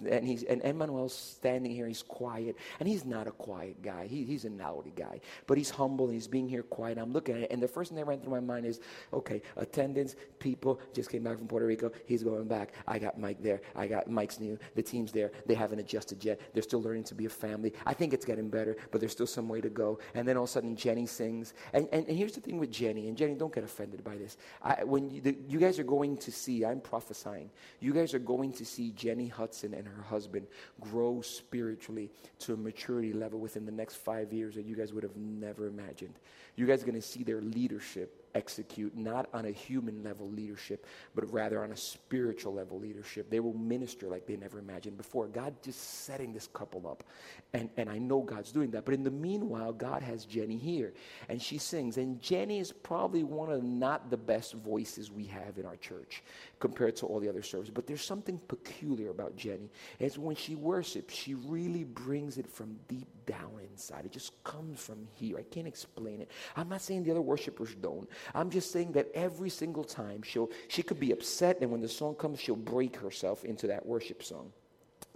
And 0.09 0.27
he's 0.27 0.43
and 0.43 0.63
Emmanuel's 0.63 1.15
standing 1.15 1.73
here. 1.73 1.87
He's 1.87 2.03
quiet, 2.03 2.57
and 2.81 2.89
he's 2.89 3.05
not 3.05 3.27
a 3.27 3.31
quiet 3.31 3.83
guy. 3.83 4.07
He, 4.07 4.25
he's 4.25 4.45
a 4.45 4.51
naughty 4.51 4.93
guy, 4.95 5.21
but 5.47 5.57
he's 5.57 5.71
humble. 5.71 6.09
he's 6.09 6.29
being 6.29 6.49
here 6.49 6.63
quiet. 6.63 6.99
I'm 6.99 7.13
looking 7.13 7.37
at 7.37 7.43
it, 7.43 7.51
and 7.51 7.63
the 7.63 7.69
first 7.69 7.91
thing 7.91 7.97
that 7.97 8.07
ran 8.07 8.21
through 8.21 8.33
my 8.33 8.41
mind 8.41 8.67
is, 8.67 8.81
okay, 9.13 9.43
attendance, 9.57 10.17
people 10.39 10.81
just 10.93 11.11
came 11.11 11.23
back 11.23 11.39
from 11.39 11.49
Puerto 11.49 11.67
Rico. 11.67 11.91
He's 12.07 12.23
going 12.23 12.49
back. 12.49 12.73
I 12.87 12.99
got 12.99 13.19
Mike 13.19 13.43
there. 13.43 13.61
I 13.75 13.87
got 13.87 14.11
Mike's 14.11 14.41
new. 14.41 14.59
The 14.75 14.83
team's 14.83 15.13
there. 15.13 15.33
They 15.47 15.55
haven't 15.55 15.79
adjusted 15.79 16.25
yet. 16.25 16.41
They're 16.53 16.63
still 16.63 16.83
learning 16.83 17.05
to 17.05 17.15
be 17.15 17.27
a 17.27 17.31
family. 17.31 17.73
I 17.85 17.95
think 17.95 18.13
it's 18.13 18.25
getting 18.25 18.49
better, 18.49 18.77
but 18.91 19.01
there's 19.01 19.13
still 19.13 19.27
some 19.27 19.49
way 19.49 19.61
to 19.61 19.69
go. 19.69 19.99
And 20.15 20.27
then 20.27 20.37
all 20.37 20.45
of 20.45 20.51
a 20.51 20.53
sudden, 20.53 20.77
Jenny 20.77 21.07
sings. 21.07 21.55
And, 21.73 21.89
and, 21.93 22.07
and 22.07 22.17
here's 22.17 22.33
the 22.33 22.41
thing 22.41 22.59
with 22.59 22.71
Jenny, 22.71 23.09
and 23.09 23.17
Jenny, 23.17 23.35
don't 23.35 23.55
get 23.55 23.65
offended 23.65 24.05
by 24.05 24.17
this. 24.17 24.37
I, 24.63 24.85
when 24.85 25.11
you, 25.11 25.21
the, 25.21 25.37
you 25.49 25.59
guys 25.59 25.79
are 25.79 25.85
going 25.85 26.17
to 26.19 26.33
see, 26.33 26.65
I'm 26.65 26.81
prophesying, 26.81 27.51
you 27.81 27.93
guys 27.93 28.15
are 28.15 28.19
going 28.19 28.53
to 28.55 28.65
see 28.65 28.91
Jenny 28.91 29.29
Hudson 29.29 29.75
and 29.77 29.87
her 29.87 30.03
husband 30.03 30.47
grow 30.81 31.21
spiritually 31.21 32.11
to 32.41 32.55
a 32.55 32.57
maturity 32.57 33.13
level 33.13 33.39
within 33.39 33.67
the 33.67 33.73
next 33.73 33.97
five 33.97 34.33
years 34.33 34.55
that 34.55 34.65
you 34.65 34.75
guys 34.75 34.93
would 34.93 35.03
have 35.03 35.17
never 35.17 35.67
imagined. 35.67 36.15
You 36.57 36.67
guys 36.67 36.83
are 36.83 36.87
going 36.87 37.01
to 37.01 37.07
see 37.07 37.23
their 37.23 37.43
leadership 37.43 38.27
execute 38.37 38.95
not 38.97 39.29
on 39.33 39.47
a 39.47 39.51
human 39.51 40.05
level 40.05 40.31
leadership, 40.31 40.87
but 41.15 41.31
rather 41.33 41.65
on 41.65 41.73
a 41.73 41.77
spiritual 41.77 42.53
level 42.53 42.79
leadership. 42.79 43.31
They 43.31 43.41
will 43.41 43.55
minister 43.55 44.09
like 44.09 44.27
they 44.27 44.37
never 44.37 44.59
imagined 44.59 44.99
before. 44.99 45.27
God 45.27 45.55
just 45.63 46.05
setting 46.05 46.33
this 46.33 46.47
couple 46.53 46.87
up. 46.87 47.03
And, 47.55 47.71
and 47.77 47.89
I 47.89 47.99
know 47.99 48.21
God's 48.21 48.53
doing 48.53 48.71
that. 48.73 48.85
But 48.85 48.95
in 48.95 49.03
the 49.03 49.11
meanwhile, 49.11 49.73
God 49.73 50.03
has 50.03 50.27
Jenny 50.27 50.59
here. 50.59 50.93
And 51.29 51.41
she 51.41 51.57
sings. 51.57 51.97
And 51.97 52.21
Jenny 52.21 52.59
is 52.59 52.73
probably 52.73 53.25
one 53.25 53.51
of 53.51 53.63
not 53.63 54.11
the 54.11 54.19
best 54.19 54.53
voices 54.55 55.11
we 55.11 55.25
have 55.25 55.59
in 55.59 55.65
our 55.65 55.77
church 55.77 56.23
compared 56.59 56.97
to 56.97 57.07
all 57.07 57.21
the 57.21 57.29
other 57.29 57.43
services. 57.43 57.73
But 57.75 57.87
there's 57.87 58.05
something 58.05 58.41
peculiar 58.49 59.11
about 59.11 59.37
Jenny. 59.37 59.71
It's 59.99 60.17
when 60.17 60.37
she 60.37 60.55
worships, 60.55 61.15
she 61.15 61.35
really 61.35 61.85
brings 61.85 62.39
it 62.39 62.49
from 62.49 62.77
deep 62.89 63.09
down 63.27 63.61
inside. 63.71 64.07
It 64.07 64.13
just 64.13 64.43
comes 64.45 64.81
from 64.81 65.07
here. 65.13 65.39
I 65.39 65.43
can't 65.43 65.67
explain 65.67 66.21
it. 66.21 66.31
I'm 66.57 66.69
not 66.69 66.81
saying 66.81 67.05
the 67.05 67.11
other 67.11 67.21
worshipers 67.21 67.75
don't. 67.75 68.09
I'm 68.35 68.51
just 68.51 68.73
saying 68.73 68.93
that 68.93 69.09
every 69.15 69.51
single 69.51 69.85
time 69.85 70.23
she'll 70.23 70.51
she 70.69 70.83
could 70.83 71.01
be 71.01 71.13
upset 71.13 71.59
and 71.61 71.71
when 71.71 71.81
the 71.81 71.89
song 71.89 72.15
comes 72.15 72.41
she'll 72.41 72.57
break 72.57 72.97
herself 72.97 73.45
into 73.45 73.67
that 73.67 73.85
worship 73.85 74.23
song 74.23 74.53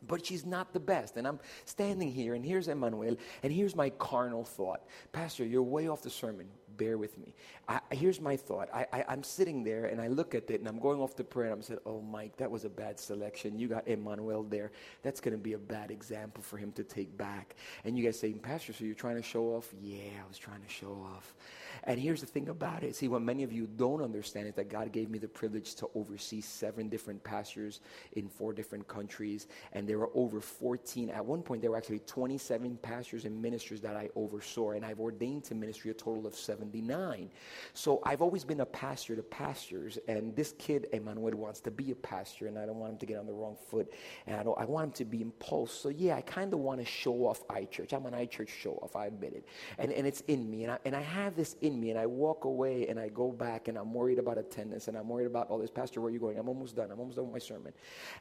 but 0.06 0.24
she's 0.24 0.46
not 0.46 0.72
the 0.72 0.80
best. 0.80 1.16
And 1.16 1.26
I'm 1.26 1.38
standing 1.66 2.10
here, 2.10 2.34
and 2.34 2.44
here's 2.44 2.68
Emmanuel, 2.68 3.16
and 3.42 3.52
here's 3.52 3.76
my 3.76 3.90
carnal 3.90 4.44
thought. 4.44 4.82
Pastor, 5.12 5.44
you're 5.44 5.62
way 5.62 5.88
off 5.88 6.02
the 6.02 6.10
sermon 6.10 6.48
bear 6.80 6.96
with 6.96 7.18
me. 7.18 7.34
I, 7.68 7.78
here's 7.92 8.22
my 8.22 8.36
thought. 8.36 8.70
I, 8.72 9.04
am 9.06 9.22
sitting 9.22 9.62
there 9.62 9.84
and 9.84 10.00
I 10.00 10.08
look 10.08 10.34
at 10.34 10.50
it 10.50 10.60
and 10.60 10.66
I'm 10.66 10.78
going 10.78 10.98
off 10.98 11.14
the 11.14 11.22
prayer 11.22 11.48
and 11.48 11.54
I'm 11.54 11.62
saying, 11.62 11.80
oh, 11.84 12.00
Mike, 12.00 12.38
that 12.38 12.50
was 12.50 12.64
a 12.64 12.70
bad 12.70 12.98
selection. 12.98 13.58
You 13.58 13.68
got 13.68 13.86
Emmanuel 13.86 14.42
there. 14.44 14.72
That's 15.02 15.20
going 15.20 15.36
to 15.36 15.42
be 15.42 15.52
a 15.52 15.58
bad 15.58 15.90
example 15.90 16.42
for 16.42 16.56
him 16.56 16.72
to 16.72 16.82
take 16.82 17.14
back. 17.18 17.54
And 17.84 17.98
you 17.98 18.04
guys 18.04 18.18
say, 18.18 18.32
Pastor, 18.32 18.72
so 18.72 18.84
you're 18.84 18.94
trying 18.94 19.16
to 19.16 19.22
show 19.22 19.44
off? 19.54 19.68
Yeah, 19.82 20.24
I 20.24 20.26
was 20.26 20.38
trying 20.38 20.62
to 20.62 20.68
show 20.68 21.06
off. 21.14 21.34
And 21.84 21.98
here's 21.98 22.20
the 22.20 22.26
thing 22.26 22.48
about 22.48 22.82
it. 22.82 22.96
See, 22.96 23.08
what 23.08 23.22
many 23.22 23.42
of 23.42 23.52
you 23.52 23.66
don't 23.66 24.02
understand 24.02 24.48
is 24.48 24.54
that 24.54 24.68
God 24.68 24.92
gave 24.92 25.10
me 25.10 25.18
the 25.18 25.28
privilege 25.28 25.74
to 25.76 25.88
oversee 25.94 26.40
seven 26.40 26.88
different 26.88 27.22
pastors 27.22 27.80
in 28.12 28.28
four 28.28 28.52
different 28.52 28.86
countries. 28.88 29.46
And 29.72 29.88
there 29.88 29.98
were 29.98 30.10
over 30.14 30.40
14. 30.40 31.10
At 31.10 31.24
one 31.24 31.42
point, 31.42 31.62
there 31.62 31.70
were 31.70 31.76
actually 31.76 32.00
27 32.00 32.78
pastors 32.82 33.24
and 33.24 33.40
ministers 33.40 33.80
that 33.80 33.96
I 33.96 34.10
oversaw. 34.16 34.70
And 34.72 34.84
I've 34.84 35.00
ordained 35.00 35.44
to 35.44 35.54
ministry 35.54 35.90
a 35.90 35.94
total 35.94 36.26
of 36.26 36.34
79. 36.34 37.30
So 37.74 38.00
I've 38.04 38.22
always 38.22 38.44
been 38.44 38.60
a 38.60 38.66
pastor 38.66 39.16
to 39.16 39.22
pastors. 39.22 39.98
And 40.08 40.34
this 40.36 40.54
kid, 40.58 40.88
Emmanuel, 40.92 41.36
wants 41.36 41.60
to 41.60 41.70
be 41.70 41.90
a 41.90 41.96
pastor. 41.96 42.46
And 42.46 42.58
I 42.58 42.66
don't 42.66 42.76
want 42.76 42.92
him 42.92 42.98
to 42.98 43.06
get 43.06 43.18
on 43.18 43.26
the 43.26 43.32
wrong 43.32 43.56
foot. 43.70 43.92
And 44.26 44.36
I, 44.36 44.42
don't, 44.42 44.58
I 44.58 44.64
want 44.64 44.86
him 44.86 44.92
to 44.92 45.04
be 45.04 45.22
impulsed. 45.22 45.82
So 45.82 45.88
yeah, 45.88 46.16
I 46.16 46.20
kind 46.20 46.52
of 46.52 46.60
want 46.60 46.80
to 46.80 46.86
show 46.86 47.26
off 47.26 47.46
iChurch. 47.48 47.92
I'm 47.92 48.06
an 48.06 48.14
iChurch 48.14 48.48
show 48.48 48.72
off, 48.82 48.96
I 48.96 49.06
admit 49.06 49.34
it. 49.34 49.44
And, 49.78 49.92
and 49.92 50.06
it's 50.06 50.20
in 50.22 50.50
me. 50.50 50.64
And 50.64 50.72
I, 50.72 50.78
and 50.84 50.94
I 50.94 51.02
have 51.02 51.36
this 51.36 51.56
in 51.60 51.80
me 51.80 51.90
and 51.90 51.98
I 51.98 52.06
walk 52.06 52.44
away 52.44 52.86
and 52.88 52.98
I 52.98 53.08
go 53.08 53.30
back 53.32 53.68
and 53.68 53.78
I'm 53.78 53.92
worried 53.92 54.18
about 54.18 54.38
attendance 54.38 54.88
and 54.88 54.96
I'm 54.96 55.08
worried 55.08 55.26
about 55.26 55.48
all 55.50 55.58
this. 55.58 55.70
Pastor, 55.70 56.00
where 56.00 56.08
are 56.08 56.12
you 56.12 56.18
going? 56.18 56.38
I'm 56.38 56.48
almost 56.48 56.76
done. 56.76 56.90
I'm 56.90 56.98
almost 56.98 57.16
done 57.16 57.26
with 57.26 57.34
my 57.34 57.38
sermon. 57.38 57.72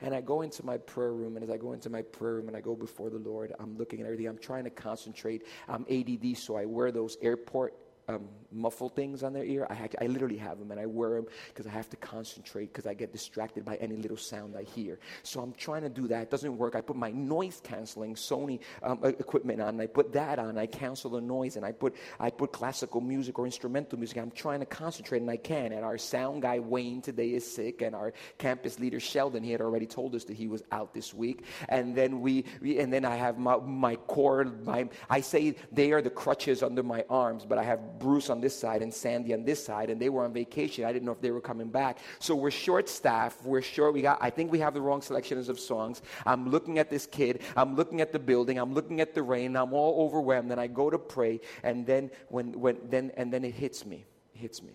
And 0.02 0.14
I 0.14 0.22
go 0.22 0.42
into 0.42 0.66
my 0.66 0.78
prayer 0.78 1.14
room 1.14 1.36
and 1.36 1.44
as 1.44 1.50
I 1.50 1.58
go 1.58 1.74
into 1.74 1.90
my 1.90 2.02
prayer 2.02 2.36
room 2.36 2.48
and 2.48 2.58
I 2.58 2.62
go 2.62 2.76
before 2.76 3.10
the 3.10 3.18
Lord, 3.20 3.54
I'm 3.60 3.78
looking 3.78 4.00
at 4.02 4.06
everything. 4.06 4.28
I'm 4.28 4.38
trying 4.38 4.66
to 4.66 4.70
concentrate. 4.70 5.44
I'm 5.68 5.86
ADD, 5.90 6.38
so 6.38 6.56
I 6.56 6.66
wear 6.66 6.92
those 6.92 7.18
airport 7.22 7.76
um, 8.10 8.28
muffle 8.52 8.90
things 8.90 9.22
on 9.22 9.34
their 9.34 9.44
ear. 9.44 9.68
I, 9.70 9.88
I 10.02 10.08
literally 10.08 10.38
have 10.38 10.58
them 10.58 10.72
and 10.72 10.80
I 10.80 10.88
wear 10.88 11.16
them 11.16 11.28
because 11.50 11.68
I 11.68 11.70
have 11.70 11.90
to 11.90 11.98
concentrate 11.98 12.74
because 12.74 12.88
I 12.88 12.96
get 12.96 13.12
distracted 13.12 13.64
by 13.64 13.76
any 13.76 13.96
little 13.96 14.18
sound 14.18 14.56
I 14.58 14.64
hear. 14.64 15.00
So 15.22 15.40
I'm 15.40 15.54
trying 15.54 15.84
to 15.84 15.90
do 15.90 16.08
that. 16.08 16.24
It 16.24 16.32
doesn't 16.32 16.58
work. 16.58 16.76
I 16.76 16.82
put 16.82 16.96
my 16.96 17.12
noise 17.12 17.62
canceling 17.64 18.16
Sony 18.16 18.60
um, 18.82 19.00
equipment 19.04 19.62
on 19.62 19.70
and 19.70 19.82
I 19.82 19.86
put 19.86 20.12
that 20.14 20.40
on. 20.40 20.58
I 20.58 20.66
cancel 20.66 21.12
the 21.12 21.22
noise 21.22 21.56
and 21.56 21.66
I 21.66 21.72
put, 21.72 21.96
I 22.20 22.32
put 22.32 22.52
classical 22.52 23.02
music 23.02 23.38
or 23.38 23.46
instrumental 23.46 24.00
music. 24.00 24.18
I'm 24.18 24.32
trying 24.32 24.62
to 24.62 24.66
concentrate 24.66 25.22
and 25.22 25.30
I 25.30 25.38
can. 25.38 25.72
And 25.72 25.86
our 25.86 26.00
sound 26.00 26.42
guy 26.42 26.60
Wayne 26.60 27.02
today 27.02 27.34
is 27.34 27.50
sick 27.50 27.84
and 27.84 27.96
our 27.96 28.14
campus 28.40 28.80
leader 28.80 29.00
Sheldon, 29.00 29.44
he 29.44 29.52
had 29.52 29.62
already 29.62 29.86
told 29.86 30.16
us 30.16 30.24
that 30.24 30.36
he 30.36 30.48
was 30.48 30.64
out 30.72 30.94
this 30.96 31.14
week. 31.14 31.44
And 31.68 31.96
then 31.96 32.22
we, 32.22 32.46
we 32.62 32.80
and 32.80 32.92
then 32.92 33.06
I 33.06 33.16
have 33.16 33.38
my, 33.38 33.58
my 33.58 33.96
cord, 33.96 34.66
my, 34.66 34.90
I 35.10 35.22
say 35.22 35.56
they 35.72 35.92
are 35.92 36.02
the 36.02 36.10
crutches 36.10 36.64
under 36.64 36.82
my 36.82 37.06
arms, 37.10 37.46
but 37.46 37.60
I 37.60 37.64
have 37.64 37.99
Bruce 38.00 38.30
on 38.30 38.42
this 38.42 38.58
side 38.58 38.82
and 38.82 38.94
Sandy 38.94 39.34
on 39.34 39.44
this 39.44 39.64
side, 39.64 39.90
and 39.90 40.02
they 40.02 40.10
were 40.10 40.24
on 40.24 40.34
vacation. 40.34 40.86
I 40.86 40.94
didn't 40.94 41.06
know 41.06 41.12
if 41.12 41.22
they 41.22 41.32
were 41.32 41.42
coming 41.42 41.70
back. 41.70 42.00
So 42.20 42.36
we're 42.36 42.52
short 42.52 42.90
staffed. 42.90 43.44
We're 43.44 43.62
short. 43.62 43.94
We 43.94 44.02
got, 44.02 44.18
I 44.22 44.30
think 44.30 44.52
we 44.52 44.60
have 44.60 44.74
the 44.74 44.82
wrong 44.82 45.02
selections 45.02 45.50
of 45.50 45.60
songs. 45.60 46.02
I'm 46.26 46.50
looking 46.50 46.80
at 46.80 46.90
this 46.90 47.06
kid. 47.06 47.42
I'm 47.56 47.76
looking 47.76 48.02
at 48.02 48.12
the 48.12 48.20
building. 48.20 48.58
I'm 48.58 48.74
looking 48.74 49.02
at 49.02 49.14
the 49.14 49.24
rain. 49.24 49.56
I'm 49.56 49.74
all 49.74 50.06
overwhelmed. 50.06 50.52
And 50.52 50.60
I 50.60 50.68
go 50.68 50.90
to 50.90 50.98
pray, 50.98 51.42
and 51.64 51.86
then 51.86 52.12
when, 52.30 52.60
when 52.60 52.78
then 52.90 53.12
and 53.18 53.32
then 53.32 53.44
it 53.44 53.54
hits 53.54 53.86
me. 53.86 54.06
It 54.34 54.40
hits 54.40 54.64
me. 54.64 54.74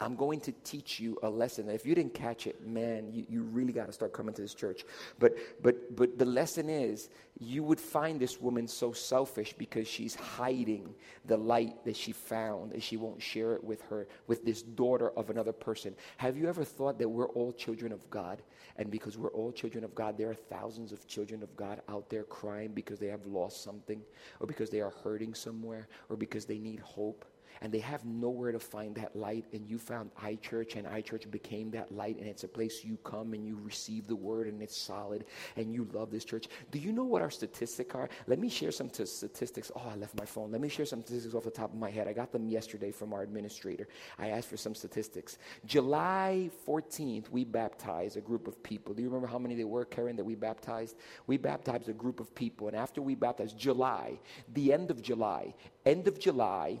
I'm 0.00 0.14
going 0.14 0.40
to 0.42 0.52
teach 0.62 1.00
you 1.00 1.18
a 1.22 1.28
lesson. 1.28 1.68
If 1.68 1.84
you 1.84 1.94
didn't 1.94 2.14
catch 2.14 2.46
it, 2.46 2.64
man, 2.64 3.10
you, 3.12 3.26
you 3.28 3.42
really 3.42 3.72
got 3.72 3.86
to 3.86 3.92
start 3.92 4.12
coming 4.12 4.32
to 4.34 4.42
this 4.42 4.54
church. 4.54 4.84
But, 5.18 5.36
but, 5.60 5.96
but 5.96 6.18
the 6.18 6.24
lesson 6.24 6.68
is 6.68 7.08
you 7.40 7.64
would 7.64 7.80
find 7.80 8.20
this 8.20 8.40
woman 8.40 8.68
so 8.68 8.92
selfish 8.92 9.54
because 9.58 9.88
she's 9.88 10.14
hiding 10.14 10.94
the 11.26 11.36
light 11.36 11.84
that 11.84 11.96
she 11.96 12.12
found 12.12 12.72
and 12.72 12.82
she 12.82 12.96
won't 12.96 13.20
share 13.20 13.54
it 13.54 13.64
with 13.64 13.82
her, 13.82 14.06
with 14.28 14.44
this 14.44 14.62
daughter 14.62 15.10
of 15.10 15.30
another 15.30 15.52
person. 15.52 15.96
Have 16.18 16.36
you 16.36 16.48
ever 16.48 16.64
thought 16.64 16.98
that 17.00 17.08
we're 17.08 17.28
all 17.30 17.52
children 17.52 17.90
of 17.90 18.08
God? 18.08 18.42
And 18.76 18.92
because 18.92 19.18
we're 19.18 19.32
all 19.32 19.50
children 19.50 19.82
of 19.82 19.96
God, 19.96 20.16
there 20.16 20.30
are 20.30 20.34
thousands 20.34 20.92
of 20.92 21.08
children 21.08 21.42
of 21.42 21.56
God 21.56 21.82
out 21.88 22.08
there 22.08 22.22
crying 22.22 22.70
because 22.72 23.00
they 23.00 23.08
have 23.08 23.26
lost 23.26 23.64
something 23.64 24.00
or 24.38 24.46
because 24.46 24.70
they 24.70 24.80
are 24.80 24.92
hurting 25.02 25.34
somewhere 25.34 25.88
or 26.08 26.16
because 26.16 26.44
they 26.44 26.58
need 26.58 26.78
hope 26.78 27.24
and 27.60 27.72
they 27.72 27.78
have 27.78 28.04
nowhere 28.04 28.52
to 28.52 28.58
find 28.58 28.94
that 28.96 29.14
light 29.16 29.44
and 29.52 29.68
you 29.68 29.78
found 29.78 30.10
ichurch 30.16 30.76
and 30.76 30.86
ichurch 30.86 31.30
became 31.30 31.70
that 31.70 31.92
light 31.92 32.18
and 32.18 32.26
it's 32.26 32.44
a 32.44 32.48
place 32.48 32.84
you 32.84 32.96
come 33.04 33.34
and 33.34 33.46
you 33.46 33.58
receive 33.62 34.06
the 34.06 34.16
word 34.16 34.46
and 34.46 34.62
it's 34.62 34.76
solid 34.76 35.24
and 35.56 35.72
you 35.72 35.88
love 35.92 36.10
this 36.10 36.24
church. 36.24 36.48
Do 36.70 36.78
you 36.78 36.92
know 36.92 37.04
what 37.04 37.22
our 37.22 37.30
statistics 37.30 37.94
are? 37.94 38.08
Let 38.26 38.38
me 38.38 38.48
share 38.48 38.70
some 38.70 38.88
t- 38.88 39.04
statistics. 39.06 39.70
Oh 39.74 39.82
i 39.92 39.96
left 39.96 40.16
my 40.16 40.24
phone. 40.24 40.52
Let 40.52 40.60
me 40.60 40.68
share 40.68 40.86
some 40.86 41.02
statistics 41.02 41.34
off 41.34 41.44
the 41.44 41.50
top 41.50 41.72
of 41.72 41.78
my 41.78 41.90
head. 41.90 42.08
I 42.08 42.12
got 42.12 42.32
them 42.32 42.48
yesterday 42.48 42.90
from 42.90 43.12
our 43.12 43.22
administrator. 43.22 43.88
I 44.18 44.28
asked 44.30 44.48
for 44.48 44.56
some 44.56 44.74
statistics. 44.74 45.38
July 45.66 46.50
14th 46.66 47.28
we 47.30 47.44
baptized 47.44 48.16
a 48.16 48.20
group 48.20 48.46
of 48.48 48.62
people. 48.62 48.94
Do 48.94 49.02
you 49.02 49.08
remember 49.08 49.26
how 49.26 49.38
many 49.38 49.54
they 49.54 49.64
were 49.64 49.84
karen 49.84 50.16
that 50.16 50.24
we 50.24 50.34
baptized? 50.34 50.96
We 51.26 51.36
baptized 51.36 51.88
a 51.88 51.92
group 51.92 52.20
of 52.20 52.34
people 52.34 52.68
and 52.68 52.76
after 52.76 53.02
we 53.02 53.14
baptized 53.14 53.58
july 53.58 54.18
the 54.54 54.72
end 54.72 54.90
of 54.90 55.02
july 55.02 55.54
end 55.84 56.08
of 56.08 56.18
july 56.18 56.80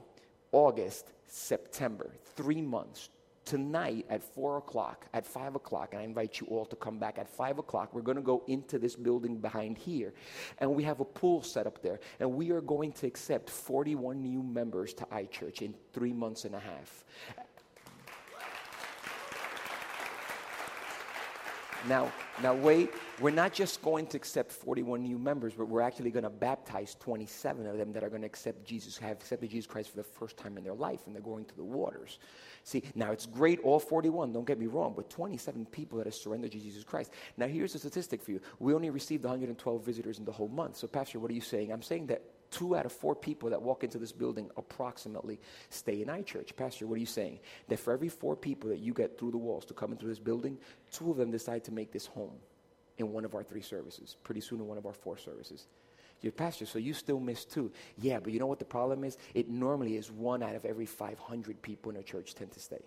August, 0.52 1.12
September, 1.26 2.10
three 2.36 2.62
months. 2.62 3.10
Tonight 3.44 4.04
at 4.10 4.22
four 4.22 4.58
o'clock, 4.58 5.06
at 5.14 5.24
five 5.24 5.54
o'clock, 5.54 5.94
and 5.94 6.02
I 6.02 6.04
invite 6.04 6.38
you 6.38 6.46
all 6.48 6.66
to 6.66 6.76
come 6.76 6.98
back 6.98 7.18
at 7.18 7.26
five 7.26 7.58
o'clock. 7.58 7.94
We're 7.94 8.02
going 8.02 8.18
to 8.18 8.22
go 8.22 8.44
into 8.46 8.78
this 8.78 8.94
building 8.94 9.38
behind 9.38 9.78
here, 9.78 10.12
and 10.58 10.74
we 10.74 10.82
have 10.82 11.00
a 11.00 11.06
pool 11.06 11.42
set 11.42 11.66
up 11.66 11.80
there, 11.80 11.98
and 12.20 12.30
we 12.34 12.50
are 12.50 12.60
going 12.60 12.92
to 12.92 13.06
accept 13.06 13.48
41 13.48 14.22
new 14.22 14.42
members 14.42 14.92
to 14.94 15.04
iChurch 15.06 15.62
in 15.62 15.74
three 15.94 16.12
months 16.12 16.44
and 16.44 16.54
a 16.54 16.60
half. 16.60 17.04
Now, 21.86 22.12
now 22.42 22.54
wait, 22.54 22.90
we're 23.20 23.30
not 23.30 23.52
just 23.52 23.82
going 23.82 24.06
to 24.08 24.16
accept 24.16 24.50
41 24.50 25.02
new 25.02 25.18
members, 25.18 25.54
but 25.54 25.68
we're 25.68 25.80
actually 25.80 26.10
going 26.10 26.24
to 26.24 26.30
baptize 26.30 26.96
27 26.98 27.66
of 27.66 27.78
them 27.78 27.92
that 27.92 28.02
are 28.02 28.08
going 28.08 28.22
to 28.22 28.26
accept 28.26 28.64
Jesus, 28.64 28.98
have 28.98 29.18
accepted 29.18 29.50
Jesus 29.50 29.66
Christ 29.66 29.90
for 29.90 29.96
the 29.96 30.02
first 30.02 30.36
time 30.36 30.58
in 30.58 30.64
their 30.64 30.74
life, 30.74 31.00
and 31.06 31.14
they're 31.14 31.22
going 31.22 31.44
to 31.44 31.56
the 31.56 31.62
waters. 31.62 32.18
See, 32.64 32.82
now 32.94 33.12
it's 33.12 33.26
great, 33.26 33.60
all 33.60 33.78
41, 33.78 34.32
don't 34.32 34.46
get 34.46 34.58
me 34.58 34.66
wrong, 34.66 34.92
but 34.96 35.08
27 35.08 35.66
people 35.66 35.98
that 35.98 36.06
have 36.06 36.14
surrendered 36.14 36.52
to 36.52 36.58
Jesus 36.58 36.82
Christ. 36.82 37.12
Now, 37.36 37.46
here's 37.46 37.74
a 37.74 37.78
statistic 37.78 38.22
for 38.22 38.32
you. 38.32 38.40
We 38.58 38.74
only 38.74 38.90
received 38.90 39.22
112 39.24 39.84
visitors 39.84 40.18
in 40.18 40.24
the 40.24 40.32
whole 40.32 40.48
month. 40.48 40.76
So, 40.76 40.88
Pastor, 40.88 41.20
what 41.20 41.30
are 41.30 41.34
you 41.34 41.40
saying? 41.40 41.72
I'm 41.72 41.82
saying 41.82 42.08
that 42.08 42.22
two 42.50 42.76
out 42.76 42.86
of 42.86 42.92
four 42.92 43.14
people 43.14 43.50
that 43.50 43.60
walk 43.60 43.84
into 43.84 43.98
this 43.98 44.12
building 44.12 44.50
approximately 44.56 45.40
stay 45.70 46.02
in 46.02 46.08
iChurch. 46.08 46.56
Pastor, 46.56 46.86
what 46.86 46.96
are 46.96 47.00
you 47.00 47.06
saying? 47.06 47.40
That 47.68 47.78
for 47.78 47.92
every 47.92 48.08
four 48.08 48.36
people 48.36 48.70
that 48.70 48.78
you 48.78 48.92
get 48.94 49.18
through 49.18 49.32
the 49.32 49.38
walls 49.38 49.64
to 49.66 49.74
come 49.74 49.92
into 49.92 50.06
this 50.06 50.18
building, 50.18 50.58
two 50.90 51.10
of 51.10 51.16
them 51.16 51.30
decide 51.30 51.64
to 51.64 51.72
make 51.72 51.92
this 51.92 52.06
home 52.06 52.36
in 52.98 53.12
one 53.12 53.24
of 53.24 53.34
our 53.34 53.42
three 53.42 53.62
services, 53.62 54.16
pretty 54.24 54.40
soon 54.40 54.60
in 54.60 54.66
one 54.66 54.78
of 54.78 54.86
our 54.86 54.92
four 54.92 55.16
services. 55.16 55.66
Your 56.20 56.32
pastor, 56.32 56.66
so 56.66 56.78
you 56.78 56.94
still 56.94 57.20
miss 57.20 57.44
two. 57.44 57.70
Yeah, 57.96 58.18
but 58.18 58.32
you 58.32 58.40
know 58.40 58.46
what 58.46 58.58
the 58.58 58.64
problem 58.64 59.04
is? 59.04 59.16
It 59.34 59.48
normally 59.48 59.96
is 59.96 60.10
one 60.10 60.42
out 60.42 60.56
of 60.56 60.64
every 60.64 60.86
500 60.86 61.62
people 61.62 61.90
in 61.90 61.96
a 61.96 62.02
church 62.02 62.34
tend 62.34 62.50
to 62.52 62.60
stay. 62.60 62.82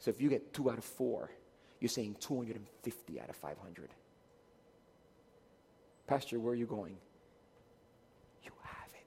So 0.00 0.10
if 0.10 0.20
you 0.20 0.28
get 0.28 0.52
two 0.52 0.70
out 0.70 0.78
of 0.78 0.84
four, 0.84 1.30
you're 1.78 1.88
saying 1.88 2.16
250 2.20 3.20
out 3.20 3.28
of 3.28 3.36
500. 3.36 3.90
Pastor, 6.10 6.40
where 6.40 6.54
are 6.54 6.56
you 6.56 6.66
going? 6.66 6.96
You 8.42 8.50
have 8.64 8.88
it. 8.92 9.06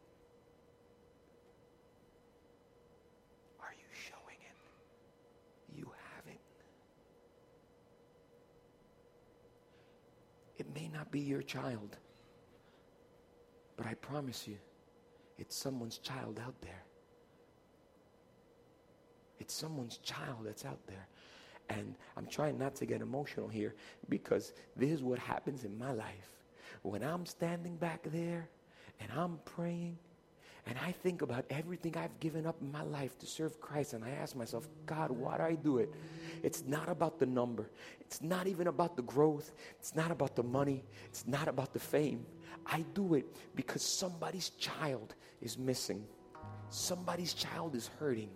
Are 3.59 3.73
you 3.77 3.83
showing 3.91 4.37
it? 4.39 5.77
You 5.77 5.83
have 5.83 6.25
it. 6.27 6.39
It 10.59 10.73
may 10.73 10.87
not 10.87 11.11
be 11.11 11.19
your 11.19 11.41
child, 11.41 11.97
but 13.75 13.85
I 13.85 13.95
promise 13.95 14.47
you, 14.47 14.55
it's 15.37 15.57
someone's 15.57 15.97
child 15.97 16.39
out 16.41 16.55
there. 16.61 16.85
It's 19.39 19.53
someone's 19.53 19.97
child 19.97 20.37
that's 20.45 20.63
out 20.63 20.79
there. 20.87 21.09
And 21.69 21.95
I'm 22.15 22.27
trying 22.27 22.57
not 22.57 22.75
to 22.75 22.85
get 22.85 23.01
emotional 23.01 23.49
here 23.49 23.75
because 24.07 24.53
this 24.77 24.89
is 24.89 25.03
what 25.03 25.19
happens 25.19 25.65
in 25.65 25.77
my 25.77 25.91
life 25.91 26.29
when 26.84 27.03
I'm 27.03 27.25
standing 27.25 27.75
back 27.75 28.03
there 28.11 28.47
and 28.99 29.09
I'm 29.17 29.39
praying 29.45 29.97
and 30.65 30.77
I 30.79 30.91
think 30.91 31.21
about 31.21 31.45
everything 31.49 31.97
I've 31.97 32.17
given 32.21 32.45
up 32.45 32.55
in 32.61 32.71
my 32.71 32.84
life 32.84 33.17
to 33.19 33.25
serve 33.25 33.59
Christ, 33.59 33.93
and 33.93 34.03
I 34.03 34.11
ask 34.11 34.34
myself, 34.34 34.65
God, 34.86 35.11
why 35.11 35.36
do 35.36 35.43
I 35.43 35.55
do 35.55 35.79
it? 35.79 35.93
It's 36.41 36.63
not 36.65 36.88
about 36.88 37.19
the 37.19 37.25
number. 37.25 37.69
It's 37.99 38.21
not 38.21 38.47
even 38.47 38.67
about 38.67 38.95
the 38.95 39.01
growth. 39.01 39.51
It's 39.79 39.93
not 39.93 40.09
about 40.09 40.38
the 40.38 40.43
money. 40.43 40.86
It's 41.07 41.27
not 41.27 41.49
about 41.49 41.73
the 41.73 41.79
fame. 41.79 42.25
I 42.65 42.86
do 42.93 43.15
it 43.15 43.25
because 43.55 43.81
somebody's 43.81 44.51
child 44.51 45.15
is 45.41 45.57
missing. 45.57 46.05
Somebody's 46.69 47.34
child 47.34 47.75
is 47.75 47.89
hurting. 47.99 48.29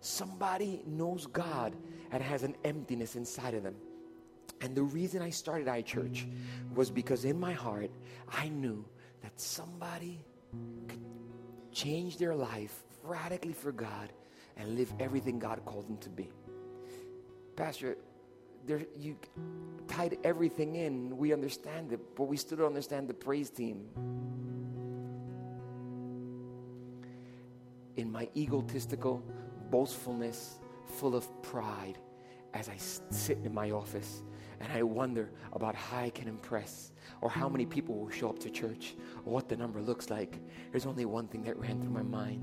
Somebody 0.00 0.82
knows 0.84 1.26
God 1.26 1.76
and 2.10 2.20
has 2.22 2.42
an 2.42 2.56
emptiness 2.64 3.14
inside 3.14 3.54
of 3.54 3.62
them. 3.62 3.76
And 4.60 4.74
the 4.74 4.82
reason 4.82 5.22
I 5.22 5.30
started 5.30 5.68
iChurch 5.68 6.26
was 6.74 6.90
because 6.90 7.24
in 7.24 7.38
my 7.38 7.52
heart, 7.52 7.90
I 8.28 8.48
knew 8.48 8.84
that 9.22 9.40
somebody 9.40 10.24
could 10.88 11.00
change 11.72 12.16
their 12.16 12.34
life 12.34 12.82
radically 13.02 13.52
for 13.52 13.72
God 13.72 14.12
and 14.56 14.76
live 14.76 14.92
everything 14.98 15.38
God 15.38 15.64
called 15.64 15.88
them 15.88 15.98
to 15.98 16.10
be. 16.10 16.28
Pastor, 17.54 17.96
there, 18.66 18.82
you 18.96 19.16
tied 19.86 20.18
everything 20.24 20.76
in. 20.76 21.16
We 21.16 21.32
understand 21.32 21.92
it, 21.92 22.00
but 22.16 22.24
we 22.24 22.36
still 22.36 22.58
don't 22.58 22.66
understand 22.66 23.08
the 23.08 23.14
praise 23.14 23.50
team. 23.50 23.88
In 27.96 28.10
my 28.12 28.28
egotistical 28.36 29.22
boastfulness, 29.70 30.58
full 30.98 31.14
of 31.14 31.42
pride, 31.42 31.98
as 32.54 32.68
I 32.68 32.76
sit 32.76 33.38
in 33.44 33.54
my 33.54 33.70
office 33.70 34.22
and 34.60 34.72
I 34.72 34.82
wonder 34.82 35.30
about 35.52 35.74
how 35.74 35.98
I 35.98 36.10
can 36.10 36.28
impress 36.28 36.92
or 37.20 37.30
how 37.30 37.48
many 37.48 37.66
people 37.66 37.94
will 37.94 38.10
show 38.10 38.28
up 38.28 38.38
to 38.40 38.50
church 38.50 38.94
or 39.24 39.32
what 39.32 39.48
the 39.48 39.56
number 39.56 39.80
looks 39.80 40.10
like. 40.10 40.40
There's 40.70 40.86
only 40.86 41.04
one 41.04 41.28
thing 41.28 41.42
that 41.44 41.58
ran 41.58 41.80
through 41.80 41.90
my 41.90 42.02
mind. 42.02 42.42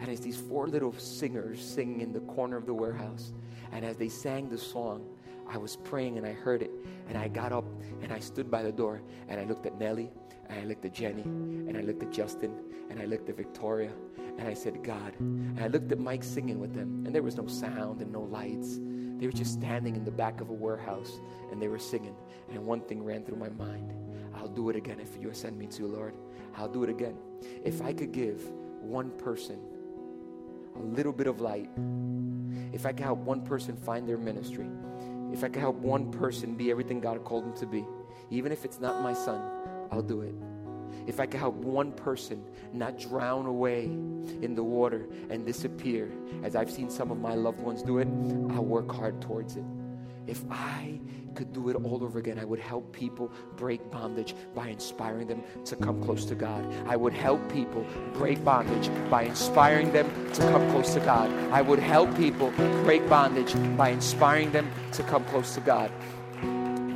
And 0.00 0.08
it's 0.08 0.20
these 0.20 0.36
four 0.36 0.68
little 0.68 0.92
singers 0.92 1.62
singing 1.62 2.00
in 2.00 2.12
the 2.12 2.20
corner 2.20 2.56
of 2.56 2.66
the 2.66 2.74
warehouse. 2.74 3.32
And 3.72 3.84
as 3.84 3.96
they 3.96 4.08
sang 4.08 4.48
the 4.48 4.58
song, 4.58 5.06
I 5.48 5.56
was 5.56 5.76
praying 5.76 6.18
and 6.18 6.26
I 6.26 6.32
heard 6.32 6.62
it. 6.62 6.70
And 7.08 7.16
I 7.16 7.28
got 7.28 7.52
up 7.52 7.64
and 8.02 8.12
I 8.12 8.18
stood 8.18 8.50
by 8.50 8.62
the 8.62 8.72
door 8.72 9.02
and 9.28 9.40
I 9.40 9.44
looked 9.44 9.66
at 9.66 9.78
Nellie 9.78 10.10
and 10.48 10.60
I 10.60 10.64
looked 10.64 10.84
at 10.84 10.94
Jenny 10.94 11.22
and 11.22 11.76
I 11.76 11.80
looked 11.80 12.02
at 12.02 12.12
Justin 12.12 12.54
and 12.90 13.00
I 13.00 13.04
looked 13.04 13.28
at 13.28 13.36
Victoria 13.36 13.92
and 14.38 14.46
I 14.46 14.54
said, 14.54 14.82
God. 14.84 15.18
And 15.18 15.60
I 15.60 15.66
looked 15.66 15.90
at 15.90 15.98
Mike 15.98 16.22
singing 16.22 16.60
with 16.60 16.74
them 16.74 17.04
and 17.04 17.14
there 17.14 17.22
was 17.22 17.36
no 17.36 17.46
sound 17.46 18.00
and 18.00 18.12
no 18.12 18.22
lights. 18.22 18.78
They 19.18 19.26
were 19.26 19.32
just 19.32 19.52
standing 19.52 19.96
in 19.96 20.04
the 20.04 20.10
back 20.10 20.40
of 20.40 20.50
a 20.50 20.52
warehouse 20.52 21.20
and 21.50 21.60
they 21.60 21.68
were 21.68 21.78
singing. 21.78 22.14
And 22.50 22.64
one 22.64 22.80
thing 22.80 23.02
ran 23.02 23.24
through 23.24 23.38
my 23.38 23.50
mind 23.50 23.92
I'll 24.34 24.48
do 24.48 24.70
it 24.70 24.76
again 24.76 25.00
if 25.00 25.20
you 25.20 25.32
send 25.32 25.58
me 25.58 25.66
to, 25.66 25.86
Lord. 25.86 26.14
I'll 26.56 26.68
do 26.68 26.84
it 26.84 26.90
again. 26.90 27.16
If 27.64 27.82
I 27.82 27.92
could 27.92 28.12
give 28.12 28.40
one 28.80 29.10
person 29.18 29.58
a 30.76 30.80
little 30.80 31.12
bit 31.12 31.26
of 31.26 31.40
light, 31.40 31.68
if 32.72 32.86
I 32.86 32.92
could 32.92 33.04
help 33.04 33.18
one 33.18 33.42
person 33.42 33.76
find 33.76 34.08
their 34.08 34.18
ministry, 34.18 34.68
if 35.32 35.42
I 35.42 35.48
could 35.48 35.60
help 35.60 35.76
one 35.76 36.10
person 36.12 36.54
be 36.54 36.70
everything 36.70 37.00
God 37.00 37.24
called 37.24 37.44
them 37.44 37.56
to 37.58 37.66
be, 37.66 37.84
even 38.30 38.52
if 38.52 38.64
it's 38.64 38.78
not 38.78 39.02
my 39.02 39.12
son, 39.12 39.40
I'll 39.90 40.02
do 40.02 40.22
it. 40.22 40.34
If 41.08 41.20
I 41.20 41.26
could 41.26 41.40
help 41.40 41.54
one 41.54 41.92
person 41.92 42.44
not 42.74 42.98
drown 42.98 43.46
away 43.46 43.84
in 43.84 44.54
the 44.54 44.62
water 44.62 45.08
and 45.30 45.46
disappear, 45.46 46.12
as 46.42 46.54
I've 46.54 46.70
seen 46.70 46.90
some 46.90 47.10
of 47.10 47.18
my 47.18 47.34
loved 47.34 47.60
ones 47.60 47.82
do 47.82 47.96
it, 47.96 48.06
I'll 48.50 48.64
work 48.64 48.92
hard 48.92 49.18
towards 49.22 49.56
it. 49.56 49.64
If 50.26 50.44
I 50.50 51.00
could 51.34 51.54
do 51.54 51.70
it 51.70 51.76
all 51.76 52.04
over 52.04 52.18
again, 52.18 52.38
I 52.38 52.44
would 52.44 52.58
help 52.58 52.92
people 52.92 53.32
break 53.56 53.90
bondage 53.90 54.34
by 54.54 54.68
inspiring 54.68 55.26
them 55.26 55.42
to 55.64 55.76
come 55.76 56.02
close 56.02 56.26
to 56.26 56.34
God. 56.34 56.70
I 56.86 56.96
would 56.96 57.14
help 57.14 57.40
people 57.50 57.86
break 58.12 58.44
bondage 58.44 58.90
by 59.08 59.22
inspiring 59.22 59.90
them 59.92 60.10
to 60.34 60.42
come 60.42 60.70
close 60.72 60.92
to 60.92 61.00
God. 61.00 61.30
I 61.50 61.62
would 61.62 61.78
help 61.78 62.14
people 62.18 62.50
break 62.84 63.08
bondage 63.08 63.54
by 63.78 63.88
inspiring 63.88 64.52
them 64.52 64.70
to 64.92 65.02
come 65.04 65.24
close 65.24 65.54
to 65.54 65.62
God. 65.62 65.90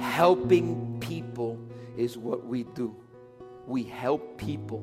Helping 0.03 0.99
people 1.01 1.59
is 1.97 2.19
what 2.19 2.45
we 2.45 2.65
do. 2.65 2.95
We 3.67 3.83
help 3.85 4.39
people. 4.39 4.81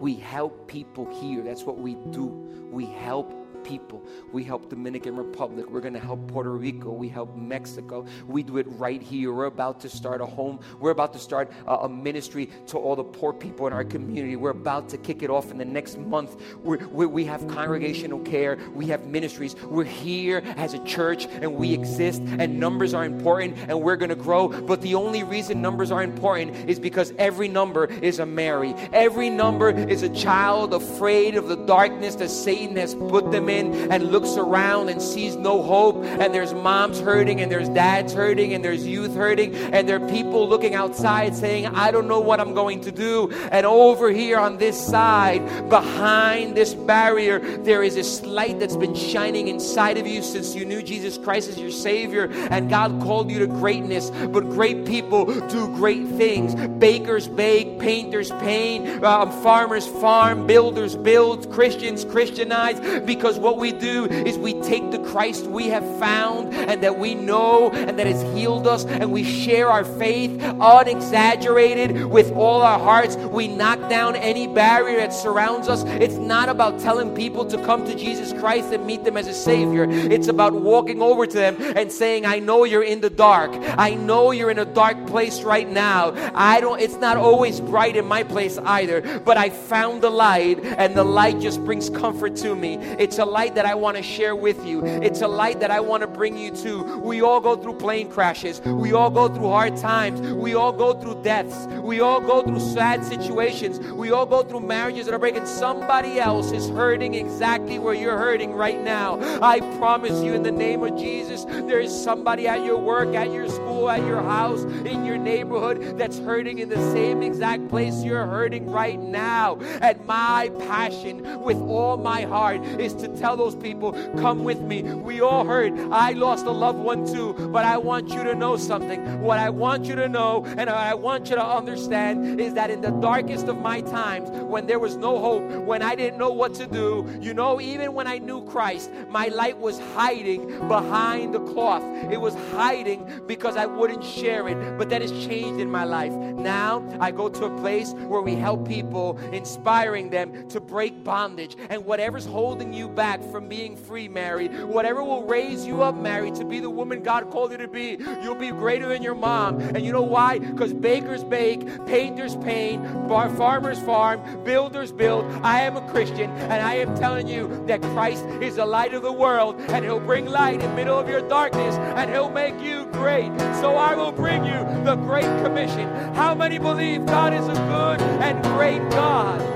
We 0.00 0.14
help 0.14 0.68
people 0.68 1.06
here. 1.20 1.42
That's 1.42 1.64
what 1.64 1.78
we 1.78 1.94
do. 2.10 2.26
We 2.70 2.86
help 2.86 3.32
people. 3.64 4.02
We 4.32 4.44
help 4.44 4.70
Dominican 4.70 5.16
Republic. 5.16 5.68
We're 5.68 5.80
going 5.80 5.94
to 5.94 6.00
help 6.00 6.26
Puerto 6.28 6.50
Rico. 6.50 6.90
We 6.90 7.08
help 7.08 7.34
Mexico. 7.36 8.06
We 8.26 8.42
do 8.42 8.58
it 8.58 8.66
right 8.70 9.02
here. 9.02 9.32
We're 9.32 9.46
about 9.46 9.80
to 9.80 9.88
start 9.88 10.20
a 10.20 10.26
home. 10.26 10.60
We're 10.78 10.90
about 10.90 11.12
to 11.14 11.18
start 11.18 11.50
a, 11.66 11.74
a 11.74 11.88
ministry 11.88 12.50
to 12.68 12.78
all 12.78 12.96
the 12.96 13.04
poor 13.04 13.32
people 13.32 13.66
in 13.66 13.72
our 13.72 13.84
community. 13.84 14.36
We're 14.36 14.50
about 14.50 14.88
to 14.90 14.98
kick 14.98 15.22
it 15.22 15.30
off 15.30 15.50
in 15.50 15.58
the 15.58 15.64
next 15.64 15.98
month. 15.98 16.40
We 16.62 17.06
we 17.06 17.24
have 17.24 17.46
congregational 17.48 18.20
care. 18.20 18.58
We 18.74 18.86
have 18.86 19.06
ministries. 19.06 19.56
We're 19.56 19.84
here 19.84 20.42
as 20.56 20.74
a 20.74 20.84
church 20.84 21.26
and 21.26 21.54
we 21.54 21.72
exist 21.72 22.22
and 22.22 22.58
numbers 22.58 22.94
are 22.94 23.04
important 23.04 23.56
and 23.68 23.82
we're 23.82 23.96
going 23.96 24.10
to 24.10 24.14
grow. 24.14 24.48
But 24.48 24.82
the 24.82 24.94
only 24.94 25.22
reason 25.22 25.60
numbers 25.60 25.90
are 25.90 26.02
important 26.02 26.68
is 26.68 26.78
because 26.78 27.12
every 27.18 27.48
number 27.48 27.86
is 27.86 28.18
a 28.18 28.26
Mary. 28.26 28.74
Every 28.92 29.30
number 29.30 29.70
is 29.70 30.02
a 30.02 30.08
child 30.08 30.74
afraid 30.74 31.36
of 31.36 31.48
the 31.48 31.56
darkness 31.56 32.14
that 32.16 32.28
Satan 32.28 32.76
has 32.76 32.94
put 32.94 33.30
them 33.30 33.35
in 33.36 33.90
and 33.92 34.10
looks 34.10 34.36
around 34.36 34.88
and 34.88 35.00
sees 35.00 35.36
no 35.36 35.62
hope. 35.62 36.02
And 36.04 36.34
there's 36.34 36.54
moms 36.54 37.00
hurting, 37.00 37.40
and 37.40 37.50
there's 37.50 37.68
dads 37.68 38.12
hurting, 38.12 38.54
and 38.54 38.64
there's 38.64 38.86
youth 38.86 39.14
hurting, 39.14 39.54
and 39.54 39.88
there 39.88 40.02
are 40.02 40.08
people 40.08 40.48
looking 40.48 40.74
outside 40.74 41.34
saying, 41.34 41.66
I 41.66 41.90
don't 41.90 42.08
know 42.08 42.20
what 42.20 42.40
I'm 42.40 42.54
going 42.54 42.80
to 42.82 42.92
do. 42.92 43.30
And 43.50 43.66
over 43.66 44.10
here 44.10 44.38
on 44.38 44.58
this 44.58 44.78
side, 44.78 45.68
behind 45.68 46.56
this 46.56 46.74
barrier, 46.74 47.40
there 47.58 47.82
is 47.82 47.94
this 47.94 48.22
light 48.22 48.58
that's 48.58 48.76
been 48.76 48.94
shining 48.94 49.48
inside 49.48 49.98
of 49.98 50.06
you 50.06 50.22
since 50.22 50.54
you 50.54 50.64
knew 50.64 50.82
Jesus 50.82 51.18
Christ 51.18 51.48
as 51.48 51.58
your 51.58 51.70
Savior, 51.70 52.30
and 52.50 52.70
God 52.70 53.02
called 53.02 53.30
you 53.30 53.38
to 53.40 53.46
greatness. 53.46 54.10
But 54.10 54.48
great 54.50 54.86
people 54.86 55.26
do 55.48 55.66
great 55.74 56.06
things. 56.08 56.54
Bakers 56.54 57.26
bake, 57.26 57.78
painters 57.80 58.30
paint, 58.30 59.02
um, 59.04 59.30
farmers 59.42 59.86
farm, 59.86 60.46
builders 60.46 60.94
build, 60.94 61.50
Christians 61.50 62.04
Christianize, 62.04 62.78
because 63.00 63.25
what 63.34 63.58
we 63.58 63.72
do 63.72 64.06
is 64.06 64.38
we 64.38 64.54
take 64.62 64.90
the 64.90 64.98
Christ 65.00 65.46
we 65.46 65.68
have 65.68 65.84
found 65.98 66.54
and 66.54 66.82
that 66.82 66.98
we 66.98 67.14
know 67.14 67.70
and 67.70 67.98
that 67.98 68.06
has 68.06 68.22
healed 68.36 68.66
us, 68.66 68.84
and 68.84 69.12
we 69.12 69.24
share 69.24 69.68
our 69.68 69.84
faith 69.84 70.40
unexaggerated 70.42 72.06
with 72.06 72.30
all 72.32 72.62
our 72.62 72.78
hearts. 72.78 73.16
We 73.16 73.48
knock 73.48 73.90
down 73.90 74.16
any 74.16 74.46
barrier 74.46 74.98
that 74.98 75.12
surrounds 75.12 75.68
us. 75.68 75.82
It's 75.84 76.14
not 76.14 76.48
about 76.48 76.78
telling 76.80 77.14
people 77.14 77.44
to 77.46 77.56
come 77.64 77.84
to 77.86 77.94
Jesus 77.94 78.32
Christ 78.32 78.72
and 78.72 78.86
meet 78.86 79.04
them 79.04 79.16
as 79.16 79.26
a 79.26 79.34
Savior, 79.34 79.86
it's 79.88 80.28
about 80.28 80.52
walking 80.52 81.02
over 81.02 81.26
to 81.26 81.36
them 81.36 81.56
and 81.60 81.90
saying, 81.90 82.26
I 82.26 82.38
know 82.38 82.64
you're 82.64 82.82
in 82.82 83.00
the 83.00 83.10
dark. 83.10 83.50
I 83.78 83.94
know 83.94 84.30
you're 84.30 84.50
in 84.50 84.58
a 84.58 84.64
dark 84.64 85.06
place 85.06 85.42
right 85.42 85.68
now. 85.68 86.12
I 86.34 86.60
don't, 86.60 86.80
it's 86.80 86.96
not 86.96 87.16
always 87.16 87.60
bright 87.60 87.96
in 87.96 88.06
my 88.06 88.22
place 88.22 88.58
either, 88.58 89.20
but 89.20 89.36
I 89.36 89.50
found 89.50 90.02
the 90.02 90.10
light, 90.10 90.60
and 90.64 90.94
the 90.94 91.04
light 91.04 91.40
just 91.40 91.64
brings 91.64 91.90
comfort 91.90 92.36
to 92.36 92.54
me. 92.54 92.76
It's 92.98 93.15
a 93.18 93.24
light 93.24 93.54
that 93.54 93.66
I 93.66 93.74
want 93.74 93.96
to 93.96 94.02
share 94.02 94.34
with 94.34 94.64
you. 94.66 94.84
It's 94.84 95.22
a 95.22 95.28
light 95.28 95.60
that 95.60 95.70
I 95.70 95.80
want 95.80 96.02
to 96.02 96.06
bring 96.06 96.36
you 96.36 96.50
to. 96.56 96.98
We 96.98 97.22
all 97.22 97.40
go 97.40 97.56
through 97.56 97.74
plane 97.74 98.10
crashes. 98.10 98.60
We 98.60 98.92
all 98.92 99.10
go 99.10 99.28
through 99.28 99.48
hard 99.48 99.76
times. 99.76 100.20
We 100.20 100.54
all 100.54 100.72
go 100.72 100.94
through 100.94 101.22
deaths. 101.22 101.66
We 101.82 102.00
all 102.00 102.20
go 102.20 102.42
through 102.42 102.60
sad 102.60 103.04
situations. 103.04 103.78
We 103.78 104.10
all 104.10 104.26
go 104.26 104.42
through 104.42 104.60
marriages 104.60 105.06
that 105.06 105.14
are 105.14 105.18
breaking. 105.18 105.46
Somebody 105.46 106.18
else 106.20 106.52
is 106.52 106.68
hurting 106.68 107.14
exactly 107.14 107.78
where 107.78 107.94
you're 107.94 108.18
hurting 108.18 108.52
right 108.52 108.80
now. 108.80 109.18
I 109.42 109.60
promise 109.78 110.22
you, 110.22 110.34
in 110.34 110.42
the 110.42 110.52
name 110.52 110.82
of 110.82 110.96
Jesus, 110.96 111.44
there 111.44 111.80
is 111.80 111.92
somebody 111.92 112.46
at 112.48 112.64
your 112.64 112.78
work, 112.78 113.14
at 113.14 113.32
your 113.32 113.48
school, 113.48 113.90
at 113.90 114.00
your 114.06 114.22
house, 114.22 114.62
in 114.62 115.04
your 115.04 115.18
neighborhood 115.18 115.98
that's 115.98 116.18
hurting 116.18 116.58
in 116.58 116.68
the 116.68 116.92
same 116.92 117.22
exact 117.22 117.68
place 117.68 118.02
you're 118.02 118.26
hurting 118.26 118.70
right 118.70 118.98
now. 118.98 119.56
And 119.80 120.04
my 120.06 120.50
passion 120.58 121.40
with 121.40 121.58
all 121.58 121.96
my 121.96 122.22
heart 122.22 122.62
is 122.62 122.94
to 122.94 123.05
tell 123.08 123.36
those 123.36 123.54
people, 123.54 123.92
come 124.18 124.44
with 124.44 124.60
me. 124.60 124.82
We 124.82 125.20
all 125.20 125.44
hurt. 125.44 125.72
I 125.90 126.12
lost 126.12 126.46
a 126.46 126.50
loved 126.50 126.78
one 126.78 127.06
too, 127.06 127.32
but 127.52 127.64
I 127.64 127.76
want 127.76 128.08
you 128.08 128.22
to 128.24 128.34
know 128.34 128.56
something. 128.56 129.20
What 129.20 129.38
I 129.38 129.50
want 129.50 129.86
you 129.86 129.94
to 129.96 130.08
know 130.08 130.44
and 130.58 130.68
I 130.70 130.94
want 130.94 131.30
you 131.30 131.36
to 131.36 131.44
understand 131.44 132.40
is 132.40 132.54
that 132.54 132.70
in 132.70 132.80
the 132.80 132.90
darkest 132.90 133.48
of 133.48 133.58
my 133.58 133.80
times, 133.80 134.30
when 134.30 134.66
there 134.66 134.78
was 134.78 134.96
no 134.96 135.18
hope, 135.18 135.42
when 135.64 135.82
I 135.82 135.94
didn't 135.94 136.18
know 136.18 136.30
what 136.30 136.54
to 136.54 136.66
do, 136.66 137.06
you 137.20 137.34
know, 137.34 137.60
even 137.60 137.94
when 137.94 138.06
I 138.06 138.18
knew 138.18 138.44
Christ, 138.44 138.90
my 139.08 139.28
light 139.28 139.58
was 139.58 139.78
hiding 139.94 140.46
behind 140.68 141.34
the 141.34 141.40
cloth. 141.40 141.82
It 142.10 142.20
was 142.20 142.34
hiding 142.52 143.22
because 143.26 143.56
I 143.56 143.66
wouldn't 143.66 144.04
share 144.04 144.48
it, 144.48 144.78
but 144.78 144.88
that 144.90 145.02
has 145.02 145.12
changed 145.12 145.60
in 145.60 145.70
my 145.70 145.84
life. 145.84 146.12
Now 146.12 146.84
I 147.00 147.10
go 147.10 147.28
to 147.28 147.44
a 147.44 147.60
place 147.60 147.92
where 147.92 148.20
we 148.20 148.34
help 148.34 148.66
people, 148.66 149.18
inspiring 149.32 150.10
them 150.10 150.48
to 150.48 150.60
break 150.60 151.02
bondage 151.04 151.56
and 151.70 151.84
whatever's 151.84 152.26
holding 152.26 152.72
you 152.72 152.88
back 152.96 153.22
from 153.30 153.46
being 153.46 153.76
free, 153.76 154.08
Mary, 154.08 154.48
whatever 154.48 155.04
will 155.04 155.22
raise 155.24 155.66
you 155.66 155.82
up, 155.82 155.94
Mary, 155.94 156.30
to 156.32 156.44
be 156.44 156.58
the 156.58 156.70
woman 156.70 157.02
God 157.02 157.30
called 157.30 157.52
you 157.52 157.58
to 157.58 157.68
be, 157.68 157.98
you'll 158.22 158.34
be 158.34 158.50
greater 158.50 158.88
than 158.88 159.02
your 159.02 159.14
mom. 159.14 159.60
And 159.60 159.84
you 159.84 159.92
know 159.92 160.02
why? 160.02 160.38
Because 160.38 160.72
bakers 160.72 161.22
bake, 161.22 161.86
painters 161.86 162.34
paint, 162.36 162.82
bar- 163.06 163.28
farmers 163.36 163.78
farm, 163.80 164.42
builders 164.44 164.90
build. 164.90 165.30
I 165.42 165.60
am 165.60 165.76
a 165.76 165.90
Christian, 165.92 166.30
and 166.30 166.54
I 166.54 166.76
am 166.76 166.96
telling 166.96 167.28
you 167.28 167.64
that 167.66 167.82
Christ 167.82 168.24
is 168.40 168.56
the 168.56 168.64
light 168.64 168.94
of 168.94 169.02
the 169.02 169.12
world, 169.12 169.60
and 169.68 169.84
He'll 169.84 170.00
bring 170.00 170.26
light 170.26 170.62
in 170.62 170.70
the 170.70 170.74
middle 170.74 170.98
of 170.98 171.08
your 171.08 171.26
darkness, 171.28 171.74
and 171.76 172.10
He'll 172.10 172.30
make 172.30 172.58
you 172.60 172.86
great. 172.92 173.30
So 173.60 173.76
I 173.76 173.94
will 173.94 174.12
bring 174.12 174.46
you 174.46 174.84
the 174.84 174.96
Great 174.96 175.44
Commission. 175.44 175.88
How 176.14 176.34
many 176.34 176.58
believe 176.58 177.04
God 177.04 177.34
is 177.34 177.46
a 177.46 177.52
good 177.52 178.00
and 178.22 178.42
great 178.42 178.80
God? 178.90 179.55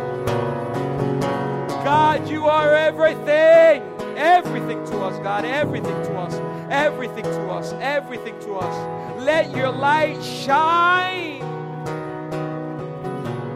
God, 1.84 2.28
you 2.28 2.46
are 2.46 2.74
everything. 2.74 3.82
Everything 4.16 4.84
to 4.86 4.98
us, 5.00 5.18
God. 5.22 5.44
Everything 5.44 5.94
to 6.04 6.18
us. 6.18 6.34
Everything 6.70 7.24
to 7.24 7.50
us. 7.50 7.72
Everything 7.80 8.38
to 8.40 8.54
us. 8.54 9.20
Let 9.20 9.54
your 9.56 9.70
light 9.70 10.22
shine. 10.22 11.40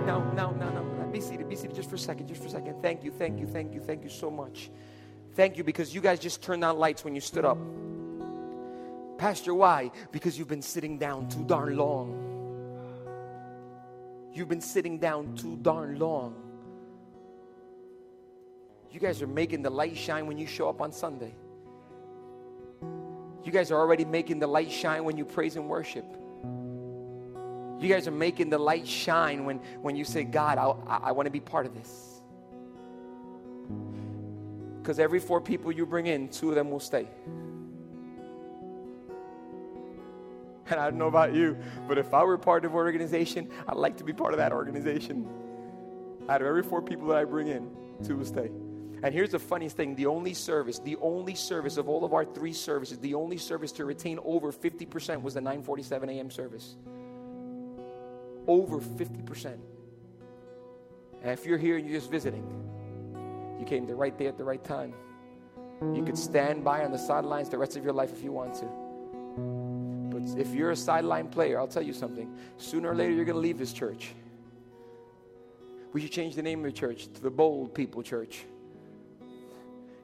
Now, 0.07 0.33
now, 0.33 0.51
now, 0.53 0.71
now. 0.71 1.07
Be 1.13 1.21
seated. 1.21 1.49
Be 1.49 1.55
seated 1.55 1.77
just 1.77 1.89
for 1.89 1.97
a 1.97 1.99
second. 1.99 2.27
Just 2.27 2.41
for 2.41 2.49
a 2.49 2.51
second. 2.51 2.83
Thank 2.83 3.05
you. 3.05 3.11
Thank 3.11 3.39
you. 3.39 3.47
Thank 3.47 3.75
you. 3.75 3.81
Thank 3.81 4.03
you 4.03 4.11
so 4.11 4.31
much. 4.31 4.71
Thank 5.35 5.57
you 5.57 5.65
because 5.65 5.95
you 5.95 6.01
guys 6.01 6.19
just 6.19 6.43
turned 6.43 6.65
on 6.65 6.79
lights 6.79 7.05
when 7.05 7.15
you 7.15 7.21
stood 7.21 7.45
up. 7.45 7.59
Pastor, 9.19 9.55
why? 9.55 9.91
Because 10.13 10.39
you've 10.39 10.49
been 10.49 10.63
sitting 10.63 10.99
down 10.99 11.29
too 11.29 11.45
darn 11.45 11.77
long. 11.77 12.21
You've 14.33 14.49
been 14.49 14.61
sitting 14.61 14.99
down 14.99 15.37
too 15.37 15.57
darn 15.63 15.99
long. 15.99 16.44
You 18.95 19.01
guys 19.01 19.21
are 19.23 19.27
making 19.27 19.63
the 19.63 19.71
light 19.71 19.97
shine 19.97 20.29
when 20.29 20.39
you 20.39 20.47
show 20.47 20.69
up 20.69 20.81
on 20.81 20.93
Sunday. 20.93 21.35
You 23.43 23.51
guys 23.51 23.73
are 23.73 23.77
already 23.77 24.05
making 24.05 24.39
the 24.39 24.47
light 24.47 24.71
shine 24.71 25.03
when 25.03 25.17
you 25.17 25.25
praise 25.25 25.57
and 25.57 25.69
worship. 25.69 26.05
You 27.81 27.89
guys 27.89 28.07
are 28.07 28.13
making 28.13 28.51
the 28.51 28.59
light 28.59 28.87
shine 28.87 29.45
when, 29.45 29.59
when 29.83 29.97
you 29.97 30.05
say, 30.05 30.23
God, 30.23 30.59
I, 30.59 31.09
I 31.09 31.11
want 31.11 31.27
to 31.27 31.33
be 31.33 31.41
part 31.41 31.67
of 31.67 31.75
this. 31.75 32.21
Because 34.81 35.01
every 35.01 35.19
four 35.19 35.41
people 35.41 35.73
you 35.73 35.87
bring 35.87 36.07
in, 36.07 36.29
two 36.29 36.51
of 36.51 36.55
them 36.55 36.71
will 36.71 36.79
stay. 36.79 37.09
And 40.71 40.81
I 40.81 40.89
don't 40.89 40.99
know 40.99 41.09
about 41.09 41.35
you, 41.35 41.59
but 41.87 41.99
if 41.99 42.15
I 42.15 42.23
were 42.23 42.39
part 42.39 42.65
of 42.65 42.71
an 42.71 42.77
organization, 42.77 43.51
I'd 43.69 43.77
like 43.77 43.99
to 43.99 44.05
be 44.05 44.15
part 44.15 44.33
of 44.33 44.39
that 44.39 44.51
organization. 44.51 45.29
Out 46.29 46.41
of 46.41 46.47
every 46.47 46.63
four 46.63 46.81
people 46.81 47.09
that 47.09 47.19
I 47.19 47.25
bring 47.25 47.49
in, 47.49 47.69
two 48.03 48.17
will 48.17 48.25
stay. 48.25 48.51
And 49.05 49.13
here's 49.13 49.33
the 49.33 49.39
funniest 49.39 49.77
thing 49.77 49.95
the 49.97 50.07
only 50.07 50.33
service, 50.33 50.79
the 50.79 50.97
only 50.97 51.35
service 51.35 51.77
of 51.77 51.91
all 51.91 52.07
of 52.07 52.15
our 52.15 52.25
three 52.25 52.55
services, 52.55 52.99
the 52.99 53.13
only 53.13 53.37
service 53.37 53.71
to 53.73 53.85
retain 53.85 54.19
over 54.25 54.51
50% 54.51 55.21
was 55.21 55.35
the 55.35 55.43
947 55.43 56.09
a.m. 56.09 56.31
service. 56.31 56.77
Over 58.47 58.81
50%. 58.81 59.59
And 61.23 61.31
if 61.31 61.45
you're 61.45 61.59
here 61.59 61.77
and 61.77 61.87
you're 61.87 62.01
just 62.01 62.11
visiting, 62.11 62.45
you 63.61 63.67
came 63.67 63.87
the 63.87 63.95
right 63.95 64.17
day 64.17 64.27
at 64.27 64.39
the 64.39 64.45
right 64.45 64.65
time. 64.65 64.95
You 65.83 66.03
could 66.03 66.17
stand 66.17 66.65
by 66.65 66.83
on 66.83 66.91
the 66.91 66.99
sidelines 66.99 67.51
the 67.51 67.59
rest 67.59 67.77
of 67.77 67.85
your 67.85 67.93
life 67.93 68.11
if 68.11 68.25
you 68.25 68.33
want 68.33 68.55
to. 68.55 70.17
But 70.17 70.41
if 70.41 70.55
you're 70.55 70.71
a 70.71 70.77
sideline 70.77 71.29
player, 71.29 71.59
I'll 71.59 71.69
tell 71.69 71.83
you 71.83 71.93
something. 71.93 72.35
Sooner 72.57 72.91
or 72.91 72.95
later, 72.95 73.13
you're 73.13 73.27
going 73.27 73.37
to 73.37 73.41
leave 73.41 73.59
this 73.59 73.75
church. 73.75 74.15
We 75.93 76.01
should 76.01 76.13
change 76.13 76.37
the 76.37 76.43
name 76.43 76.65
of 76.65 76.73
the 76.73 76.79
church 76.79 77.13
to 77.13 77.21
the 77.21 77.31
Bold 77.31 77.75
People 77.75 78.03
Church. 78.03 78.47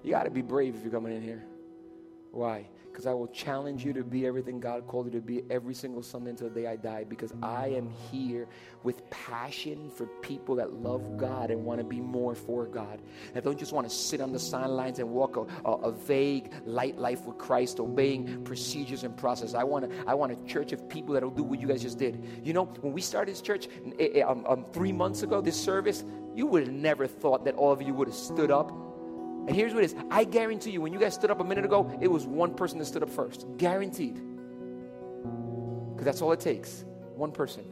You 0.02 0.10
got 0.10 0.24
to 0.24 0.30
be 0.30 0.42
brave 0.42 0.74
if 0.74 0.82
you're 0.82 0.92
coming 0.92 1.14
in 1.14 1.22
here. 1.22 1.44
Why? 2.32 2.68
Because 2.90 3.06
I 3.06 3.12
will 3.12 3.28
challenge 3.28 3.84
you 3.84 3.92
to 3.92 4.04
be 4.04 4.26
everything 4.26 4.60
God 4.60 4.86
called 4.86 5.06
you 5.06 5.12
to 5.12 5.20
be 5.20 5.42
every 5.50 5.74
single 5.74 6.02
Sunday 6.02 6.30
until 6.30 6.48
the 6.48 6.60
day 6.60 6.66
I 6.66 6.76
die. 6.76 7.04
Because 7.04 7.32
I 7.42 7.68
am 7.68 7.88
here 8.10 8.48
with 8.82 9.08
passion 9.10 9.90
for 9.90 10.06
people 10.06 10.56
that 10.56 10.72
love 10.72 11.16
God 11.16 11.50
and 11.50 11.64
want 11.64 11.78
to 11.78 11.84
be 11.84 12.00
more 12.00 12.34
for 12.34 12.66
God. 12.66 13.00
And 13.34 13.44
don't 13.44 13.58
just 13.58 13.72
want 13.72 13.88
to 13.88 13.94
sit 13.94 14.20
on 14.20 14.32
the 14.32 14.38
sidelines 14.38 14.98
and 14.98 15.08
walk 15.10 15.36
a, 15.36 15.68
a, 15.68 15.72
a 15.72 15.92
vague, 15.92 16.52
light 16.64 16.98
life 16.98 17.26
with 17.26 17.38
Christ, 17.38 17.80
obeying 17.80 18.44
procedures 18.44 19.04
and 19.04 19.16
process. 19.16 19.54
I 19.54 19.64
want, 19.64 19.86
a, 19.86 19.90
I 20.06 20.14
want 20.14 20.32
a 20.32 20.36
church 20.46 20.72
of 20.72 20.88
people 20.88 21.14
that 21.14 21.22
will 21.22 21.30
do 21.30 21.42
what 21.42 21.60
you 21.60 21.68
guys 21.68 21.82
just 21.82 21.98
did. 21.98 22.24
You 22.44 22.52
know, 22.52 22.64
when 22.64 22.92
we 22.92 23.00
started 23.00 23.32
this 23.32 23.42
church 23.42 23.68
eh, 23.98 24.08
eh, 24.14 24.20
um, 24.22 24.44
um, 24.46 24.66
three 24.72 24.92
months 24.92 25.22
ago, 25.22 25.40
this 25.40 25.60
service, 25.60 26.04
you 26.34 26.46
would 26.46 26.64
have 26.64 26.72
never 26.72 27.06
thought 27.06 27.44
that 27.44 27.54
all 27.54 27.72
of 27.72 27.82
you 27.82 27.94
would 27.94 28.08
have 28.08 28.16
stood 28.16 28.50
up 28.50 28.89
And 29.46 29.56
here's 29.56 29.74
what 29.74 29.82
it 29.82 29.92
is 29.92 29.96
I 30.10 30.24
guarantee 30.24 30.70
you, 30.70 30.80
when 30.80 30.92
you 30.92 30.98
guys 30.98 31.14
stood 31.14 31.30
up 31.30 31.40
a 31.40 31.44
minute 31.44 31.64
ago, 31.64 31.96
it 32.00 32.08
was 32.08 32.26
one 32.26 32.54
person 32.54 32.78
that 32.78 32.84
stood 32.86 33.02
up 33.02 33.10
first. 33.10 33.46
Guaranteed. 33.56 34.20
Because 35.92 36.04
that's 36.04 36.22
all 36.22 36.32
it 36.32 36.40
takes 36.40 36.84
one 37.14 37.32
person. 37.32 37.64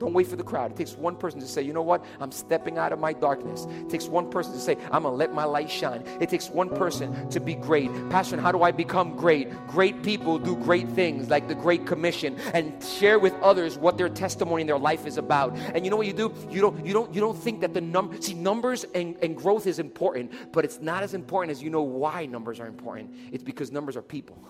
Don't 0.00 0.14
wait 0.14 0.28
for 0.28 0.36
the 0.36 0.42
crowd. 0.42 0.72
It 0.72 0.78
takes 0.78 0.94
one 0.94 1.14
person 1.14 1.40
to 1.40 1.46
say, 1.46 1.60
you 1.60 1.74
know 1.74 1.82
what? 1.82 2.02
I'm 2.20 2.32
stepping 2.32 2.78
out 2.78 2.90
of 2.90 2.98
my 2.98 3.12
darkness. 3.12 3.66
It 3.70 3.90
takes 3.90 4.06
one 4.06 4.30
person 4.30 4.54
to 4.54 4.58
say, 4.58 4.78
I'm 4.90 5.02
going 5.02 5.12
to 5.12 5.18
let 5.18 5.34
my 5.34 5.44
light 5.44 5.70
shine. 5.70 6.02
It 6.20 6.30
takes 6.30 6.48
one 6.48 6.70
person 6.70 7.28
to 7.28 7.38
be 7.38 7.54
great. 7.54 7.90
Pastor, 8.08 8.40
how 8.40 8.50
do 8.50 8.62
I 8.62 8.72
become 8.72 9.14
great? 9.14 9.50
Great 9.66 10.02
people 10.02 10.38
do 10.38 10.56
great 10.56 10.88
things 10.88 11.28
like 11.28 11.48
the 11.48 11.54
Great 11.54 11.86
Commission 11.86 12.38
and 12.54 12.82
share 12.82 13.18
with 13.18 13.34
others 13.42 13.76
what 13.76 13.98
their 13.98 14.08
testimony 14.08 14.62
in 14.62 14.66
their 14.66 14.78
life 14.78 15.04
is 15.04 15.18
about. 15.18 15.54
And 15.74 15.84
you 15.84 15.90
know 15.90 15.98
what 15.98 16.06
you 16.06 16.14
do? 16.14 16.34
You 16.48 16.62
don't, 16.62 16.86
you 16.86 16.94
don't, 16.94 17.14
you 17.14 17.20
don't 17.20 17.36
think 17.36 17.60
that 17.60 17.74
the 17.74 17.82
number, 17.82 18.18
see, 18.22 18.32
numbers 18.32 18.86
and, 18.94 19.18
and 19.22 19.36
growth 19.36 19.66
is 19.66 19.78
important, 19.78 20.32
but 20.50 20.64
it's 20.64 20.80
not 20.80 21.02
as 21.02 21.12
important 21.12 21.50
as 21.50 21.62
you 21.62 21.68
know 21.68 21.82
why 21.82 22.24
numbers 22.24 22.58
are 22.58 22.66
important. 22.66 23.14
It's 23.32 23.44
because 23.44 23.70
numbers 23.70 23.98
are 23.98 24.02
people. 24.02 24.42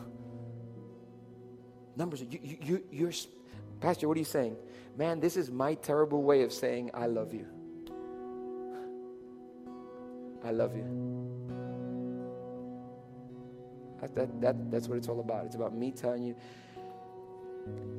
Numbers, 1.96 2.22
you, 2.30 2.38
you, 2.40 2.82
you're, 2.92 3.12
Pastor, 3.80 4.08
what 4.08 4.16
are 4.16 4.20
you 4.20 4.26
saying? 4.26 4.56
Man, 4.96 5.20
this 5.20 5.36
is 5.36 5.50
my 5.50 5.74
terrible 5.74 6.22
way 6.22 6.42
of 6.42 6.52
saying, 6.52 6.90
I 6.92 7.06
love 7.06 7.32
you. 7.32 7.46
I 10.44 10.50
love 10.50 10.76
you. 10.76 10.84
That, 14.00 14.14
that, 14.14 14.40
that, 14.40 14.70
that's 14.70 14.88
what 14.88 14.98
it's 14.98 15.08
all 15.08 15.20
about. 15.20 15.46
It's 15.46 15.54
about 15.54 15.74
me 15.74 15.92
telling 15.92 16.22
you. 16.22 16.34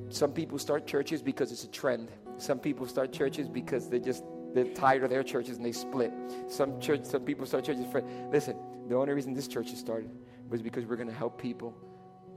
Some 0.10 0.32
people 0.32 0.58
start 0.58 0.88
churches 0.88 1.22
because 1.22 1.52
it's 1.52 1.64
a 1.64 1.70
trend. 1.70 2.10
Some 2.38 2.60
people 2.60 2.88
start 2.88 3.14
churches 3.14 3.48
because 3.48 3.90
they 3.90 4.00
just 4.00 4.24
they're 4.54 4.66
tired 4.66 5.04
of 5.04 5.10
their 5.10 5.24
churches 5.24 5.58
and 5.58 5.66
they 5.66 5.72
split. 5.72 6.12
Some 6.48 6.80
church, 6.82 7.06
some 7.06 7.24
people 7.24 7.46
start 7.46 7.64
churches 7.64 7.86
for. 7.92 8.04
Listen, 8.32 8.58
the 8.90 8.96
only 8.96 9.14
reason 9.14 9.34
this 9.34 9.48
church 9.48 9.72
is 9.72 9.80
started 9.80 10.12
was 10.50 10.62
because 10.62 10.86
we're 10.86 10.98
going 10.98 11.08
to 11.08 11.14
help 11.14 11.40
people 11.40 11.76